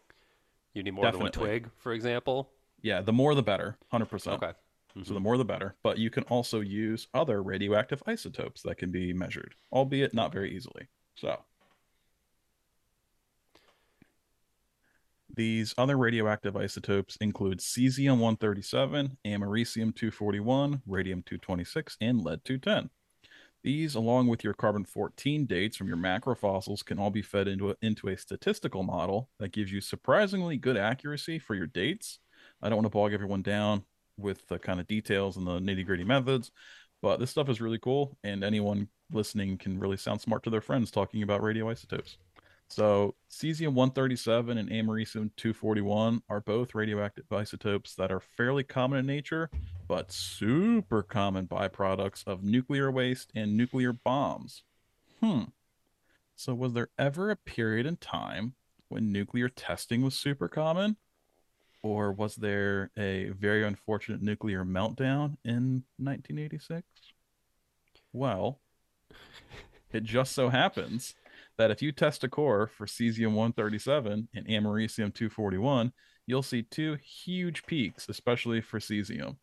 you 0.75 0.83
need 0.83 0.93
more 0.93 1.05
than 1.05 1.15
Definitely. 1.15 1.41
one 1.41 1.49
twig, 1.49 1.71
for 1.79 1.93
example. 1.93 2.51
Yeah, 2.83 3.01
the 3.01 3.13
more 3.13 3.35
the 3.35 3.43
better, 3.43 3.79
hundred 3.89 4.07
percent. 4.07 4.43
Okay. 4.43 4.53
So 4.95 5.01
the 5.01 5.15
mm-hmm. 5.15 5.25
more 5.25 5.39
the 5.39 5.45
better. 5.45 5.75
But 5.83 5.99
you 5.99 6.11
can 6.11 6.25
also 6.25 6.61
use 6.61 7.09
other 7.13 7.43
radioactive 7.43 8.03
isotopes 8.07 8.63
that 8.63 8.77
can 8.77 8.91
be 8.91 9.13
measured, 9.13 9.55
albeit 9.73 10.15
not 10.15 10.33
very 10.33 10.55
easily. 10.55 10.89
So 11.17 11.41
these 15.35 15.75
other 15.77 15.97
radioactive 15.97 16.57
isotopes 16.57 17.17
include 17.21 17.61
cesium 17.61 18.19
137, 18.19 19.19
americium 19.27 19.95
241, 19.95 20.83
radium 20.87 21.23
226, 21.23 21.97
and 22.01 22.23
lead 22.23 22.45
210. 22.45 22.91
These, 23.67 23.97
along 23.97 24.29
with 24.29 24.45
your 24.45 24.55
carbon 24.55 24.85
14 24.85 25.45
dates 25.45 25.77
from 25.77 25.89
your 25.89 25.97
macrofossils, 25.97 26.85
can 26.85 27.01
all 27.01 27.11
be 27.11 27.21
fed 27.21 27.49
into 27.49 27.71
a, 27.71 27.75
into 27.83 28.07
a 28.07 28.17
statistical 28.17 28.85
model 28.85 29.29
that 29.41 29.51
gives 29.51 29.73
you 29.73 29.81
surprisingly 29.81 30.57
good 30.57 30.77
accuracy 30.77 31.41
for 31.41 31.57
your 31.57 31.67
dates. 31.67 32.21
I 32.63 32.69
don't 32.69 32.77
want 32.77 32.87
to 32.87 32.97
bog 32.97 33.13
everyone 33.13 33.43
down 33.43 33.83
with 34.17 34.47
the 34.47 34.61
kind 34.61 34.79
of 34.79 34.87
details 34.87 35.37
and 35.37 35.45
the 35.45 35.59
nitty 35.59 35.85
gritty 35.85 36.05
methods, 36.05 36.53
but 37.03 37.19
this 37.19 37.33
stuff 37.33 37.49
is 37.49 37.61
really 37.61 37.81
cool, 37.81 38.17
and 38.23 38.45
anyone 38.45 38.87
listening 39.11 39.59
can 39.59 39.81
really 39.81 39.97
sound 39.97 40.21
smart 40.21 40.45
to 40.45 40.51
their 40.51 40.61
friends 40.61 40.93
talking 40.93 41.25
about 41.25 41.43
radioisotopes. 41.43 42.19
So, 42.69 43.15
cesium 43.31 43.75
137 43.75 44.59
and 44.59 44.69
americium 44.69 45.31
241 45.37 46.23
are 46.29 46.41
both 46.41 46.75
radioactive 46.75 47.33
isotopes 47.33 47.95
that 47.95 48.11
are 48.11 48.21
fairly 48.21 48.65
common 48.65 48.99
in 48.99 49.07
nature, 49.07 49.51
but 49.87 50.11
super 50.11 51.03
common 51.03 51.47
byproducts 51.47 52.27
of 52.27 52.43
nuclear 52.43 52.91
waste 52.91 53.31
and 53.35 53.57
nuclear 53.57 53.93
bombs. 53.93 54.65
Hmm. 55.21 55.45
So, 56.35 56.55
was 56.55 56.73
there 56.73 56.89
ever 56.99 57.31
a 57.31 57.37
period 57.37 57.87
in 57.87 57.97
time 57.97 58.55
when 58.89 59.13
nuclear 59.13 59.49
testing 59.49 60.03
was 60.03 60.15
super 60.15 60.49
common? 60.49 60.97
Or 61.83 62.11
was 62.11 62.35
there 62.35 62.91
a 62.99 63.29
very 63.29 63.65
unfortunate 63.65 64.21
nuclear 64.21 64.65
meltdown 64.65 65.37
in 65.45 65.85
1986? 65.99 66.85
Well, 68.13 68.59
it 69.93 70.03
just 70.03 70.33
so 70.33 70.49
happens 70.49 71.15
that 71.59 71.71
if 71.71 71.83
you 71.83 71.93
test 71.93 72.25
a 72.25 72.29
core 72.29 72.67
for 72.67 72.87
cesium 72.87 73.33
137 73.35 74.29
and 74.35 74.47
americium 74.47 75.13
241, 75.15 75.93
you'll 76.27 76.43
see 76.43 76.63
two 76.63 76.97
huge 77.03 77.65
peaks, 77.67 78.09
especially 78.09 78.61
for 78.61 78.79
cesium. 78.79 79.37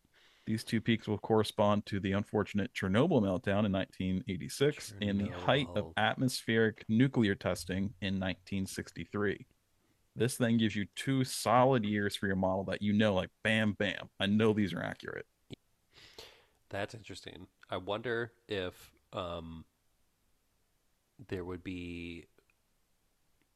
These 0.46 0.64
two 0.64 0.80
peaks 0.80 1.08
will 1.08 1.18
correspond 1.18 1.86
to 1.86 2.00
the 2.00 2.12
unfortunate 2.12 2.74
Chernobyl 2.74 3.22
meltdown 3.22 3.64
in 3.64 3.72
1986 3.72 4.94
and 5.00 5.18
the 5.18 5.30
height 5.30 5.68
of 5.74 5.92
atmospheric 5.96 6.84
nuclear 6.86 7.34
testing 7.34 7.94
in 8.02 8.20
1963. 8.20 9.46
This 10.16 10.36
then 10.36 10.58
gives 10.58 10.76
you 10.76 10.86
two 10.94 11.24
solid 11.24 11.84
years 11.84 12.14
for 12.14 12.26
your 12.26 12.36
model 12.36 12.64
that 12.64 12.82
you 12.82 12.92
know, 12.92 13.14
like, 13.14 13.30
bam, 13.42 13.72
bam. 13.72 14.10
I 14.20 14.26
know 14.26 14.52
these 14.52 14.74
are 14.74 14.82
accurate. 14.82 15.26
That's 16.68 16.94
interesting. 16.94 17.46
I 17.70 17.78
wonder 17.78 18.32
if 18.46 18.92
um, 19.12 19.64
there 21.28 21.44
would 21.44 21.64
be 21.64 22.26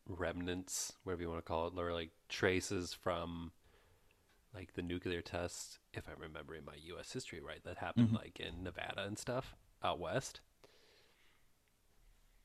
remnants, 0.06 0.92
whatever 1.04 1.22
you 1.22 1.28
want 1.28 1.38
to 1.38 1.48
call 1.48 1.66
it, 1.68 1.74
or 1.78 1.92
like 1.92 2.10
traces 2.28 2.94
from 2.94 3.52
like 4.54 4.72
the 4.74 4.82
nuclear 4.82 5.20
tests, 5.22 5.78
if 5.92 6.08
I'm 6.08 6.20
remembering 6.20 6.64
my 6.64 6.74
U.S. 6.84 7.12
history 7.12 7.40
right, 7.40 7.62
that 7.64 7.78
happened 7.78 8.10
Mhm. 8.10 8.14
like 8.14 8.40
in 8.40 8.62
Nevada 8.62 9.04
and 9.04 9.18
stuff 9.18 9.54
out 9.82 9.98
west. 10.00 10.40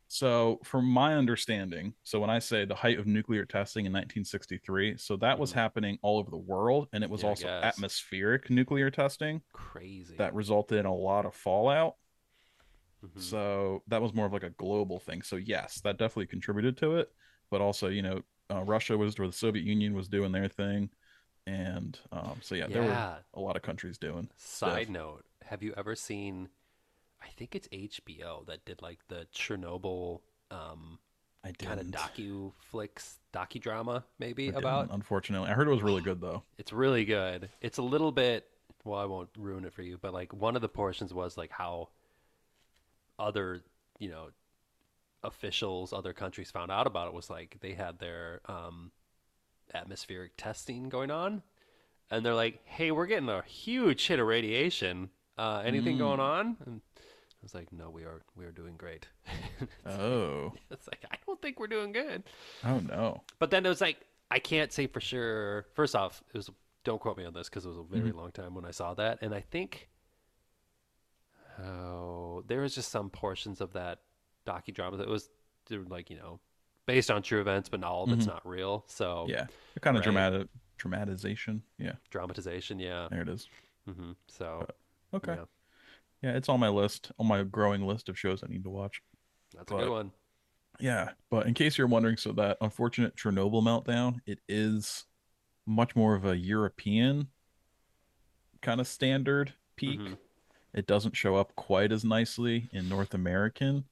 So, 0.10 0.60
from 0.64 0.86
my 0.86 1.16
understanding, 1.16 1.96
so 2.04 2.20
when 2.20 2.30
I 2.30 2.38
say 2.38 2.66
the 2.66 2.76
height 2.76 3.00
of 3.00 3.08
nuclear 3.08 3.46
testing 3.46 3.88
in 3.88 3.92
1963, 3.92 4.98
so 4.98 5.18
that 5.18 5.40
was 5.40 5.52
Mhm. 5.52 5.56
happening 5.56 5.98
all 6.04 6.20
over 6.20 6.30
the 6.30 6.38
world, 6.38 6.88
and 6.94 7.04
it 7.04 7.10
was 7.10 7.24
Yeah, 7.24 7.30
also 7.30 7.48
atmospheric 7.48 8.50
nuclear 8.52 8.92
testing 8.92 9.42
Crazy. 9.54 10.16
that 10.18 10.34
resulted 10.36 10.78
in 10.80 10.86
a 10.86 10.94
lot 10.94 11.26
of 11.26 11.34
fallout. 11.36 11.96
Mhm. 13.04 13.22
So 13.22 13.84
that 13.88 14.02
was 14.02 14.13
more 14.13 14.26
of 14.26 14.34
like 14.34 14.44
a 14.44 14.52
global 14.52 15.00
thing. 15.00 15.22
So 15.22 15.36
yes, 15.36 15.82
that 15.82 15.98
definitely 15.98 16.28
contributed 16.28 16.78
to 16.78 16.98
it, 16.98 17.12
but 17.50 17.62
also 17.62 17.88
you 17.89 18.02
know 18.02 18.22
uh, 18.50 18.63
Russia 18.63 18.98
was 18.98 19.20
or 19.20 19.28
the 19.28 19.34
Soviet 19.34 19.66
Union 19.66 19.94
was 19.94 20.08
doing 20.08 20.32
their 20.32 20.48
thing, 20.48 20.89
and 21.46 22.00
um, 22.12 22.38
so 22.42 22.56
yeah, 22.56 22.68
there 22.68 22.84
were 22.84 22.89
yeah. 22.89 23.18
a 23.34 23.39
lot 23.39 23.56
of 23.56 23.62
countries 23.62 23.98
doing. 23.98 24.30
Side 24.38 24.84
stuff. 24.84 24.94
note: 24.94 25.26
Have 25.44 25.63
you 25.63 25.74
ever 25.76 25.96
seen? 25.96 26.50
I 27.22 27.28
think 27.28 27.56
it's 27.56 27.68
HBO 27.70 28.46
that 28.48 28.66
did 28.66 28.82
like 28.82 29.00
the 29.08 29.28
Chernobyl 29.34 30.20
um, 30.52 31.00
I 31.44 31.52
kind 31.52 31.80
of 31.80 31.88
docu 31.88 32.54
flicks, 32.60 33.20
docudrama 33.34 34.04
maybe 34.20 34.54
I 34.54 34.58
about. 34.58 34.89
Unfortunately, 34.92 35.50
I 35.50 35.54
heard 35.54 35.68
it 35.68 35.72
was 35.72 35.84
really 35.84 36.02
good 36.02 36.22
though. 36.22 36.44
It's 36.58 36.72
really 36.72 37.06
good. 37.06 37.50
It's 37.62 37.78
a 37.78 37.84
little 37.84 38.12
bit. 38.12 38.48
Well, 38.86 39.00
I 39.00 39.06
won't 39.06 39.30
ruin 39.38 39.66
it 39.66 39.74
for 39.74 39.82
you, 39.82 39.98
but 39.98 40.13
like 40.13 40.34
one 40.34 40.56
of 40.56 40.62
the 40.62 40.70
portions 40.70 41.13
was 41.13 41.38
like 41.38 41.52
how 41.52 41.89
other, 43.19 43.62
you 43.99 44.10
know, 44.10 44.28
officials, 45.23 45.93
other 45.93 46.13
countries 46.13 46.52
found 46.52 46.71
out 46.71 46.88
about 46.88 47.08
it 47.08 47.13
was 47.13 47.30
like 47.30 47.58
they 47.62 47.73
had 47.73 47.99
their 47.99 48.41
um, 48.45 48.91
atmospheric 49.73 50.34
testing 50.38 50.89
going 50.89 51.12
on, 51.12 51.41
and 52.12 52.26
they're 52.26 52.34
like, 52.36 52.62
"Hey, 52.65 52.91
we're 52.91 53.06
getting 53.08 53.30
a 53.30 53.41
huge 53.43 54.08
hit 54.08 54.19
of 54.19 54.28
radiation. 54.28 55.10
Uh, 55.38 55.62
anything 55.65 55.95
Mm. 55.95 55.99
going 55.99 56.19
on?" 56.19 56.58
And 56.65 56.82
I 56.97 57.02
was 57.41 57.54
like, 57.56 57.71
"No, 57.71 57.89
we 57.89 58.04
are 58.04 58.21
we 58.36 58.45
are 58.45 58.52
doing 58.52 58.76
great." 58.78 59.08
Oh. 59.86 60.54
it's 60.71 60.88
like 60.88 61.06
I 61.12 61.15
don't 61.26 61.41
think 61.41 61.60
we're 61.60 61.67
doing 61.67 61.91
good. 61.93 62.23
Oh 62.63 62.80
no. 62.80 63.21
But 63.39 63.49
then 63.52 63.65
it 63.65 63.69
was 63.69 63.82
like 63.82 63.97
I 64.30 64.39
can't 64.39 64.71
say 64.73 64.88
for 64.88 64.99
sure. 64.99 65.67
First 65.73 65.95
off, 65.95 66.21
it 66.34 66.38
was 66.38 66.49
don't 66.84 66.99
quote 66.99 67.17
me 67.17 67.23
on 67.23 67.34
this 67.34 67.47
because 67.49 67.65
it 67.65 67.69
was 67.69 67.78
a 67.78 67.84
very 67.84 68.12
Mhm. 68.12 68.15
long 68.15 68.32
time 68.32 68.56
when 68.56 68.65
I 68.65 68.71
saw 68.71 68.93
that, 68.95 69.19
and 69.21 69.34
I 69.34 69.39
think 69.39 69.89
oh 71.62 72.44
there 72.48 72.62
was 72.62 72.74
just 72.76 72.89
some 72.92 73.10
portions 73.10 73.62
of 73.62 73.74
that 73.74 74.00
docudrama 74.46 74.98
that 74.98 75.08
was 75.08 75.30
like 75.89 76.10
you 76.10 76.18
know 76.18 76.39
based 76.86 77.10
on 77.10 77.22
true 77.22 77.39
events, 77.39 77.70
but 77.70 77.80
not 77.80 77.92
all 77.92 78.04
of 78.04 78.12
it's 78.12 78.26
Mhm. 78.26 78.30
not 78.34 78.46
real. 78.46 78.84
So 78.88 79.26
Yeah. 79.30 79.48
Kind 79.82 79.96
of 79.96 80.02
Right. 80.02 80.04
dramatic 80.04 80.50
dramatization. 80.78 81.63
Yeah. 81.78 81.94
dramatization, 82.10 82.78
yeah. 82.80 83.08
There 83.10 83.22
it 83.22 83.30
is. 83.30 83.48
hmm 83.86 84.12
So 84.28 84.68
Okay. 85.13 85.36
yeah, 85.36 85.46
Yeah, 86.22 86.36
it's 86.36 86.50
on 86.50 86.60
my 86.60 86.68
list, 86.70 87.12
on 87.20 87.28
my 87.28 87.44
growing 87.44 87.86
list 87.88 88.10
of 88.10 88.20
shows 88.20 88.44
I 88.44 88.48
need 88.48 88.63
to 88.66 88.70
watch. 88.70 89.02
that's 89.54 89.72
a 89.72 89.76
good 89.76 89.89
one. 89.89 90.12
Yeah, 90.80 91.13
but 91.30 91.46
in 91.48 91.54
case 91.54 91.78
you're 91.78 91.88
wondering, 91.88 92.18
so 92.18 92.32
that 92.34 92.58
unfortunate 92.60 93.16
Chernobyl 93.16 93.62
meltdown, 93.63 94.20
it 94.26 94.39
is 94.50 95.06
much 95.66 95.96
more 95.96 96.16
of 96.16 96.26
a 96.26 96.36
European 96.36 97.30
kind 98.62 98.82
of 98.82 98.88
standard 98.88 99.54
peak. 99.78 100.00
Mhm. 100.02 100.18
It 100.74 100.88
doesn't 100.88 101.16
show 101.16 101.36
up 101.36 101.56
quite 101.56 101.92
as 101.92 102.04
nicely 102.04 102.70
in 102.72 102.90
North 102.90 103.14
American 103.14 103.86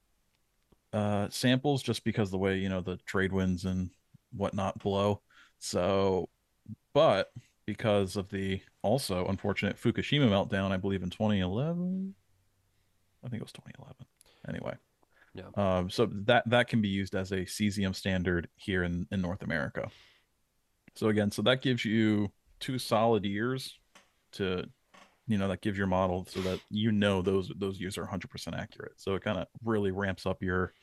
uh, 0.92 1.28
samples, 1.30 1.82
just 1.82 2.04
because 2.04 2.30
the 2.30 2.38
way 2.38 2.58
you 2.58 2.68
know 2.68 2.80
the 2.80 2.96
trade 3.06 3.32
winds 3.32 3.64
and 3.64 3.90
whatnot 4.32 4.78
blow. 4.78 5.20
So, 5.58 6.28
but 6.92 7.32
because 7.66 8.16
of 8.16 8.28
the 8.30 8.60
also 8.82 9.26
unfortunate 9.26 9.76
Fukushima 9.80 10.28
meltdown, 10.28 10.72
I 10.72 10.76
believe 10.76 11.02
in 11.04 11.10
2011, 11.10 12.14
I 13.24 13.28
think 13.28 13.40
it 13.40 13.44
was 13.44 13.52
2011. 13.52 13.94
Anyway, 14.48 14.74
Yeah. 15.34 15.44
um, 15.54 15.88
so 15.88 16.06
that 16.06 16.48
that 16.50 16.66
can 16.68 16.82
be 16.82 16.88
used 16.88 17.14
as 17.14 17.30
a 17.30 17.42
cesium 17.42 17.94
standard 17.94 18.48
here 18.56 18.82
in 18.82 19.06
in 19.12 19.20
North 19.20 19.42
America. 19.42 19.88
So 20.96 21.08
again, 21.08 21.30
so 21.30 21.42
that 21.42 21.62
gives 21.62 21.84
you 21.84 22.32
two 22.60 22.78
solid 22.78 23.24
years 23.24 23.78
to, 24.32 24.68
you 25.32 25.38
know, 25.38 25.48
that 25.48 25.62
gives 25.62 25.78
your 25.78 25.86
model 25.86 26.26
so 26.28 26.40
that 26.42 26.60
you 26.68 26.92
know 26.92 27.22
those 27.22 27.50
those 27.56 27.80
years 27.80 27.96
are 27.96 28.06
100% 28.06 28.54
accurate. 28.54 28.92
So 28.96 29.14
it 29.14 29.24
kind 29.24 29.38
of 29.38 29.46
really 29.64 29.90
ramps 29.90 30.26
up 30.26 30.42
your 30.42 30.74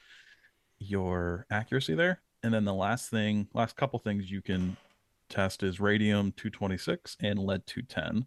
your 0.79 1.45
accuracy 1.51 1.93
there. 1.93 2.23
And 2.41 2.51
then 2.51 2.65
the 2.65 2.73
last 2.73 3.11
thing, 3.11 3.47
last 3.53 3.75
couple 3.75 3.99
things 3.99 4.31
you 4.31 4.41
can 4.41 4.75
test 5.29 5.61
is 5.61 5.79
radium 5.79 6.31
226 6.31 7.15
and 7.21 7.37
lead 7.37 7.67
210. 7.67 8.25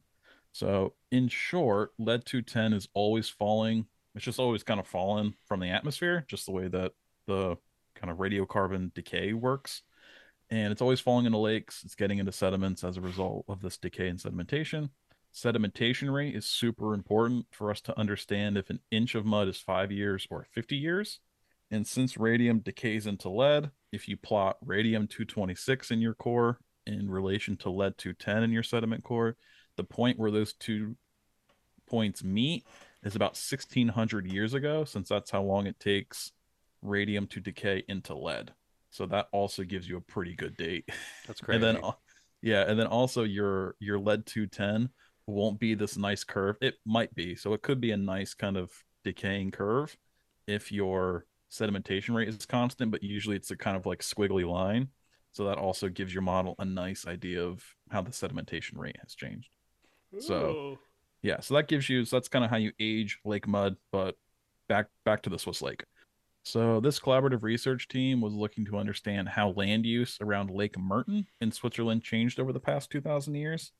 So 0.52 0.94
in 1.10 1.26
short, 1.26 1.90
lead 1.98 2.24
210 2.24 2.72
is 2.72 2.86
always 2.94 3.28
falling. 3.28 3.86
It's 4.14 4.24
just 4.24 4.38
always 4.38 4.62
kind 4.62 4.78
of 4.78 4.86
fallen 4.86 5.34
from 5.48 5.58
the 5.58 5.70
atmosphere, 5.70 6.24
just 6.28 6.46
the 6.46 6.52
way 6.52 6.68
that 6.68 6.92
the 7.26 7.56
kind 7.96 8.12
of 8.12 8.18
radiocarbon 8.18 8.94
decay 8.94 9.32
works. 9.32 9.82
And 10.50 10.70
it's 10.70 10.82
always 10.82 11.00
falling 11.00 11.26
into 11.26 11.38
lakes. 11.38 11.82
It's 11.84 11.96
getting 11.96 12.18
into 12.18 12.30
sediments 12.30 12.84
as 12.84 12.96
a 12.96 13.00
result 13.00 13.44
of 13.48 13.60
this 13.60 13.76
decay 13.76 14.06
and 14.06 14.20
sedimentation. 14.20 14.90
Sedimentation 15.34 16.12
rate 16.12 16.34
is 16.34 16.44
super 16.44 16.92
important 16.92 17.46
for 17.50 17.70
us 17.70 17.80
to 17.82 17.98
understand 17.98 18.56
if 18.56 18.68
an 18.68 18.80
inch 18.90 19.14
of 19.14 19.24
mud 19.24 19.48
is 19.48 19.58
five 19.58 19.90
years 19.90 20.26
or 20.30 20.46
50 20.52 20.76
years. 20.76 21.20
And 21.70 21.86
since 21.86 22.18
radium 22.18 22.58
decays 22.58 23.06
into 23.06 23.30
lead, 23.30 23.70
if 23.92 24.08
you 24.08 24.16
plot 24.18 24.58
radium 24.62 25.06
226 25.06 25.90
in 25.90 26.00
your 26.00 26.12
core 26.12 26.58
in 26.86 27.10
relation 27.10 27.56
to 27.58 27.70
lead 27.70 27.96
210 27.96 28.42
in 28.42 28.52
your 28.52 28.62
sediment 28.62 29.04
core, 29.04 29.36
the 29.76 29.84
point 29.84 30.18
where 30.18 30.30
those 30.30 30.52
two 30.52 30.96
points 31.88 32.22
meet 32.22 32.66
is 33.02 33.16
about 33.16 33.32
1600 33.32 34.26
years 34.26 34.52
ago, 34.52 34.84
since 34.84 35.08
that's 35.08 35.30
how 35.30 35.42
long 35.42 35.66
it 35.66 35.80
takes 35.80 36.32
radium 36.82 37.26
to 37.28 37.40
decay 37.40 37.84
into 37.88 38.14
lead. 38.14 38.52
So 38.90 39.06
that 39.06 39.28
also 39.32 39.62
gives 39.62 39.88
you 39.88 39.96
a 39.96 40.02
pretty 40.02 40.34
good 40.34 40.56
date. 40.58 40.90
That's 41.26 41.40
crazy. 41.40 41.64
And 41.64 41.76
then 41.78 41.92
yeah, 42.42 42.64
and 42.68 42.78
then 42.78 42.88
also 42.88 43.22
your 43.22 43.76
your 43.78 43.98
lead 43.98 44.26
210 44.26 44.90
won't 45.26 45.58
be 45.58 45.74
this 45.74 45.96
nice 45.96 46.24
curve. 46.24 46.56
It 46.60 46.76
might 46.84 47.14
be. 47.14 47.34
So 47.34 47.52
it 47.54 47.62
could 47.62 47.80
be 47.80 47.92
a 47.92 47.96
nice 47.96 48.34
kind 48.34 48.56
of 48.56 48.70
decaying 49.04 49.52
curve 49.52 49.96
if 50.46 50.72
your 50.72 51.26
sedimentation 51.50 52.14
rate 52.14 52.28
is 52.28 52.46
constant, 52.46 52.90
but 52.90 53.02
usually 53.02 53.36
it's 53.36 53.50
a 53.50 53.56
kind 53.56 53.76
of 53.76 53.86
like 53.86 54.00
squiggly 54.00 54.48
line. 54.48 54.88
So 55.32 55.44
that 55.44 55.58
also 55.58 55.88
gives 55.88 56.12
your 56.12 56.22
model 56.22 56.54
a 56.58 56.64
nice 56.64 57.06
idea 57.06 57.42
of 57.42 57.62
how 57.90 58.02
the 58.02 58.10
sedimentation 58.10 58.76
rate 58.76 58.98
has 59.00 59.14
changed. 59.14 59.48
So 60.18 60.78
yeah, 61.22 61.40
so 61.40 61.54
that 61.54 61.68
gives 61.68 61.88
you 61.88 62.04
so 62.04 62.16
that's 62.16 62.28
kind 62.28 62.44
of 62.44 62.50
how 62.50 62.58
you 62.58 62.72
age 62.78 63.18
lake 63.24 63.46
mud, 63.46 63.76
but 63.90 64.16
back 64.68 64.88
back 65.04 65.22
to 65.22 65.30
the 65.30 65.38
Swiss 65.38 65.62
lake. 65.62 65.84
So 66.44 66.80
this 66.80 66.98
collaborative 66.98 67.42
research 67.42 67.88
team 67.88 68.20
was 68.20 68.34
looking 68.34 68.64
to 68.66 68.76
understand 68.76 69.28
how 69.28 69.50
land 69.50 69.86
use 69.86 70.18
around 70.20 70.50
Lake 70.50 70.74
Murten 70.74 71.26
in 71.40 71.52
Switzerland 71.52 72.02
changed 72.02 72.40
over 72.40 72.52
the 72.52 72.60
past 72.60 72.90
2000 72.90 73.34
years. 73.34 73.72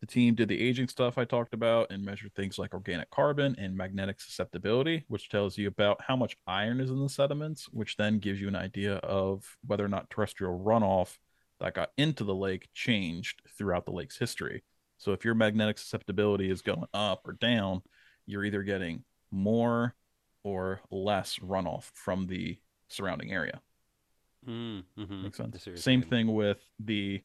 The 0.00 0.06
team 0.06 0.34
did 0.34 0.48
the 0.48 0.60
aging 0.60 0.88
stuff 0.88 1.18
I 1.18 1.24
talked 1.26 1.52
about 1.52 1.90
and 1.90 2.02
measured 2.02 2.34
things 2.34 2.58
like 2.58 2.72
organic 2.72 3.10
carbon 3.10 3.54
and 3.58 3.76
magnetic 3.76 4.20
susceptibility, 4.20 5.04
which 5.08 5.28
tells 5.28 5.58
you 5.58 5.68
about 5.68 6.00
how 6.00 6.16
much 6.16 6.36
iron 6.46 6.80
is 6.80 6.90
in 6.90 7.00
the 7.02 7.08
sediments, 7.08 7.68
which 7.70 7.96
then 7.96 8.18
gives 8.18 8.40
you 8.40 8.48
an 8.48 8.56
idea 8.56 8.96
of 8.96 9.44
whether 9.66 9.84
or 9.84 9.88
not 9.88 10.08
terrestrial 10.08 10.58
runoff 10.58 11.18
that 11.60 11.74
got 11.74 11.90
into 11.98 12.24
the 12.24 12.34
lake 12.34 12.68
changed 12.72 13.42
throughout 13.58 13.84
the 13.84 13.92
lake's 13.92 14.16
history. 14.18 14.62
So 14.96 15.12
if 15.12 15.24
your 15.24 15.34
magnetic 15.34 15.76
susceptibility 15.76 16.50
is 16.50 16.62
going 16.62 16.84
up 16.94 17.26
or 17.26 17.34
down, 17.34 17.82
you're 18.26 18.44
either 18.44 18.62
getting 18.62 19.04
more 19.30 19.94
or 20.42 20.80
less 20.90 21.38
runoff 21.38 21.90
from 21.92 22.26
the 22.26 22.58
surrounding 22.88 23.32
area. 23.32 23.60
Mm, 24.48 24.84
mhm. 24.98 25.22
Makes 25.22 25.36
sense. 25.36 25.62
see 25.62 25.70
what 25.70 25.74
you're 25.74 25.76
Same 25.76 26.02
thing 26.02 26.32
with 26.32 26.58
the 26.78 27.22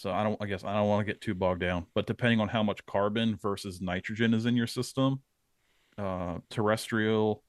so 0.00 0.10
I 0.10 0.22
don't 0.22 0.40
I 0.40 0.46
guess 0.46 0.64
I 0.64 0.74
don't 0.74 0.88
want 0.88 1.06
to 1.06 1.12
get 1.12 1.20
too 1.20 1.34
bogged 1.34 1.60
down, 1.60 1.86
but 1.94 2.06
depending 2.06 2.40
on 2.40 2.48
how 2.48 2.62
much 2.62 2.84
carbon 2.86 3.36
versus 3.36 3.80
nitrogen 3.80 4.32
is 4.32 4.46
in 4.46 4.56
your 4.56 4.66
system, 4.66 5.20
uh 5.98 6.38
terrestrial 6.48 7.44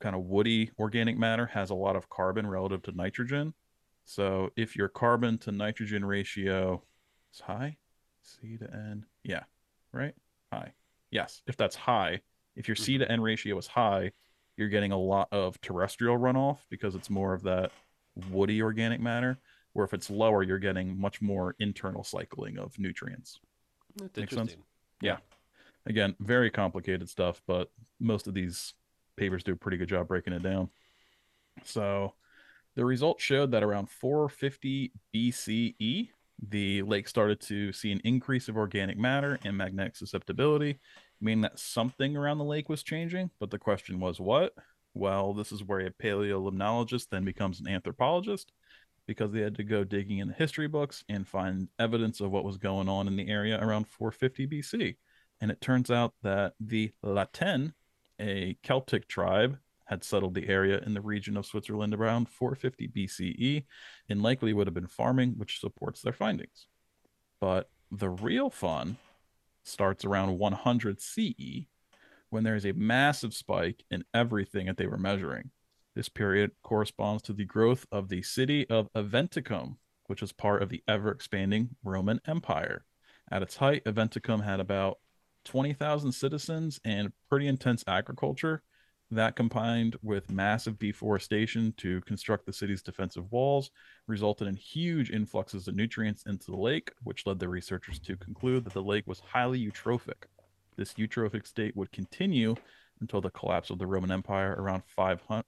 kind 0.00 0.14
of 0.14 0.22
woody 0.22 0.70
organic 0.78 1.18
matter 1.18 1.46
has 1.46 1.70
a 1.70 1.74
lot 1.74 1.96
of 1.96 2.08
carbon 2.08 2.46
relative 2.46 2.82
to 2.82 2.92
nitrogen. 2.92 3.54
So 4.04 4.50
if 4.56 4.76
your 4.76 4.88
carbon 4.88 5.38
to 5.38 5.52
nitrogen 5.52 6.04
ratio 6.04 6.82
is 7.32 7.40
high, 7.40 7.78
C 8.22 8.56
to 8.58 8.72
N, 8.72 9.06
yeah, 9.24 9.44
right? 9.92 10.14
High. 10.52 10.74
Yes, 11.10 11.42
if 11.46 11.56
that's 11.56 11.74
high, 11.74 12.20
if 12.54 12.68
your 12.68 12.76
C 12.76 12.98
to 12.98 13.10
N 13.10 13.20
ratio 13.20 13.58
is 13.58 13.66
high, 13.66 14.12
you're 14.56 14.68
getting 14.68 14.92
a 14.92 14.98
lot 14.98 15.28
of 15.32 15.60
terrestrial 15.60 16.18
runoff 16.18 16.58
because 16.70 16.94
it's 16.94 17.10
more 17.10 17.34
of 17.34 17.42
that 17.42 17.72
woody 18.30 18.62
organic 18.62 19.00
matter. 19.00 19.38
Where 19.74 19.84
if 19.84 19.92
it's 19.92 20.08
lower, 20.08 20.42
you're 20.42 20.58
getting 20.58 20.98
much 20.98 21.20
more 21.20 21.54
internal 21.58 22.02
cycling 22.02 22.58
of 22.58 22.78
nutrients. 22.78 23.40
That's 23.96 24.16
Makes 24.16 24.34
sense. 24.34 24.52
interesting. 24.52 25.18
Again, 25.86 26.16
very 26.18 26.50
complicated 26.50 27.10
stuff, 27.10 27.42
but 27.46 27.70
most 28.00 28.26
of 28.26 28.32
these 28.32 28.72
papers 29.16 29.44
do 29.44 29.52
a 29.52 29.56
pretty 29.56 29.76
good 29.76 29.90
job 29.90 30.08
breaking 30.08 30.32
it 30.32 30.42
down. 30.42 30.70
So 31.64 32.14
the 32.74 32.84
results 32.84 33.22
showed 33.22 33.50
that 33.50 33.62
around 33.62 33.90
450 33.90 34.92
BCE, 35.14 36.08
the 36.48 36.82
lake 36.82 37.06
started 37.06 37.40
to 37.42 37.72
see 37.72 37.92
an 37.92 38.00
increase 38.02 38.48
of 38.48 38.56
organic 38.56 38.96
matter 38.96 39.38
and 39.44 39.56
magnetic 39.56 39.96
susceptibility, 39.96 40.80
meaning 41.20 41.42
that 41.42 41.58
something 41.58 42.16
around 42.16 42.38
the 42.38 42.44
lake 42.44 42.68
was 42.68 42.82
changing. 42.82 43.30
But 43.38 43.50
the 43.50 43.58
question 43.58 44.00
was 44.00 44.18
what? 44.20 44.54
Well, 44.94 45.34
this 45.34 45.52
is 45.52 45.62
where 45.62 45.80
a 45.80 45.90
paleolimnologist 45.90 47.08
then 47.10 47.24
becomes 47.24 47.60
an 47.60 47.68
anthropologist 47.68 48.52
because 49.06 49.32
they 49.32 49.40
had 49.40 49.56
to 49.56 49.64
go 49.64 49.84
digging 49.84 50.18
in 50.18 50.28
the 50.28 50.34
history 50.34 50.68
books 50.68 51.04
and 51.08 51.26
find 51.26 51.68
evidence 51.78 52.20
of 52.20 52.30
what 52.30 52.44
was 52.44 52.56
going 52.56 52.88
on 52.88 53.06
in 53.06 53.16
the 53.16 53.28
area 53.28 53.58
around 53.62 53.88
450 53.88 54.46
BC. 54.46 54.96
And 55.40 55.50
it 55.50 55.60
turns 55.60 55.90
out 55.90 56.14
that 56.22 56.54
the 56.60 56.92
La 57.02 57.26
Tène, 57.26 57.74
a 58.20 58.56
Celtic 58.62 59.08
tribe, 59.08 59.58
had 59.86 60.02
settled 60.02 60.34
the 60.34 60.48
area 60.48 60.78
in 60.86 60.94
the 60.94 61.00
region 61.00 61.36
of 61.36 61.44
Switzerland 61.44 61.94
around 61.94 62.28
450 62.28 62.88
BCE 62.88 63.64
and 64.08 64.22
likely 64.22 64.52
would 64.52 64.66
have 64.66 64.74
been 64.74 64.86
farming, 64.86 65.34
which 65.36 65.60
supports 65.60 66.00
their 66.00 66.12
findings. 66.12 66.68
But 67.40 67.68
the 67.90 68.08
real 68.08 68.48
fun 68.48 68.96
starts 69.62 70.04
around 70.04 70.38
100 70.38 71.00
CE 71.00 71.66
when 72.30 72.44
there 72.44 72.56
is 72.56 72.64
a 72.64 72.72
massive 72.72 73.34
spike 73.34 73.84
in 73.90 74.04
everything 74.14 74.66
that 74.66 74.76
they 74.76 74.86
were 74.86 74.98
measuring. 74.98 75.50
This 75.94 76.08
period 76.08 76.50
corresponds 76.64 77.22
to 77.22 77.32
the 77.32 77.44
growth 77.44 77.86
of 77.92 78.08
the 78.08 78.22
city 78.22 78.68
of 78.68 78.92
Aventicum, 78.94 79.76
which 80.06 80.20
was 80.20 80.32
part 80.32 80.60
of 80.60 80.68
the 80.68 80.82
ever 80.88 81.10
expanding 81.10 81.76
Roman 81.84 82.20
Empire. 82.26 82.84
At 83.30 83.42
its 83.42 83.56
height, 83.56 83.84
Aventicum 83.84 84.42
had 84.44 84.58
about 84.58 84.98
20,000 85.44 86.10
citizens 86.10 86.80
and 86.84 87.12
pretty 87.28 87.46
intense 87.46 87.84
agriculture. 87.86 88.62
That 89.10 89.36
combined 89.36 89.96
with 90.02 90.32
massive 90.32 90.80
deforestation 90.80 91.72
to 91.76 92.00
construct 92.00 92.46
the 92.46 92.52
city's 92.52 92.82
defensive 92.82 93.30
walls 93.30 93.70
resulted 94.08 94.48
in 94.48 94.56
huge 94.56 95.10
influxes 95.10 95.68
of 95.68 95.76
nutrients 95.76 96.24
into 96.26 96.50
the 96.50 96.56
lake, 96.56 96.90
which 97.04 97.24
led 97.24 97.38
the 97.38 97.48
researchers 97.48 98.00
to 98.00 98.16
conclude 98.16 98.64
that 98.64 98.72
the 98.72 98.82
lake 98.82 99.06
was 99.06 99.20
highly 99.20 99.64
eutrophic. 99.64 100.24
This 100.76 100.94
eutrophic 100.94 101.46
state 101.46 101.76
would 101.76 101.92
continue 101.92 102.56
until 103.00 103.20
the 103.20 103.30
collapse 103.30 103.70
of 103.70 103.78
the 103.78 103.86
Roman 103.86 104.10
Empire 104.10 104.56
around 104.58 104.82
500 104.86 105.44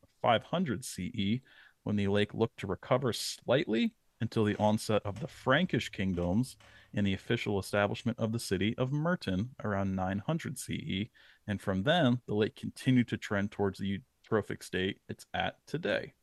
CE, 0.84 1.40
when 1.84 1.96
the 1.96 2.08
lake 2.08 2.34
looked 2.34 2.58
to 2.60 2.66
recover 2.66 3.12
slightly 3.12 3.94
until 4.20 4.44
the 4.44 4.56
onset 4.56 5.02
of 5.04 5.20
the 5.20 5.28
Frankish 5.28 5.90
kingdoms 5.90 6.56
and 6.94 7.06
the 7.06 7.14
official 7.14 7.58
establishment 7.58 8.18
of 8.18 8.32
the 8.32 8.38
city 8.38 8.74
of 8.78 8.90
Murten 8.90 9.50
around 9.62 9.94
900 9.94 10.58
CE. 10.58 11.08
And 11.46 11.60
from 11.60 11.82
then, 11.82 12.20
the 12.26 12.34
lake 12.34 12.56
continued 12.56 13.08
to 13.08 13.16
trend 13.16 13.50
towards 13.50 13.78
the 13.78 14.00
eutrophic 14.30 14.62
state 14.62 14.98
it's 15.08 15.26
at 15.34 15.56
today. 15.66 16.14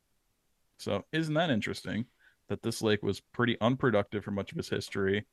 So, 0.78 1.04
isn't 1.12 1.34
that 1.34 1.50
interesting 1.50 2.06
that 2.48 2.62
this 2.62 2.82
lake 2.82 3.02
was 3.02 3.20
pretty 3.20 3.56
unproductive 3.60 4.24
for 4.24 4.32
much 4.32 4.52
of 4.52 4.58
its 4.58 4.68
history, 4.68 5.24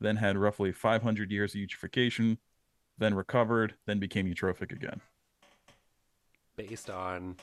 then 0.00 0.16
had 0.16 0.38
roughly 0.38 0.72
500 0.72 1.30
years 1.30 1.54
of 1.54 1.60
eutrophication, 1.60 2.38
then 2.96 3.14
recovered, 3.14 3.74
then 3.86 3.98
became 3.98 4.32
eutrophic 4.32 4.72
again? 4.72 5.00
Based 6.56 6.88
on 6.88 7.36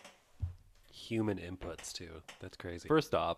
human 0.92 1.38
inputs, 1.38 1.92
too. 1.94 2.22
That's 2.40 2.58
crazy. 2.58 2.88
First 2.88 3.14
off, 3.14 3.38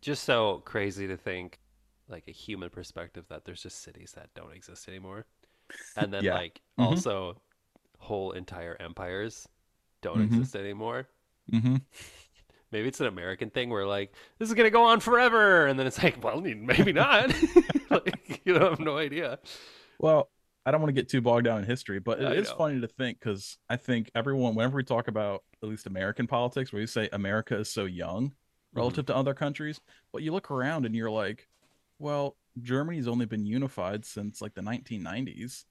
just 0.00 0.24
so 0.24 0.62
crazy 0.64 1.06
to 1.06 1.16
think 1.16 1.60
like 2.08 2.24
a 2.28 2.32
human 2.32 2.68
perspective 2.70 3.24
that 3.28 3.44
there's 3.44 3.62
just 3.62 3.82
cities 3.82 4.12
that 4.16 4.28
don't 4.34 4.52
exist 4.54 4.88
anymore 4.88 5.24
and 5.96 6.12
then 6.12 6.24
Yeah. 6.24 6.34
like 6.34 6.60
Mhm. 6.78 6.84
also 6.86 7.40
whole 7.98 8.32
entire 8.32 8.76
empires 8.80 9.48
don't 10.02 10.18
Mhm. 10.18 10.24
exist 10.26 10.56
anymore 10.56 11.08
Mm-hmm. 11.50 11.76
maybe 12.72 12.88
it's 12.88 13.00
an 13.00 13.06
american 13.06 13.50
thing 13.50 13.70
where 13.70 13.86
like 13.86 14.12
this 14.38 14.48
is 14.48 14.54
gonna 14.54 14.70
go 14.70 14.84
on 14.84 15.00
forever 15.00 15.66
and 15.66 15.78
then 15.78 15.86
it's 15.86 16.02
like 16.02 16.22
well 16.22 16.40
maybe 16.40 16.92
not 16.92 17.32
like 17.90 18.42
you 18.44 18.58
know, 18.58 18.66
I 18.66 18.70
have 18.70 18.80
no 18.80 18.98
idea 18.98 19.38
Well, 19.98 20.28
I 20.64 20.70
don't 20.70 20.80
want 20.80 20.90
to 20.90 21.00
get 21.00 21.08
too 21.08 21.20
bogged 21.20 21.44
down 21.44 21.58
in 21.58 21.64
history, 21.64 21.98
but 21.98 22.20
it 22.20 22.26
I 22.26 22.34
is 22.34 22.48
know. 22.50 22.56
funny 22.56 22.80
to 22.80 22.86
think 22.86 23.18
because 23.18 23.58
I 23.68 23.76
think 23.76 24.10
everyone, 24.14 24.54
whenever 24.54 24.76
we 24.76 24.84
talk 24.84 25.08
about 25.08 25.42
at 25.62 25.68
least 25.68 25.86
American 25.86 26.26
politics, 26.26 26.72
where 26.72 26.80
you 26.80 26.86
say 26.86 27.08
America 27.12 27.58
is 27.58 27.70
so 27.70 27.84
young 27.84 28.28
mm-hmm. 28.28 28.78
relative 28.78 29.06
to 29.06 29.16
other 29.16 29.34
countries, 29.34 29.80
but 30.12 30.22
you 30.22 30.32
look 30.32 30.50
around 30.50 30.86
and 30.86 30.94
you're 30.94 31.10
like, 31.10 31.48
well, 31.98 32.36
Germany's 32.60 33.08
only 33.08 33.26
been 33.26 33.44
unified 33.46 34.04
since 34.04 34.40
like 34.40 34.54
the 34.54 34.60
1990s, 34.60 35.64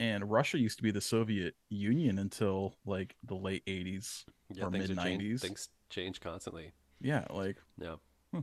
and 0.00 0.30
Russia 0.30 0.58
used 0.58 0.78
to 0.78 0.82
be 0.82 0.90
the 0.90 1.00
Soviet 1.00 1.54
Union 1.68 2.18
until 2.18 2.76
like 2.86 3.14
the 3.24 3.34
late 3.34 3.64
80s. 3.66 4.24
yeah 4.54 4.64
Or 4.64 4.70
change, 4.70 4.88
mid-nineties. 4.88 5.42
things 5.42 5.68
change 5.90 6.20
constantly 6.20 6.72
Yeah, 7.00 7.24
like, 7.30 7.58
yeah 7.78 7.96
hmm. 8.32 8.40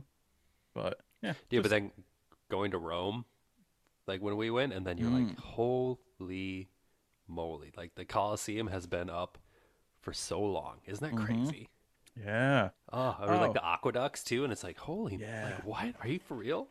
but 0.74 1.00
yeah, 1.22 1.34
yeah 1.50 1.60
just- 1.60 1.62
but 1.64 1.70
then 1.70 1.90
going 2.48 2.70
to 2.72 2.78
rome 2.78 3.24
like 4.06 4.20
when 4.20 4.36
we 4.36 4.50
went 4.50 4.72
and 4.72 4.86
then 4.86 4.98
you're 4.98 5.10
Mm. 5.10 5.28
like 5.28 5.38
holy 5.38 6.68
moly 7.28 7.72
like 7.76 7.94
the 7.94 8.04
colosseum 8.04 8.66
has 8.66 8.86
been 8.86 9.08
up 9.08 9.38
for 10.00 10.12
so 10.12 10.40
long 10.40 10.80
isn't 10.86 11.08
that 11.14 11.20
Mhm. 11.20 11.24
crazy 11.24 11.68
yeah. 12.16 12.70
Oh, 12.92 13.16
or 13.20 13.36
like 13.36 13.50
Oh. 13.50 13.52
the 13.52 13.64
aqueducts 13.64 14.24
too, 14.24 14.42
and 14.42 14.52
it's 14.52 14.64
like, 14.64 14.76
holy, 14.76 15.14
Yeah. 15.16 15.44
like 15.44 15.64
what? 15.64 15.94
Are 16.00 16.08
you 16.08 16.18
for 16.18 16.36
real? 16.36 16.68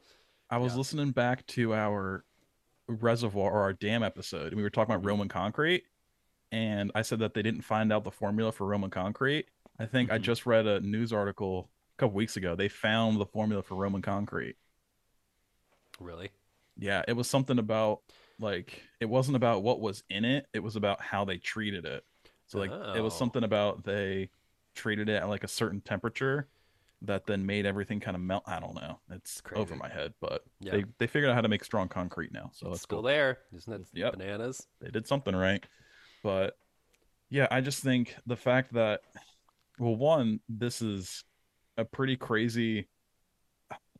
I 0.50 0.58
was 0.58 0.74
Yeah. 0.74 0.80
listening 0.80 1.12
back 1.12 1.48
to 1.48 1.74
our 1.74 2.26
reservoir 2.88 3.50
or 3.52 3.62
our 3.62 3.72
dam 3.74 4.04
episode, 4.04 4.48
and 4.48 4.58
we 4.58 4.64
were 4.64 4.70
talking 4.70 4.94
about. 4.94 5.06
Roman 5.08 5.30
concrete. 5.30 5.86
And 6.52 6.92
I 6.94 7.04
said 7.04 7.20
that 7.20 7.34
they 7.36 7.42
didn't 7.42 7.62
find 7.62 7.92
out 7.94 8.04
the 8.04 8.12
formula 8.12 8.52
for 8.52 8.68
Roman 8.68 8.90
concrete. 8.90 9.48
I 9.80 9.86
think 9.86 10.12
I 10.12 10.20
Mhm. 10.20 10.24
just 10.24 10.46
read 10.46 10.68
a 10.68 10.82
news 10.82 11.14
article 11.14 11.70
a 11.96 11.98
couple 11.98 12.16
weeks 12.16 12.36
ago. 12.36 12.54
They 12.56 12.68
found 12.68 13.20
the 13.20 13.26
formula 13.26 13.64
for 13.64 13.76
Roman 13.76 14.02
concrete. 14.02 14.58
Really? 16.00 16.32
Yeah, 16.80 17.04
it 17.08 17.14
was 17.14 17.28
something 17.28 17.60
about 17.60 18.00
like 18.40 18.82
it 19.00 19.06
wasn't 19.06 19.36
about 19.36 19.64
what 19.64 19.82
was 19.82 20.04
in 20.10 20.26
it, 20.26 20.48
it 20.54 20.60
was 20.60 20.76
about 20.76 21.02
how 21.02 21.26
they 21.26 21.38
treated 21.38 21.86
it. 21.86 22.04
So 22.48 22.60
like 22.60 22.72
it 22.96 23.02
was 23.02 23.14
Oh. 23.14 23.18
something 23.18 23.44
about 23.44 23.84
they 23.84 24.30
treated 24.76 25.10
it 25.10 25.16
at 25.22 25.30
like 25.30 25.44
a 25.44 25.48
certain 25.48 25.82
temperature 25.82 26.48
that 27.02 27.26
then 27.26 27.46
made 27.46 27.66
everything 27.66 28.00
kind 28.00 28.16
of 28.16 28.22
melt. 28.22 28.44
I 28.48 28.60
don't 28.60 28.76
know. 28.76 29.00
It's 29.12 29.42
over 29.56 29.76
my 29.76 29.90
head, 29.90 30.14
but 30.22 30.44
Yeah. 30.62 30.72
they 30.72 30.86
they 30.98 31.08
figured 31.08 31.30
out 31.30 31.36
how 31.36 31.42
to 31.42 31.48
make 31.48 31.64
strong 31.64 31.88
concrete 31.88 32.32
now. 32.32 32.52
So 32.54 32.68
it's 32.68 32.72
that's 32.72 32.84
still 32.84 33.00
cool. 33.00 33.10
there, 33.10 33.40
isn't 33.54 33.72
that 33.72 33.94
Yep. 33.98 34.14
bananas? 34.18 34.68
They 34.82 34.90
did 34.90 35.08
something 35.08 35.36
right. 35.36 35.64
But 36.24 36.58
yeah, 37.30 37.48
I 37.52 37.62
just 37.62 37.84
think 37.84 38.16
the 38.26 38.36
fact 38.36 38.74
that 38.74 39.02
well, 39.80 39.96
one, 39.96 40.40
this 40.50 40.82
is 40.82 41.24
a 41.78 41.86
pretty 41.86 42.18
crazy 42.18 42.88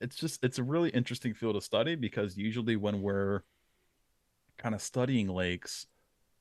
it's 0.02 0.16
just 0.16 0.44
it's 0.44 0.60
a 0.60 0.64
really 0.64 0.90
interesting 0.90 1.34
field 1.34 1.56
of 1.56 1.64
study 1.64 1.96
because 1.96 2.38
usually 2.38 2.76
when 2.76 3.02
we're 3.02 3.42
kind 4.58 4.76
of 4.76 4.82
studying 4.82 5.28
lakes, 5.28 5.88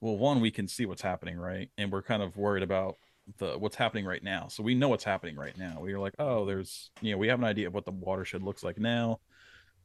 well, 0.01 0.17
one, 0.17 0.41
we 0.41 0.51
can 0.51 0.69
see 0.69 0.87
what's 0.87 1.03
happening, 1.03 1.39
right? 1.39 1.71
And 1.77 1.91
we're 1.91 2.03
kind 2.03 2.23
of 2.23 2.37
worried 2.37 2.63
about 2.63 2.97
the 3.39 3.59
what's 3.59 3.77
happening 3.77 4.05
right 4.05 4.23
now. 4.23 4.49
So 4.49 4.63
we 4.63 4.75
know 4.75 4.89
what's 4.89 5.05
happening 5.05 5.37
right 5.37 5.57
now. 5.57 5.79
We're 5.81 5.99
like, 5.99 6.15
oh, 6.19 6.47
there's 6.47 6.91
you 7.01 7.13
know, 7.13 7.19
we 7.19 7.29
have 7.29 7.39
an 7.39 7.45
idea 7.45 7.67
of 7.67 7.75
what 7.75 7.85
the 7.85 7.93
watershed 7.93 8.43
looks 8.43 8.63
like 8.63 8.79
now. 8.79 9.21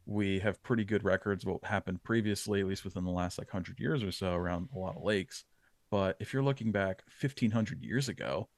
We 0.05 0.39
have 0.39 0.61
pretty 0.63 0.83
good 0.83 1.03
records 1.03 1.43
of 1.43 1.51
what 1.51 1.63
happened 1.63 2.03
previously, 2.03 2.59
at 2.59 2.67
least 2.67 2.83
within 2.83 3.05
the 3.05 3.11
last 3.11 3.37
like 3.37 3.49
hundred 3.49 3.79
years 3.79 4.03
or 4.03 4.11
so 4.11 4.33
around 4.33 4.69
a 4.75 4.79
lot 4.79 4.97
of 4.97 5.03
lakes. 5.03 5.45
But 5.89 6.17
if 6.19 6.33
you're 6.33 6.43
looking 6.43 6.71
back 6.71 7.03
fifteen 7.09 7.51
hundred 7.51 7.81
years 7.81 8.09
ago, 8.09 8.49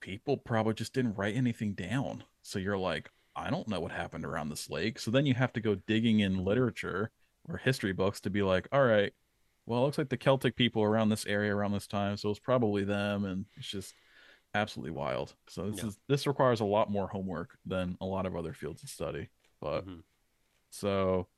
people 0.00 0.36
probably 0.36 0.74
just 0.74 0.92
didn't 0.92 1.16
write 1.16 1.36
anything 1.36 1.74
down. 1.74 2.24
So 2.42 2.58
you're 2.58 2.78
like, 2.78 3.10
I 3.36 3.50
don't 3.50 3.68
know 3.68 3.80
what 3.80 3.92
happened 3.92 4.24
around 4.24 4.48
this 4.48 4.70
lake. 4.70 4.98
So 4.98 5.10
then 5.10 5.26
you 5.26 5.34
have 5.34 5.52
to 5.52 5.60
go 5.60 5.74
digging 5.74 6.20
in 6.20 6.44
literature 6.44 7.10
or 7.48 7.58
history 7.58 7.92
books 7.92 8.20
to 8.22 8.30
be 8.30 8.42
like, 8.42 8.66
all 8.72 8.84
right, 8.84 9.12
well, 9.66 9.82
it 9.82 9.84
looks 9.84 9.98
like 9.98 10.08
the 10.08 10.16
Celtic 10.16 10.56
people 10.56 10.82
around 10.82 11.10
this 11.10 11.26
area 11.26 11.54
around 11.54 11.72
this 11.72 11.86
time, 11.86 12.16
so 12.16 12.30
it's 12.30 12.38
probably 12.38 12.84
them, 12.84 13.24
and 13.24 13.44
it's 13.56 13.68
just 13.68 13.92
absolutely 14.54 14.92
wild. 14.92 15.34
So 15.48 15.70
this 15.70 15.82
Yeah. 15.82 15.88
is 15.88 15.98
this 16.08 16.26
requires 16.26 16.60
a 16.60 16.64
lot 16.64 16.90
more 16.90 17.08
homework 17.08 17.58
than 17.66 17.96
a 18.00 18.06
lot 18.06 18.26
of 18.26 18.36
other 18.36 18.54
fields 18.54 18.82
of 18.82 18.88
study. 18.88 19.28
But 19.60 19.84
Mhm. 19.86 20.02
so 20.70 21.28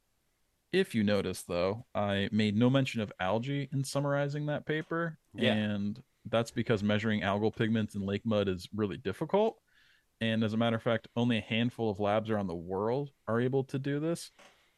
if 0.73 0.95
you 0.95 1.03
notice 1.03 1.43
though, 1.43 1.87
I 1.95 2.29
made 2.31 2.57
no 2.57 2.69
mention 2.71 3.01
of 3.01 3.13
algae 3.19 3.69
in 3.73 3.83
summarizing 3.83 4.47
that 4.47 4.67
paper. 4.67 5.19
Yeah. 5.33 5.55
And 5.55 6.03
that's 6.27 6.51
because 6.51 6.83
measuring 6.83 7.23
algal 7.23 7.55
pigments 7.55 7.95
in 7.95 8.03
lake 8.03 8.27
mud 8.27 8.49
is 8.49 8.69
really 8.75 8.99
difficult. 8.99 9.61
And 10.21 10.43
as 10.43 10.53
a 10.53 10.57
matter 10.57 10.77
of 10.77 10.83
fact, 10.83 11.09
only 11.16 11.39
a 11.39 11.43
handful 11.43 11.91
of 11.91 12.01
labs 12.01 12.31
around 12.31 12.49
the 12.49 12.55
world 12.55 13.11
are 13.27 13.41
able 13.41 13.64
to 13.64 13.79
do 13.79 14.01
this. 14.01 14.31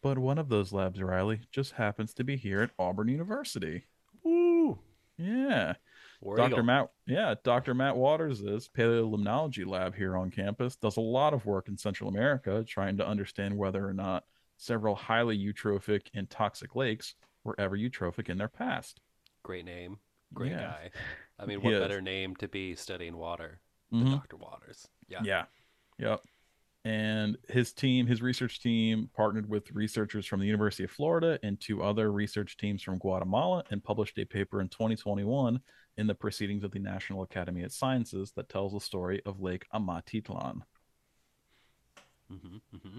But 0.02 0.18
one 0.18 0.38
of 0.38 0.48
those 0.48 0.72
labs, 0.72 1.00
Riley, 1.02 1.40
just 1.50 1.72
happens 1.72 2.14
to 2.14 2.24
be 2.24 2.36
here 2.36 2.62
at 2.62 2.70
Auburn 2.78 3.08
University. 3.08 3.84
Woo! 4.22 4.78
Yeah. 5.16 5.74
War 6.20 6.36
Dr. 6.36 6.52
Eagle. 6.52 6.64
Matt, 6.64 6.90
yeah, 7.06 7.34
Dr. 7.42 7.74
Matt 7.74 7.96
Waters 7.96 8.40
is 8.40 8.68
paleolimnology 8.68 9.66
lab 9.66 9.94
here 9.94 10.16
on 10.16 10.30
campus. 10.30 10.76
Does 10.76 10.96
a 10.98 11.02
lot 11.02 11.32
of 11.34 11.46
work 11.46 11.68
in 11.68 11.76
Central 11.76 12.10
America 12.10 12.64
trying 12.66 12.96
to 12.98 13.06
understand 13.06 13.56
whether 13.56 13.86
or 13.86 13.94
not 13.94 14.24
several 14.58 14.94
highly 14.94 15.38
eutrophic 15.38 16.08
and 16.14 16.28
toxic 16.28 16.76
lakes 16.76 17.14
were 17.44 17.58
ever 17.58 17.76
eutrophic 17.76 18.28
in 18.28 18.36
their 18.36 18.48
past. 18.48 19.00
Great 19.42 19.64
name. 19.64 19.98
Great 20.34 20.52
Yeah. 20.52 20.60
guy. 20.60 20.90
I 21.38 21.46
mean, 21.46 21.62
what 21.62 21.72
better 21.72 22.02
name 22.02 22.36
to 22.36 22.48
be 22.48 22.74
studying 22.74 23.16
water 23.16 23.60
than 23.90 24.04
Mhm. 24.04 24.10
Dr. 24.12 24.36
Waters? 24.36 24.88
Yeah. 25.08 25.22
Yeah. 25.22 25.46
Yep. 25.98 26.22
And 26.84 27.36
his 27.48 27.72
team, 27.74 28.06
his 28.06 28.22
research 28.22 28.60
team, 28.60 29.10
partnered 29.14 29.46
with 29.48 29.70
researchers 29.72 30.24
from 30.24 30.40
the 30.40 30.46
University 30.46 30.84
of 30.84 30.90
Florida 30.90 31.38
and 31.42 31.60
two 31.60 31.82
other 31.82 32.10
research 32.10 32.56
teams 32.56 32.82
from 32.82 32.96
Guatemala 32.98 33.64
and 33.70 33.84
published 33.84 34.18
a 34.18 34.24
paper 34.24 34.62
in 34.62 34.68
2021 34.70 35.60
in 35.98 36.06
the 36.06 36.14
Proceedings 36.14 36.64
of 36.64 36.70
the 36.70 36.78
National 36.78 37.22
Academy 37.22 37.64
of 37.64 37.72
Sciences 37.72 38.32
that 38.32 38.48
tells 38.48 38.72
the 38.72 38.80
story 38.80 39.20
of 39.26 39.40
Lake 39.40 39.66
Amatitlan. 39.74 40.62
hmm 42.28 42.58
hmm 42.70 42.98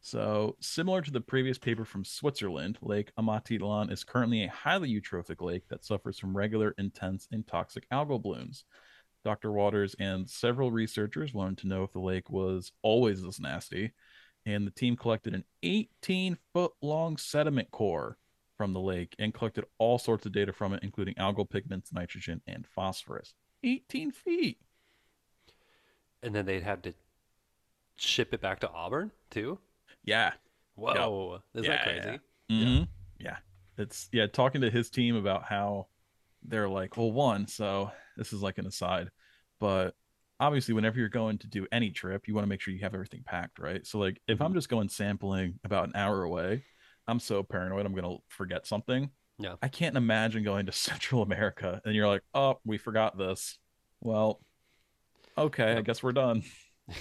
So, 0.00 0.56
similar 0.60 1.02
to 1.02 1.10
the 1.10 1.20
previous 1.20 1.58
paper 1.58 1.84
from 1.84 2.04
Switzerland, 2.04 2.78
Lake 2.80 3.12
Amatitlan 3.18 3.92
is 3.92 4.02
currently 4.02 4.42
a 4.44 4.50
highly 4.50 4.90
eutrophic 4.90 5.40
lake 5.42 5.68
that 5.68 5.84
suffers 5.84 6.18
from 6.18 6.36
regular, 6.36 6.74
intense, 6.78 7.28
and 7.30 7.46
toxic 7.46 7.88
algal 7.90 8.20
blooms. 8.20 8.64
Dr. 9.24 9.52
Waters 9.52 9.94
and 9.98 10.28
several 10.28 10.70
researchers 10.70 11.34
wanted 11.34 11.58
to 11.58 11.68
know 11.68 11.84
if 11.84 11.92
the 11.92 12.00
lake 12.00 12.30
was 12.30 12.72
always 12.82 13.22
this 13.22 13.40
nasty, 13.40 13.92
and 14.46 14.66
the 14.66 14.70
team 14.70 14.96
collected 14.96 15.34
an 15.34 15.44
18 15.62 16.36
foot 16.52 16.72
long 16.80 17.16
sediment 17.16 17.70
core 17.70 18.16
from 18.56 18.72
the 18.72 18.80
lake 18.80 19.14
and 19.18 19.32
collected 19.32 19.64
all 19.78 19.98
sorts 19.98 20.26
of 20.26 20.32
data 20.32 20.52
from 20.52 20.72
it, 20.74 20.82
including 20.82 21.14
algal 21.14 21.48
pigments, 21.48 21.92
nitrogen, 21.92 22.40
and 22.46 22.66
phosphorus. 22.66 23.34
18 23.62 24.10
feet. 24.10 24.58
And 26.22 26.34
then 26.34 26.44
they'd 26.46 26.62
have 26.62 26.82
to 26.82 26.94
ship 27.96 28.32
it 28.34 28.40
back 28.40 28.60
to 28.60 28.70
Auburn 28.70 29.10
too. 29.30 29.58
Yeah. 30.04 30.32
Whoa, 30.74 31.42
is 31.54 31.66
that 31.66 31.84
Yeah, 31.84 32.02
crazy? 32.02 32.20
hmm 32.48 32.82
Yeah. 33.18 33.36
It's 33.78 34.08
yeah, 34.12 34.26
talking 34.26 34.60
to 34.60 34.70
his 34.70 34.90
team 34.90 35.16
about 35.16 35.44
how 35.44 35.86
they're 36.42 36.68
like, 36.68 36.96
well, 36.96 37.12
one, 37.12 37.46
so 37.46 37.90
this 38.16 38.32
is 38.32 38.42
like 38.42 38.58
an 38.58 38.66
aside, 38.66 39.10
but 39.58 39.94
obviously, 40.38 40.72
whenever 40.74 40.98
you're 40.98 41.08
going 41.08 41.38
to 41.38 41.46
do 41.46 41.66
any 41.70 41.90
trip, 41.90 42.26
you 42.26 42.34
want 42.34 42.44
to 42.44 42.48
make 42.48 42.60
sure 42.60 42.72
you 42.72 42.80
have 42.80 42.94
everything 42.94 43.22
packed, 43.24 43.58
right? 43.58 43.86
So, 43.86 43.98
like, 43.98 44.20
if 44.26 44.40
I'm 44.40 44.52
Mhm. 44.52 44.54
just 44.54 44.68
going 44.70 44.88
sampling 44.88 45.60
about 45.64 45.88
an 45.88 45.96
hour 45.96 46.22
away, 46.22 46.64
I'm 47.06 47.20
so 47.20 47.42
paranoid 47.42 47.84
I'm 47.86 47.94
gonna 47.94 48.16
forget 48.28 48.66
something. 48.66 49.10
Yeah. 49.38 49.56
I 49.62 49.68
can't 49.68 49.96
imagine 49.96 50.42
going 50.44 50.66
to 50.66 50.72
Central 51.12 51.22
America 51.22 51.80
and 51.84 51.94
you're 51.94 52.06
like, 52.08 52.22
oh, 52.34 52.60
we 52.64 52.78
forgot 52.78 53.16
this. 53.18 53.58
Well, 54.00 54.40
okay, 55.36 55.72
I 55.76 55.80
guess 55.82 56.02
we're 56.02 56.12
done. 56.12 56.42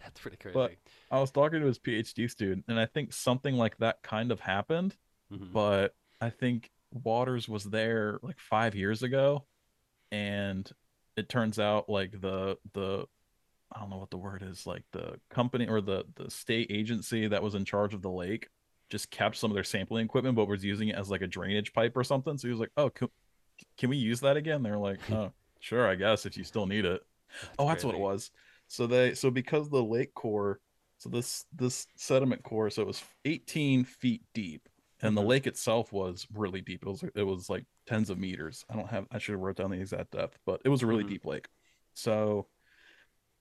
That's 0.00 0.20
pretty 0.20 0.36
crazy. 0.36 0.54
But- 0.54 0.72
I 1.10 1.20
was 1.20 1.30
talking 1.30 1.60
to 1.60 1.66
his 1.66 1.78
PhD 1.78 2.28
student, 2.30 2.64
and 2.68 2.78
I 2.80 2.86
think 2.86 3.12
something 3.12 3.54
like 3.56 3.76
that 3.78 4.02
kind 4.02 4.30
of 4.32 4.40
happened, 4.40 4.96
Mhm. 5.32 5.52
but 5.52 5.94
I 6.20 6.30
think 6.30 6.70
Waters 6.90 7.48
was 7.48 7.64
there 7.64 8.18
like 8.22 8.38
five 8.38 8.74
years 8.74 9.02
ago, 9.02 9.46
and 10.10 10.70
it 11.16 11.28
turns 11.28 11.58
out 11.58 11.88
like 11.88 12.12
the 12.20 12.58
the 12.74 13.06
I 13.74 13.80
don't 13.80 13.90
know 13.90 13.98
what 13.98 14.10
the 14.10 14.16
word 14.16 14.42
is, 14.42 14.66
like 14.66 14.84
the 14.92 15.18
company 15.30 15.66
or 15.66 15.80
the 15.80 16.04
the 16.14 16.30
state 16.30 16.68
agency 16.70 17.28
that 17.28 17.42
was 17.42 17.54
in 17.54 17.64
charge 17.64 17.94
of 17.94 18.02
the 18.02 18.10
lake 18.10 18.48
just 18.88 19.10
kept 19.10 19.36
some 19.36 19.50
of 19.50 19.54
their 19.54 19.64
sampling 19.64 20.04
equipment, 20.04 20.36
but 20.36 20.46
was 20.46 20.64
using 20.64 20.88
it 20.88 20.96
as 20.96 21.10
like 21.10 21.22
a 21.22 21.26
drainage 21.26 21.72
pipe 21.72 21.96
or 21.96 22.04
something. 22.04 22.38
So 22.38 22.48
he 22.48 22.52
was 22.52 22.60
like, 22.60 22.72
"Oh, 22.76 22.90
can, 22.90 23.08
can 23.78 23.90
we 23.90 23.96
use 23.96 24.20
that 24.20 24.36
again?" 24.36 24.62
They're 24.62 24.78
like, 24.78 25.00
"Oh, 25.10 25.32
sure, 25.60 25.88
I 25.88 25.94
guess 25.96 26.26
if 26.26 26.36
you 26.36 26.44
still 26.44 26.66
need 26.66 26.84
it." 26.84 27.02
oh, 27.58 27.68
that's 27.68 27.84
what 27.84 27.94
it 27.94 28.00
was. 28.00 28.30
So 28.68 28.86
they 28.86 29.14
so 29.14 29.30
because 29.30 29.68
the 29.68 29.82
lake 29.82 30.14
core, 30.14 30.60
so 30.98 31.08
this 31.08 31.44
this 31.54 31.86
sediment 31.96 32.42
core, 32.42 32.70
so 32.70 32.82
it 32.82 32.86
was 32.88 33.02
18 33.24 33.84
feet 33.84 34.22
deep, 34.34 34.68
and 35.02 35.16
the 35.16 35.22
Mhm. 35.22 35.26
lake 35.26 35.46
itself 35.46 35.92
was 35.92 36.26
really 36.32 36.60
deep. 36.62 36.82
It 36.84 36.88
was 36.88 37.04
it 37.14 37.22
was 37.22 37.50
like 37.50 37.66
tens 37.86 38.10
of 38.10 38.18
meters. 38.18 38.64
I 38.68 38.76
don't 38.76 38.88
have 38.88 39.06
I 39.10 39.18
should 39.18 39.32
have 39.34 39.40
wrote 39.42 39.56
down 39.56 39.70
the 39.70 39.80
exact 39.80 40.12
depth, 40.12 40.38
but 40.46 40.62
it 40.64 40.68
was 40.70 40.82
a 40.82 40.86
really 40.86 41.04
Mhm. 41.04 41.08
deep 41.08 41.24
lake. 41.26 41.48
So, 41.94 42.48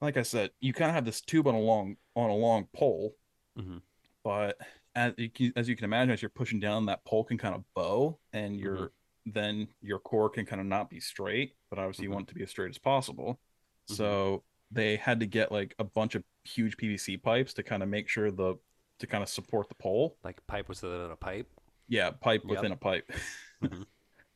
like 0.02 0.18
I 0.18 0.24
said, 0.24 0.52
you 0.62 0.74
kind 0.74 0.90
of 0.90 0.96
have 0.96 1.06
this 1.06 1.22
tube 1.22 1.48
on 1.48 1.56
a 1.56 1.60
long 1.60 1.98
on 2.16 2.30
a 2.30 2.36
long 2.36 2.68
pole, 2.74 3.18
Mhm. 3.56 3.82
but 4.24 4.58
as 4.96 5.14
you 5.18 5.30
can, 5.30 5.54
as 5.56 5.68
you 5.68 5.76
can 5.76 5.86
imagine, 5.86 6.12
as 6.12 6.22
you're 6.22 6.30
pushing 6.30 6.60
down, 6.60 6.86
that 6.86 7.04
pole 7.06 7.24
can 7.24 7.38
kind 7.38 7.56
of 7.56 7.64
bow, 7.74 8.20
and 8.34 8.60
your 8.60 8.94
then 9.26 9.68
your 9.82 10.00
core 10.00 10.30
can 10.30 10.46
kind 10.46 10.62
of 10.62 10.68
not 10.68 10.90
be 10.90 11.00
straight, 11.00 11.56
but 11.70 11.80
obviously 11.80 12.06
you 12.06 12.12
Mhm. 12.12 12.14
want 12.14 12.28
it 12.28 12.30
to 12.30 12.36
be 12.36 12.44
as 12.44 12.50
straight 12.50 12.70
as 12.70 12.78
possible. 12.78 13.42
So 13.88 14.44
they 14.72 14.98
had 14.98 15.20
to 15.20 15.26
get 15.28 15.52
like 15.52 15.76
a 15.80 15.84
bunch 15.84 16.16
of 16.16 16.24
huge 16.44 16.78
PVC 16.78 17.18
pipes 17.18 17.54
to 17.56 17.64
kind 17.64 17.84
of 17.84 17.90
make 17.90 18.08
sure 18.10 18.32
the 18.32 18.56
to 19.00 19.08
kind 19.08 19.22
of 19.24 19.30
support 19.30 19.70
the 19.70 19.76
pole. 19.76 20.18
Like 20.24 20.46
pipe 20.48 20.70
was 20.70 20.82
within 20.82 21.12
a 21.12 21.16
pipe. 21.16 21.48
Yeah, 21.88 22.12
pipe 22.12 22.42
Yep. 22.44 22.50
within 22.50 22.72
a 22.72 22.78
pipe. 22.78 23.10
Mhm. 23.64 23.86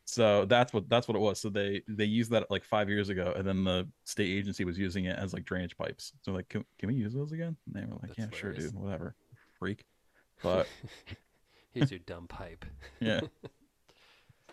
so 0.05 0.45
that's 0.45 0.71
what 0.73 0.87
that's 0.89 1.07
what 1.07 1.15
it 1.15 1.19
was. 1.19 1.39
So 1.41 1.49
they 1.49 1.81
they 1.87 2.05
used 2.05 2.31
that 2.31 2.49
like 2.49 2.63
five 2.63 2.87
years 2.89 3.09
ago, 3.09 3.33
and 3.35 3.45
then 3.45 3.63
the 3.65 3.87
state 4.05 4.29
agency 4.29 4.63
was 4.63 4.77
using 4.77 5.05
it 5.05 5.17
as 5.19 5.33
like 5.33 5.43
drainage 5.45 5.75
pipes. 5.77 6.13
So 6.21 6.31
like, 6.31 6.47
can, 6.49 6.63
can 6.79 6.87
we 6.87 6.95
use 6.95 7.13
those 7.13 7.31
again? 7.33 7.57
And 7.67 7.75
they 7.75 7.81
were 7.85 7.97
like, 8.01 8.15
That's 8.15 8.31
yeah, 8.33 8.37
sure, 8.39 8.53
dude, 8.53 8.73
whatever, 8.73 9.15
freak. 9.59 9.83
But 10.41 10.67
Here's 11.73 11.91
your 11.91 11.99
dumb 11.99 12.27
pipe. 12.27 12.65
yeah. 13.01 13.19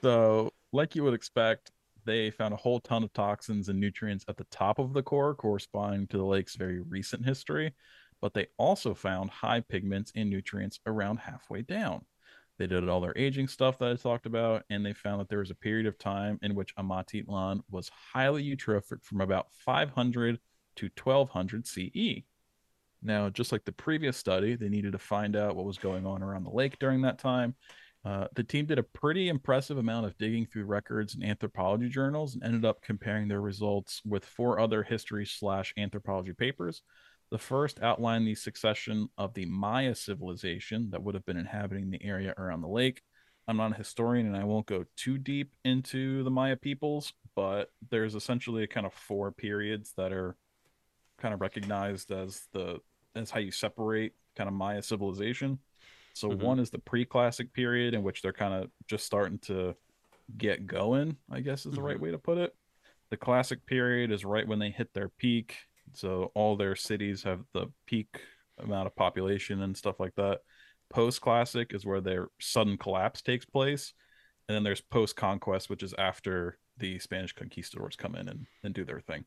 So, 0.02 0.52
like 0.72 0.94
you 0.94 1.02
would 1.04 1.14
expect, 1.14 1.70
they 2.04 2.30
found 2.30 2.52
a 2.54 2.57
whole 2.57 2.80
ton 2.80 3.02
of 3.02 3.12
toxins 3.12 3.68
and 3.68 3.80
nutrients 3.80 4.24
at 4.28 4.36
the 4.36 4.44
top 4.50 4.78
of 4.78 4.92
the 4.92 5.02
core, 5.02 5.34
corresponding 5.34 6.07
to 6.09 6.16
the 6.18 6.24
lake's 6.24 6.57
very 6.57 6.80
recent 6.80 7.24
history. 7.24 7.72
But 8.20 8.34
they 8.34 8.46
also 8.58 8.94
found 8.94 9.30
high 9.30 9.60
pigments 9.60 10.12
and 10.14 10.30
nutrients 10.30 10.80
around 10.86 11.18
halfway 11.18 11.62
down. 11.62 12.04
They 12.58 12.66
did 12.66 12.88
all 12.88 13.00
their 13.00 13.16
aging 13.16 13.48
stuff 13.48 13.78
that 13.78 13.90
I 13.90 13.96
talked 13.96 14.24
about, 14.24 14.64
and 14.70 14.84
they 14.84 14.94
found 14.94 15.20
that 15.20 15.28
there 15.28 15.40
was 15.40 15.50
a 15.50 15.54
period 15.54 15.86
of 15.86 15.98
time 15.98 16.38
in 16.42 16.54
which 16.54 16.74
Amatitlan 16.76 17.60
was 17.70 17.90
highly 18.12 18.42
eutrophic 18.42 19.04
from 19.04 19.20
about 19.20 19.48
500 19.52 20.38
to 20.76 20.90
1200 21.02 21.66
CE. 21.66 22.24
Now, 23.02 23.28
just 23.28 23.52
like 23.52 23.64
the 23.64 23.72
previous 23.72 24.16
study, 24.16 24.56
they 24.56 24.68
needed 24.68 24.92
to 24.92 24.98
find 24.98 25.36
out 25.36 25.54
what 25.54 25.66
was 25.66 25.78
going 25.78 26.06
on 26.06 26.22
around 26.22 26.44
the 26.44 26.50
lake 26.50 26.78
during 26.78 27.02
that 27.02 27.18
time. 27.18 27.54
Uh, 28.04 28.28
the 28.34 28.44
team 28.44 28.66
did 28.66 28.78
a 28.78 28.84
pretty 28.84 29.28
impressive 29.28 29.78
amount 29.78 30.06
of 30.06 30.16
digging 30.16 30.46
through 30.46 30.64
records 30.64 31.14
and 31.14 31.24
anthropology 31.24 31.88
journals 31.88 32.34
and 32.34 32.44
ended 32.44 32.64
up 32.64 32.80
comparing 32.80 33.26
their 33.26 33.40
results 33.40 34.00
with 34.04 34.24
four 34.24 34.60
other 34.60 34.82
history 34.82 35.26
slash 35.26 35.74
anthropology 35.76 36.32
papers. 36.32 36.82
The 37.31 37.39
first 37.39 37.81
outlined 37.83 38.27
the 38.27 38.35
succession 38.35 39.09
of 39.18 39.35
the 39.35 39.47
Maya 39.47 39.95
civilization 39.95 40.91
that 40.91 41.03
would 41.03 41.14
have 41.14 41.24
been 41.27 41.37
inhabiting 41.37 41.91
the 41.91 42.03
area 42.05 42.35
around 42.39 42.61
the 42.61 42.68
lake. 42.68 43.03
I'm 43.49 43.57
not 43.57 43.72
a 43.72 43.77
historian 43.77 44.27
and 44.27 44.37
I 44.37 44.45
won't 44.45 44.66
go 44.66 44.85
too 44.97 45.18
deep 45.18 45.55
into 45.64 46.22
the 46.22 46.31
Maya 46.31 46.57
peoples, 46.57 47.12
but 47.35 47.70
there's 47.91 48.14
essentially 48.14 48.62
a 48.64 48.68
kind 48.68 48.87
of 48.87 48.93
four 48.95 49.33
periods 49.33 49.93
that 49.97 50.12
are 50.12 50.37
kind 51.18 51.35
of 51.35 51.41
recognized 51.41 52.12
as 52.12 52.49
the 52.53 52.81
as 53.14 53.31
how 53.31 53.41
you 53.41 53.51
separate 53.51 54.12
kind 54.37 54.49
of 54.49 54.55
Maya 54.55 54.83
civilization. 54.83 55.59
So 56.14 56.29
Mhm. 56.29 56.39
one 56.43 56.61
is 56.61 56.70
the 56.70 56.79
pre-classic 56.79 57.53
period 57.53 57.95
in 57.95 58.03
which 58.03 58.22
they're 58.22 58.33
kind 58.33 58.55
of 58.55 58.70
just 58.89 59.07
starting 59.07 59.39
to 59.41 59.74
get 60.37 60.66
going, 60.66 61.16
I 61.31 61.41
guess 61.41 61.66
is 61.66 61.74
the 61.74 61.83
right 61.83 61.99
Mhm. 61.99 62.01
way 62.01 62.11
to 62.12 62.18
put 62.18 62.39
it. 62.39 62.55
The 63.11 63.16
classic 63.16 63.66
period 63.66 64.11
is 64.12 64.24
right 64.24 64.47
when 64.47 64.59
they 64.59 64.70
hit 64.70 64.93
their 64.95 65.09
peak. 65.09 65.57
So 65.93 66.30
all 66.34 66.57
their 66.57 66.76
cities 66.76 67.22
have 67.22 67.41
the 67.53 67.66
peak 67.87 68.20
amount 68.59 68.87
of 68.87 68.97
population 68.97 69.62
and 69.62 69.76
stuff 69.76 70.01
like 70.01 70.14
that. 70.16 70.41
Post 70.91 71.20
classic 71.20 71.72
is 71.74 71.84
where 71.84 72.01
their 72.01 72.28
sudden 72.41 72.78
collapse 72.78 73.22
takes 73.22 73.45
place. 73.45 73.93
And 74.49 74.55
then 74.55 74.62
there's 74.62 74.80
post 74.80 75.16
conquest, 75.16 75.68
which 75.68 75.82
is 75.82 75.95
after 75.99 76.59
the 76.78 76.99
Spanish 76.99 77.32
conquistadors 77.32 77.97
come 77.97 78.14
in 78.14 78.28
and, 78.28 78.47
and 78.62 78.74
do 78.74 78.84
their 78.84 79.01
thing. 79.01 79.24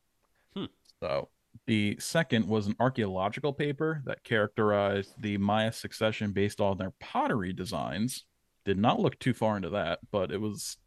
Hmm. 0.56 0.66
So 1.02 1.30
the 1.68 1.98
second 2.00 2.48
was 2.48 2.68
an 2.68 2.76
archaeological 2.80 3.54
paper 3.54 4.02
that 4.06 4.24
characterized 4.24 5.14
the 5.20 5.38
Maya 5.38 5.72
succession 5.72 6.32
based 6.32 6.62
on 6.62 6.78
their 6.78 6.94
pottery 7.00 7.52
designs. 7.52 8.26
Did 8.66 8.78
not 8.78 9.00
look 9.00 9.20
too 9.20 9.34
far 9.34 9.58
into 9.58 9.72
that, 9.72 10.00
but 10.12 10.32
it 10.32 10.40
was 10.40 10.78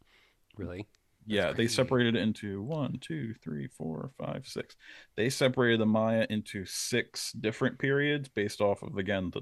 Really? 0.57 0.87
Yeah, 1.25 1.51
they 1.53 1.67
separated 1.67 2.15
it 2.15 2.21
into 2.21 2.61
one, 2.61 2.97
two, 2.99 3.33
three, 3.43 3.67
four, 3.67 4.11
five, 4.17 4.47
six. 4.47 4.75
They 5.15 5.29
separated 5.29 5.79
the 5.79 5.85
Maya 5.85 6.25
into 6.29 6.65
six 6.65 7.31
different 7.33 7.79
periods 7.79 8.29
based 8.29 8.61
off 8.61 8.81
of 8.83 8.97
again 8.97 9.29
the 9.31 9.41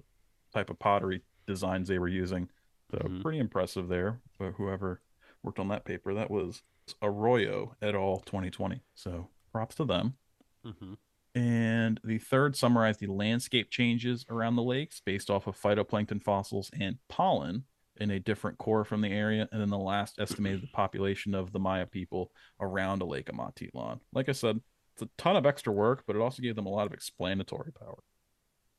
type 0.54 0.70
of 0.70 0.80
pottery 0.80 1.22
designs 1.48 1.88
they 1.88 2.00
were 2.00 2.08
using. 2.08 2.50
So 2.92 2.98
Mhm. 3.00 3.22
pretty 3.22 3.40
impressive 3.40 3.88
there. 3.88 4.22
But 4.38 4.52
whoever 4.54 5.02
worked 5.44 5.60
on 5.60 5.70
that 5.70 5.86
paper, 5.86 6.14
that 6.14 6.30
was 6.32 6.64
Arroyo 7.02 7.76
et 7.82 7.96
al. 7.96 8.20
2020. 8.20 8.82
So 8.96 9.30
props 9.52 9.76
to 9.76 9.86
them. 9.86 10.18
hmm 10.64 10.94
And 11.34 12.00
the 12.04 12.18
third 12.20 12.56
summarized 12.58 13.00
the 13.00 13.08
landscape 13.08 13.70
changes 13.72 14.26
around 14.30 14.58
the 14.58 14.64
lakes 14.64 15.00
based 15.00 15.30
off 15.30 15.48
of 15.48 15.60
phytoplankton 15.60 16.22
fossils 16.22 16.70
and 16.78 16.98
pollen 17.08 17.64
in 17.98 18.12
a 18.12 18.20
different 18.20 18.58
core 18.58 18.84
from 18.86 19.02
the 19.02 19.12
area. 19.12 19.48
And 19.52 19.62
then 19.62 19.70
the 19.70 19.78
last 19.78 20.20
estimated 20.20 20.62
the 20.62 20.68
population 20.68 21.36
of 21.36 21.52
the 21.52 21.60
Maya 21.60 21.86
people 21.86 22.32
around 22.60 23.02
a 23.02 23.06
lake 23.06 23.28
Amatitlan. 23.28 24.00
Like 24.14 24.30
I 24.30 24.34
said, 24.34 24.60
it's 24.94 25.02
a 25.04 25.10
ton 25.18 25.36
of 25.36 25.46
extra 25.46 25.72
work, 25.74 26.04
but 26.08 26.16
it 26.16 26.22
also 26.22 26.42
gave 26.42 26.56
them 26.56 26.66
a 26.66 26.70
lot 26.72 26.88
of 26.88 26.94
explanatory 26.94 27.72
power. 27.74 28.00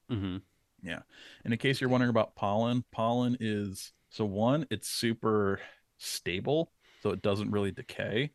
hmm 0.09 0.39
Yeah. 0.83 1.01
And 1.45 1.53
in 1.53 1.59
case 1.59 1.81
you're 1.81 1.91
wondering 1.91 2.11
about 2.11 2.35
pollen, 2.35 2.85
pollen 2.93 3.37
is 3.41 3.93
so 4.11 4.25
one, 4.25 4.67
it's 4.71 4.89
super 4.89 5.61
stable, 5.99 6.73
so 7.03 7.11
it 7.11 7.23
doesn't 7.23 7.51
really 7.51 7.71
decay. 7.73 8.33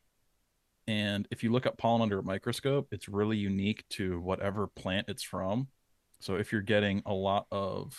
And 0.88 1.28
if 1.32 1.44
you 1.44 1.52
look 1.52 1.66
at 1.66 1.78
pollen 1.78 2.02
under 2.02 2.20
a 2.20 2.24
microscope, 2.24 2.88
it's 2.92 3.10
really 3.10 3.38
unique 3.38 3.84
to 3.92 4.20
whatever 4.22 4.68
plant 4.68 5.10
it's 5.10 5.24
from. 5.24 5.68
So 6.20 6.36
if 6.36 6.52
you're 6.52 6.62
getting 6.62 7.04
a 7.06 7.14
lot 7.14 7.46
of, 7.52 7.96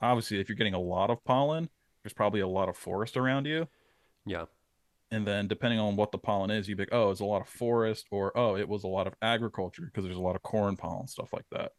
obviously, 0.00 0.40
if 0.40 0.48
you're 0.48 0.56
getting 0.56 0.74
a 0.74 0.80
lot 0.80 1.10
of 1.10 1.22
pollen, 1.24 1.68
there's 2.08 2.14
probably 2.14 2.40
a 2.40 2.48
lot 2.48 2.70
of 2.70 2.76
forest 2.78 3.18
around 3.18 3.44
you. 3.46 3.68
Yeah. 4.24 4.46
And 5.10 5.26
then 5.26 5.46
depending 5.46 5.78
on 5.78 5.94
what 5.94 6.10
the 6.10 6.16
pollen 6.18 6.50
is, 6.50 6.66
you'd 6.68 6.78
be 6.78 6.82
like, 6.84 6.92
oh, 6.92 7.10
it's 7.10 7.20
a 7.20 7.24
lot 7.26 7.42
of 7.42 7.48
forest, 7.48 8.06
or 8.10 8.36
oh, 8.36 8.56
it 8.56 8.66
was 8.68 8.84
a 8.84 8.88
lot 8.88 9.06
of 9.06 9.14
agriculture 9.20 9.82
because 9.84 10.04
there's 10.04 10.16
a 10.16 10.22
lot 10.22 10.36
of 10.36 10.42
corn 10.42 10.74
pollen, 10.76 11.06
stuff 11.06 11.32
like 11.34 11.44
that. 11.52 11.72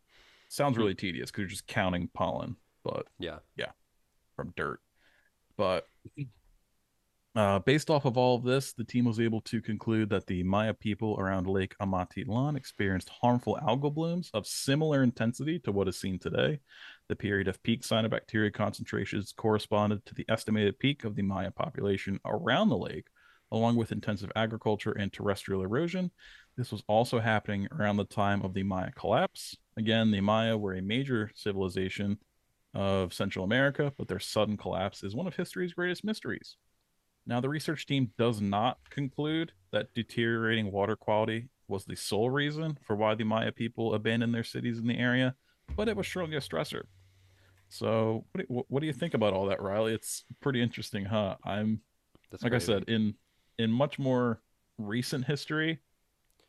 Sounds 0.48 0.76
Hmm. 0.76 0.82
really 0.82 0.94
tedious 0.96 1.32
because 1.32 1.42
you're 1.42 1.48
just 1.48 1.66
counting 1.68 2.10
pollen, 2.14 2.58
but 2.84 3.08
Yeah. 3.18 3.40
Yeah, 3.56 3.72
from 4.36 4.54
dirt. 4.56 4.82
But 5.58 5.88
uh, 7.36 7.60
based 7.60 7.90
off 7.90 8.06
of 8.06 8.18
all 8.18 8.36
of 8.36 8.44
this, 8.44 8.74
the 8.74 8.84
team 8.84 9.06
was 9.06 9.20
able 9.20 9.42
to 9.42 9.62
conclude 9.62 10.10
that 10.10 10.28
the 10.28 10.44
Maya 10.44 10.74
people 10.76 11.16
around 11.20 11.48
Lake 11.48 11.76
Amatitlan 11.82 12.56
experienced 12.56 13.10
harmful 13.10 13.58
algal 13.64 13.94
blooms 13.94 14.30
of 14.34 14.46
similar 14.46 15.02
intensity 15.02 15.58
to 15.60 15.72
what 15.72 15.88
is 15.88 16.00
seen 16.00 16.20
today. 16.20 16.60
The 17.10 17.16
period 17.16 17.48
of 17.48 17.62
peak 17.64 17.82
cyanobacteria 17.82 18.54
concentrations 18.54 19.34
corresponded 19.36 20.06
to 20.06 20.14
the 20.14 20.26
estimated 20.30 20.78
peak 20.78 21.04
of 21.04 21.16
the 21.16 21.24
Maya 21.24 21.50
population 21.50 22.20
around 22.24 22.70
the 22.70 22.78
lake, 22.78 23.08
along 23.52 23.78
with 23.78 23.92
intensive 23.92 24.32
agriculture 24.36 24.92
and 24.92 25.12
terrestrial 25.12 25.64
erosion. 25.64 26.12
This 26.56 26.72
was 26.72 26.84
also 26.88 27.20
happening 27.20 27.68
around 27.72 27.98
the 27.98 28.06
time 28.06 28.44
of 28.44 28.54
the 28.54 28.62
Maya 28.62 28.92
collapse. 28.92 29.58
Again, 29.76 30.12
the 30.12 30.22
Maya 30.22 30.56
were 30.56 30.76
a 30.76 30.84
major 30.84 31.32
civilization 31.34 32.20
of 32.76 33.12
Central 33.12 33.44
America, 33.44 33.92
but 33.98 34.08
their 34.08 34.20
sudden 34.20 34.56
collapse 34.56 35.04
is 35.04 35.16
one 35.16 35.26
of 35.26 35.36
history's 35.36 35.74
greatest 35.74 36.04
mysteries. 36.04 36.58
Now, 37.26 37.42
the 37.42 37.50
research 37.50 37.88
team 37.88 38.12
does 38.20 38.40
not 38.40 38.78
conclude 38.92 39.52
that 39.72 39.96
deteriorating 39.96 40.72
water 40.72 40.96
quality 40.96 41.50
was 41.68 41.86
the 41.86 41.96
sole 41.96 42.30
reason 42.30 42.78
for 42.86 42.96
why 42.96 43.16
the 43.16 43.24
Maya 43.24 43.52
people 43.52 43.96
abandoned 43.96 44.36
their 44.36 44.44
cities 44.44 44.78
in 44.78 44.86
the 44.86 45.00
area, 45.00 45.34
but 45.76 45.88
it 45.88 45.98
was 45.98 46.06
surely 46.06 46.36
a 46.36 46.40
stressor. 46.40 46.84
So, 47.70 48.26
what 48.32 48.48
do, 48.48 48.64
what 48.68 48.80
do 48.82 48.88
you 48.88 48.94
think 48.94 49.14
about 49.14 49.34
all 49.34 49.46
that, 49.48 49.62
Riley? 49.62 49.94
It's 49.94 50.26
pretty 50.42 50.62
interesting, 50.62 51.06
huh? 51.06 51.38
I'm 51.44 51.82
That's 52.32 52.44
like 52.44 52.52
crazy. 52.52 52.74
I 52.74 52.76
said, 52.80 52.90
in 52.90 53.14
in 53.58 53.72
much 53.72 54.00
more 54.00 54.42
recent 54.78 55.26
history, 55.26 55.80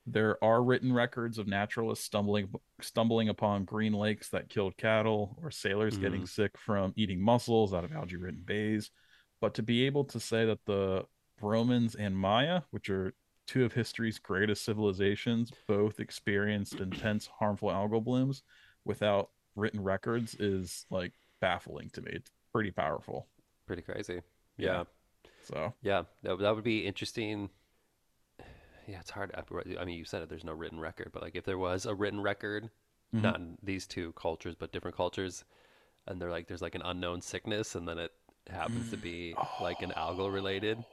there 0.06 0.42
are 0.42 0.62
written 0.62 0.92
records 0.92 1.38
of 1.38 1.46
naturalists 1.46 2.04
stumbling 2.06 2.52
stumbling 2.80 3.28
upon 3.28 3.64
green 3.64 3.92
lakes 3.92 4.30
that 4.30 4.48
killed 4.48 4.76
cattle, 4.78 5.36
or 5.42 5.50
sailors 5.50 5.98
getting 5.98 6.22
Mhm. 6.22 6.28
sick 6.28 6.56
from 6.58 6.92
eating 6.96 7.20
mussels 7.20 7.74
out 7.74 7.84
of 7.84 7.92
algae-ridden 7.92 8.42
bays. 8.44 8.90
But 9.40 9.54
to 9.54 9.62
be 9.62 9.86
able 9.86 10.04
to 10.06 10.20
say 10.20 10.46
that 10.46 10.64
the 10.64 11.06
Romans 11.40 11.94
and 11.96 12.16
Maya, 12.16 12.62
which 12.70 12.88
are 12.88 13.14
two 13.46 13.64
of 13.64 13.72
history's 13.72 14.18
greatest 14.18 14.64
civilizations, 14.64 15.52
both 15.66 16.00
experienced 16.00 16.80
intense 16.80 17.26
harmful 17.26 17.68
algal 17.68 18.02
blooms 18.02 18.42
without 18.84 19.30
written 19.56 19.82
records 19.82 20.34
is 20.36 20.86
like 20.90 21.12
baffling 21.40 21.90
to 21.90 22.02
me. 22.02 22.12
It's 22.14 22.30
pretty 22.52 22.70
powerful. 22.70 23.26
Pretty 23.66 23.82
crazy. 23.82 24.20
Yeah. 24.56 24.66
Yeah. 24.66 24.84
So 25.44 25.74
Yeah. 25.82 26.02
That, 26.22 26.38
that 26.38 26.54
would 26.54 26.64
be 26.64 26.86
interesting. 26.86 27.50
Yeah, 28.86 29.00
it's 29.00 29.10
hard. 29.10 29.32
I 29.34 29.84
mean, 29.84 29.96
you 29.98 30.04
said 30.04 30.22
it, 30.22 30.28
there's 30.28 30.44
no 30.44 30.52
written 30.52 30.80
record, 30.80 31.10
but 31.12 31.22
like 31.22 31.36
if 31.36 31.44
there 31.44 31.58
was 31.58 31.86
a 31.86 31.94
written 31.94 32.20
record, 32.20 32.70
Mhm. 33.14 33.22
not 33.22 33.36
in 33.36 33.58
these 33.62 33.86
two 33.86 34.12
cultures, 34.12 34.54
but 34.54 34.72
different 34.72 34.96
cultures, 34.96 35.44
and 36.06 36.20
they're 36.20 36.30
like, 36.30 36.46
there's 36.48 36.62
like 36.62 36.74
an 36.74 36.82
unknown 36.84 37.20
sickness, 37.20 37.74
and 37.74 37.86
then 37.86 37.98
it 37.98 38.12
happens 38.48 38.90
to 38.90 38.96
be 38.96 39.34
like 39.60 39.82
an 39.82 39.92
algal 39.96 40.32
related, 40.32 40.84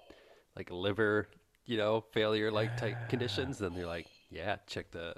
like 0.56 0.70
liver, 0.72 1.28
you 1.66 1.78
know, 1.78 2.02
failure 2.12 2.52
like 2.52 2.76
type 2.78 2.98
conditions, 3.10 3.58
then 3.60 3.74
you're 3.74 3.88
like, 3.88 4.08
yeah, 4.30 4.58
check 4.68 4.92
the. 4.92 5.16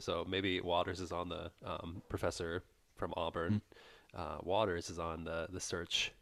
So 0.00 0.24
maybe 0.28 0.60
Waters 0.60 1.00
is 1.00 1.12
on 1.12 1.28
the 1.28 1.50
um, 1.64 2.02
professor 2.08 2.62
from 2.96 3.12
Auburn. 3.16 3.62
Uh, 4.14 4.38
Waters 4.42 4.90
is 4.90 4.98
on 4.98 5.24
the 5.24 5.48
the 5.50 5.60
search. 5.60 6.12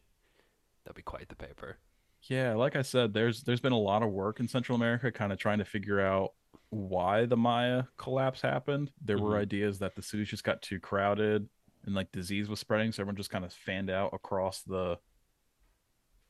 That'd 0.84 0.96
be 0.96 1.02
quite 1.02 1.28
the 1.28 1.36
paper. 1.36 1.78
Yeah, 2.22 2.54
like 2.54 2.74
I 2.76 2.82
said, 2.82 3.12
there's 3.14 3.42
there's 3.44 3.61
been 3.61 3.72
a 3.72 3.78
lot 3.78 4.02
of 4.02 4.11
work 4.11 4.40
in 4.40 4.48
Central 4.48 4.76
America 4.76 5.12
kind 5.12 5.32
of 5.32 5.38
trying 5.38 5.59
to 5.59 5.64
figure 5.64 6.00
out 6.00 6.32
why 6.70 7.26
the 7.26 7.36
Maya 7.36 7.84
collapse 7.96 8.40
happened. 8.40 8.90
There 9.00 9.18
were 9.18 9.34
Mhm. 9.36 9.42
ideas 9.42 9.78
that 9.78 9.94
the 9.94 10.02
cities 10.02 10.28
just 10.28 10.42
got 10.44 10.61
too 10.62 10.80
crowded 10.80 11.48
and 11.84 11.94
like 11.94 12.11
disease 12.11 12.48
was 12.48 12.59
spreading, 12.59 12.90
so 12.90 13.02
everyone 13.02 13.16
just 13.16 13.30
kind 13.30 13.44
of 13.44 13.52
fanned 13.52 13.90
out 13.90 14.12
across 14.12 14.62
the 14.62 14.98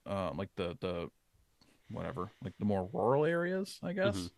um 0.05 0.37
like 0.37 0.51
the 0.57 0.77
the 0.81 1.11
whatever, 1.89 2.31
like 2.43 2.53
the 2.59 2.65
more 2.65 2.89
rural 2.93 3.25
areas, 3.25 3.79
I 3.83 3.93
guess. 3.93 4.31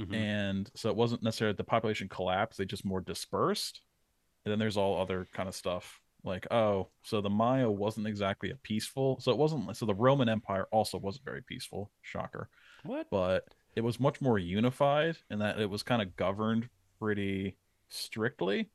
Mhm. 0.00 0.14
And 0.14 0.70
so 0.74 0.90
it 0.90 0.96
wasn't 0.96 1.22
necessarily 1.22 1.56
the 1.56 1.64
population 1.64 2.08
collapsed, 2.08 2.58
they 2.58 2.64
just 2.64 2.84
more 2.84 3.00
dispersed. 3.00 3.80
And 4.44 4.52
then 4.52 4.58
there's 4.58 4.76
all 4.76 5.00
other 5.00 5.28
kind 5.32 5.48
of 5.48 5.54
stuff 5.54 6.00
like, 6.22 6.46
oh, 6.52 6.90
so 7.02 7.20
the 7.20 7.30
Maya 7.30 7.70
wasn't 7.70 8.06
exactly 8.06 8.50
a 8.50 8.56
peaceful. 8.56 9.18
So 9.20 9.32
it 9.32 9.38
wasn't 9.38 9.76
so 9.76 9.86
the 9.86 9.94
Roman 9.94 10.28
Empire 10.28 10.66
also 10.72 10.98
wasn't 10.98 11.24
very 11.24 11.42
peaceful, 11.42 11.92
shocker, 12.02 12.50
What? 12.82 13.08
but 13.10 13.54
it 13.76 13.82
was 13.82 14.00
much 14.00 14.20
more 14.20 14.38
unified 14.38 15.18
in 15.30 15.38
that 15.40 15.60
it 15.60 15.70
was 15.70 15.82
kind 15.82 16.02
of 16.02 16.16
governed 16.16 16.68
pretty 16.98 17.58
strictly. 17.90 18.70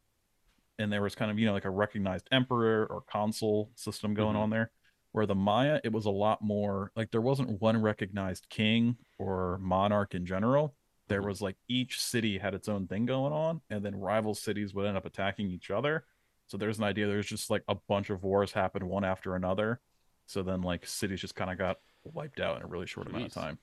And 0.80 0.92
there 0.92 1.02
was 1.02 1.16
kind 1.16 1.30
of, 1.32 1.38
you 1.40 1.46
know, 1.46 1.54
like 1.54 1.66
a 1.66 1.70
recognized 1.70 2.28
emperor 2.32 2.88
or 2.88 3.02
consul 3.02 3.72
system 3.76 4.14
going 4.14 4.36
Mhm. 4.36 4.40
on 4.40 4.50
there. 4.50 4.72
Where 5.12 5.26
the 5.26 5.36
Maya, 5.36 5.82
it 5.84 5.92
was 5.92 6.06
a 6.06 6.12
lot 6.12 6.42
more 6.42 6.92
like 6.96 7.12
there 7.12 7.22
wasn't 7.22 7.62
one 7.62 7.82
recognized 7.82 8.50
king 8.50 8.98
or 9.20 9.58
monarch 9.60 10.16
in 10.16 10.26
general 10.26 10.76
there 11.12 11.22
Mhm. 11.22 11.26
was 11.28 11.42
like 11.42 11.58
each 11.68 12.02
city 12.02 12.38
had 12.38 12.54
its 12.54 12.68
own 12.70 12.88
thing 12.88 13.06
going 13.06 13.34
on 13.34 13.62
and 13.70 13.84
then 13.86 13.96
rival 13.96 14.34
cities 14.34 14.74
would 14.74 14.88
end 14.88 14.98
up 14.98 15.06
attacking 15.06 15.52
each 15.52 15.70
other. 15.70 16.06
So 16.48 16.58
there's 16.58 16.78
an 16.80 16.84
idea 16.86 17.08
there's 17.08 17.28
just 17.28 17.50
like 17.50 17.64
a 17.68 17.76
bunch 17.76 18.10
of 18.10 18.24
wars 18.24 18.52
happened 18.52 18.88
one 18.88 19.04
after 19.06 19.36
another. 19.36 19.80
So 20.26 20.44
then 20.44 20.62
like 20.62 20.86
cities 20.86 21.22
just 21.22 21.36
kind 21.36 21.52
of 21.52 21.58
got 21.58 21.78
wiped 22.04 22.40
out 22.40 22.58
in 22.58 22.64
a 22.64 22.68
really 22.68 22.88
short 22.88 23.08
amount 23.08 23.26
of 23.26 23.34
time. 23.34 23.58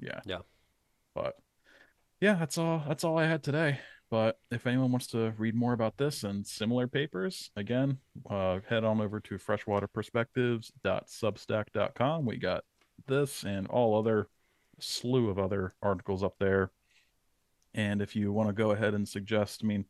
Yeah. 0.00 0.20
Yeah. 0.26 0.40
but 1.14 1.36
yeah 2.20 2.34
that's 2.34 2.58
all 2.58 2.82
that's 2.86 3.04
all 3.04 3.18
i 3.18 3.26
had 3.26 3.42
today. 3.42 3.80
But 4.10 4.38
if 4.50 4.66
anyone 4.66 4.90
wants 4.90 5.06
to 5.08 5.32
read 5.38 5.54
more 5.54 5.72
about 5.72 5.96
this 5.96 6.24
and 6.24 6.44
similar 6.46 6.86
papers 6.88 7.50
again 7.56 7.98
uh, 8.28 8.60
head 8.68 8.84
on 8.84 9.00
over 9.00 9.20
to 9.20 9.38
freshwaterperspectives.substack.com 9.38 12.24
we 12.24 12.36
got 12.36 12.64
this 13.06 13.44
and 13.44 13.66
all 13.68 13.98
other 13.98 14.28
slew 14.78 15.30
of 15.30 15.38
other 15.38 15.74
articles 15.82 16.22
up 16.22 16.34
there 16.38 16.70
and 17.74 18.02
if 18.02 18.16
you 18.16 18.32
want 18.32 18.48
to 18.48 18.52
go 18.52 18.72
ahead 18.72 18.94
and 18.94 19.08
suggest, 19.08 19.60
I 19.62 19.66
mean, 19.66 19.84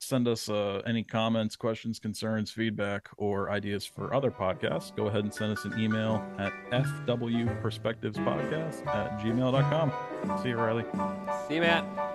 send 0.00 0.26
us 0.26 0.48
uh, 0.48 0.80
any 0.86 1.02
comments, 1.02 1.56
questions, 1.56 1.98
concerns, 1.98 2.50
feedback, 2.50 3.10
or 3.18 3.50
ideas 3.50 3.84
for 3.84 4.14
other 4.14 4.30
podcasts, 4.30 4.96
go 4.96 5.08
ahead 5.08 5.24
and 5.24 5.34
send 5.34 5.52
us 5.52 5.64
an 5.64 5.76
email 5.78 6.24
at 6.38 6.52
fwperspectivespodcast 6.72 8.86
at 8.86 9.18
gmail.com. 9.20 9.92
See 10.42 10.48
you, 10.50 10.56
Riley. 10.56 10.84
See 11.48 11.56
you, 11.56 11.60
Matt. 11.60 12.09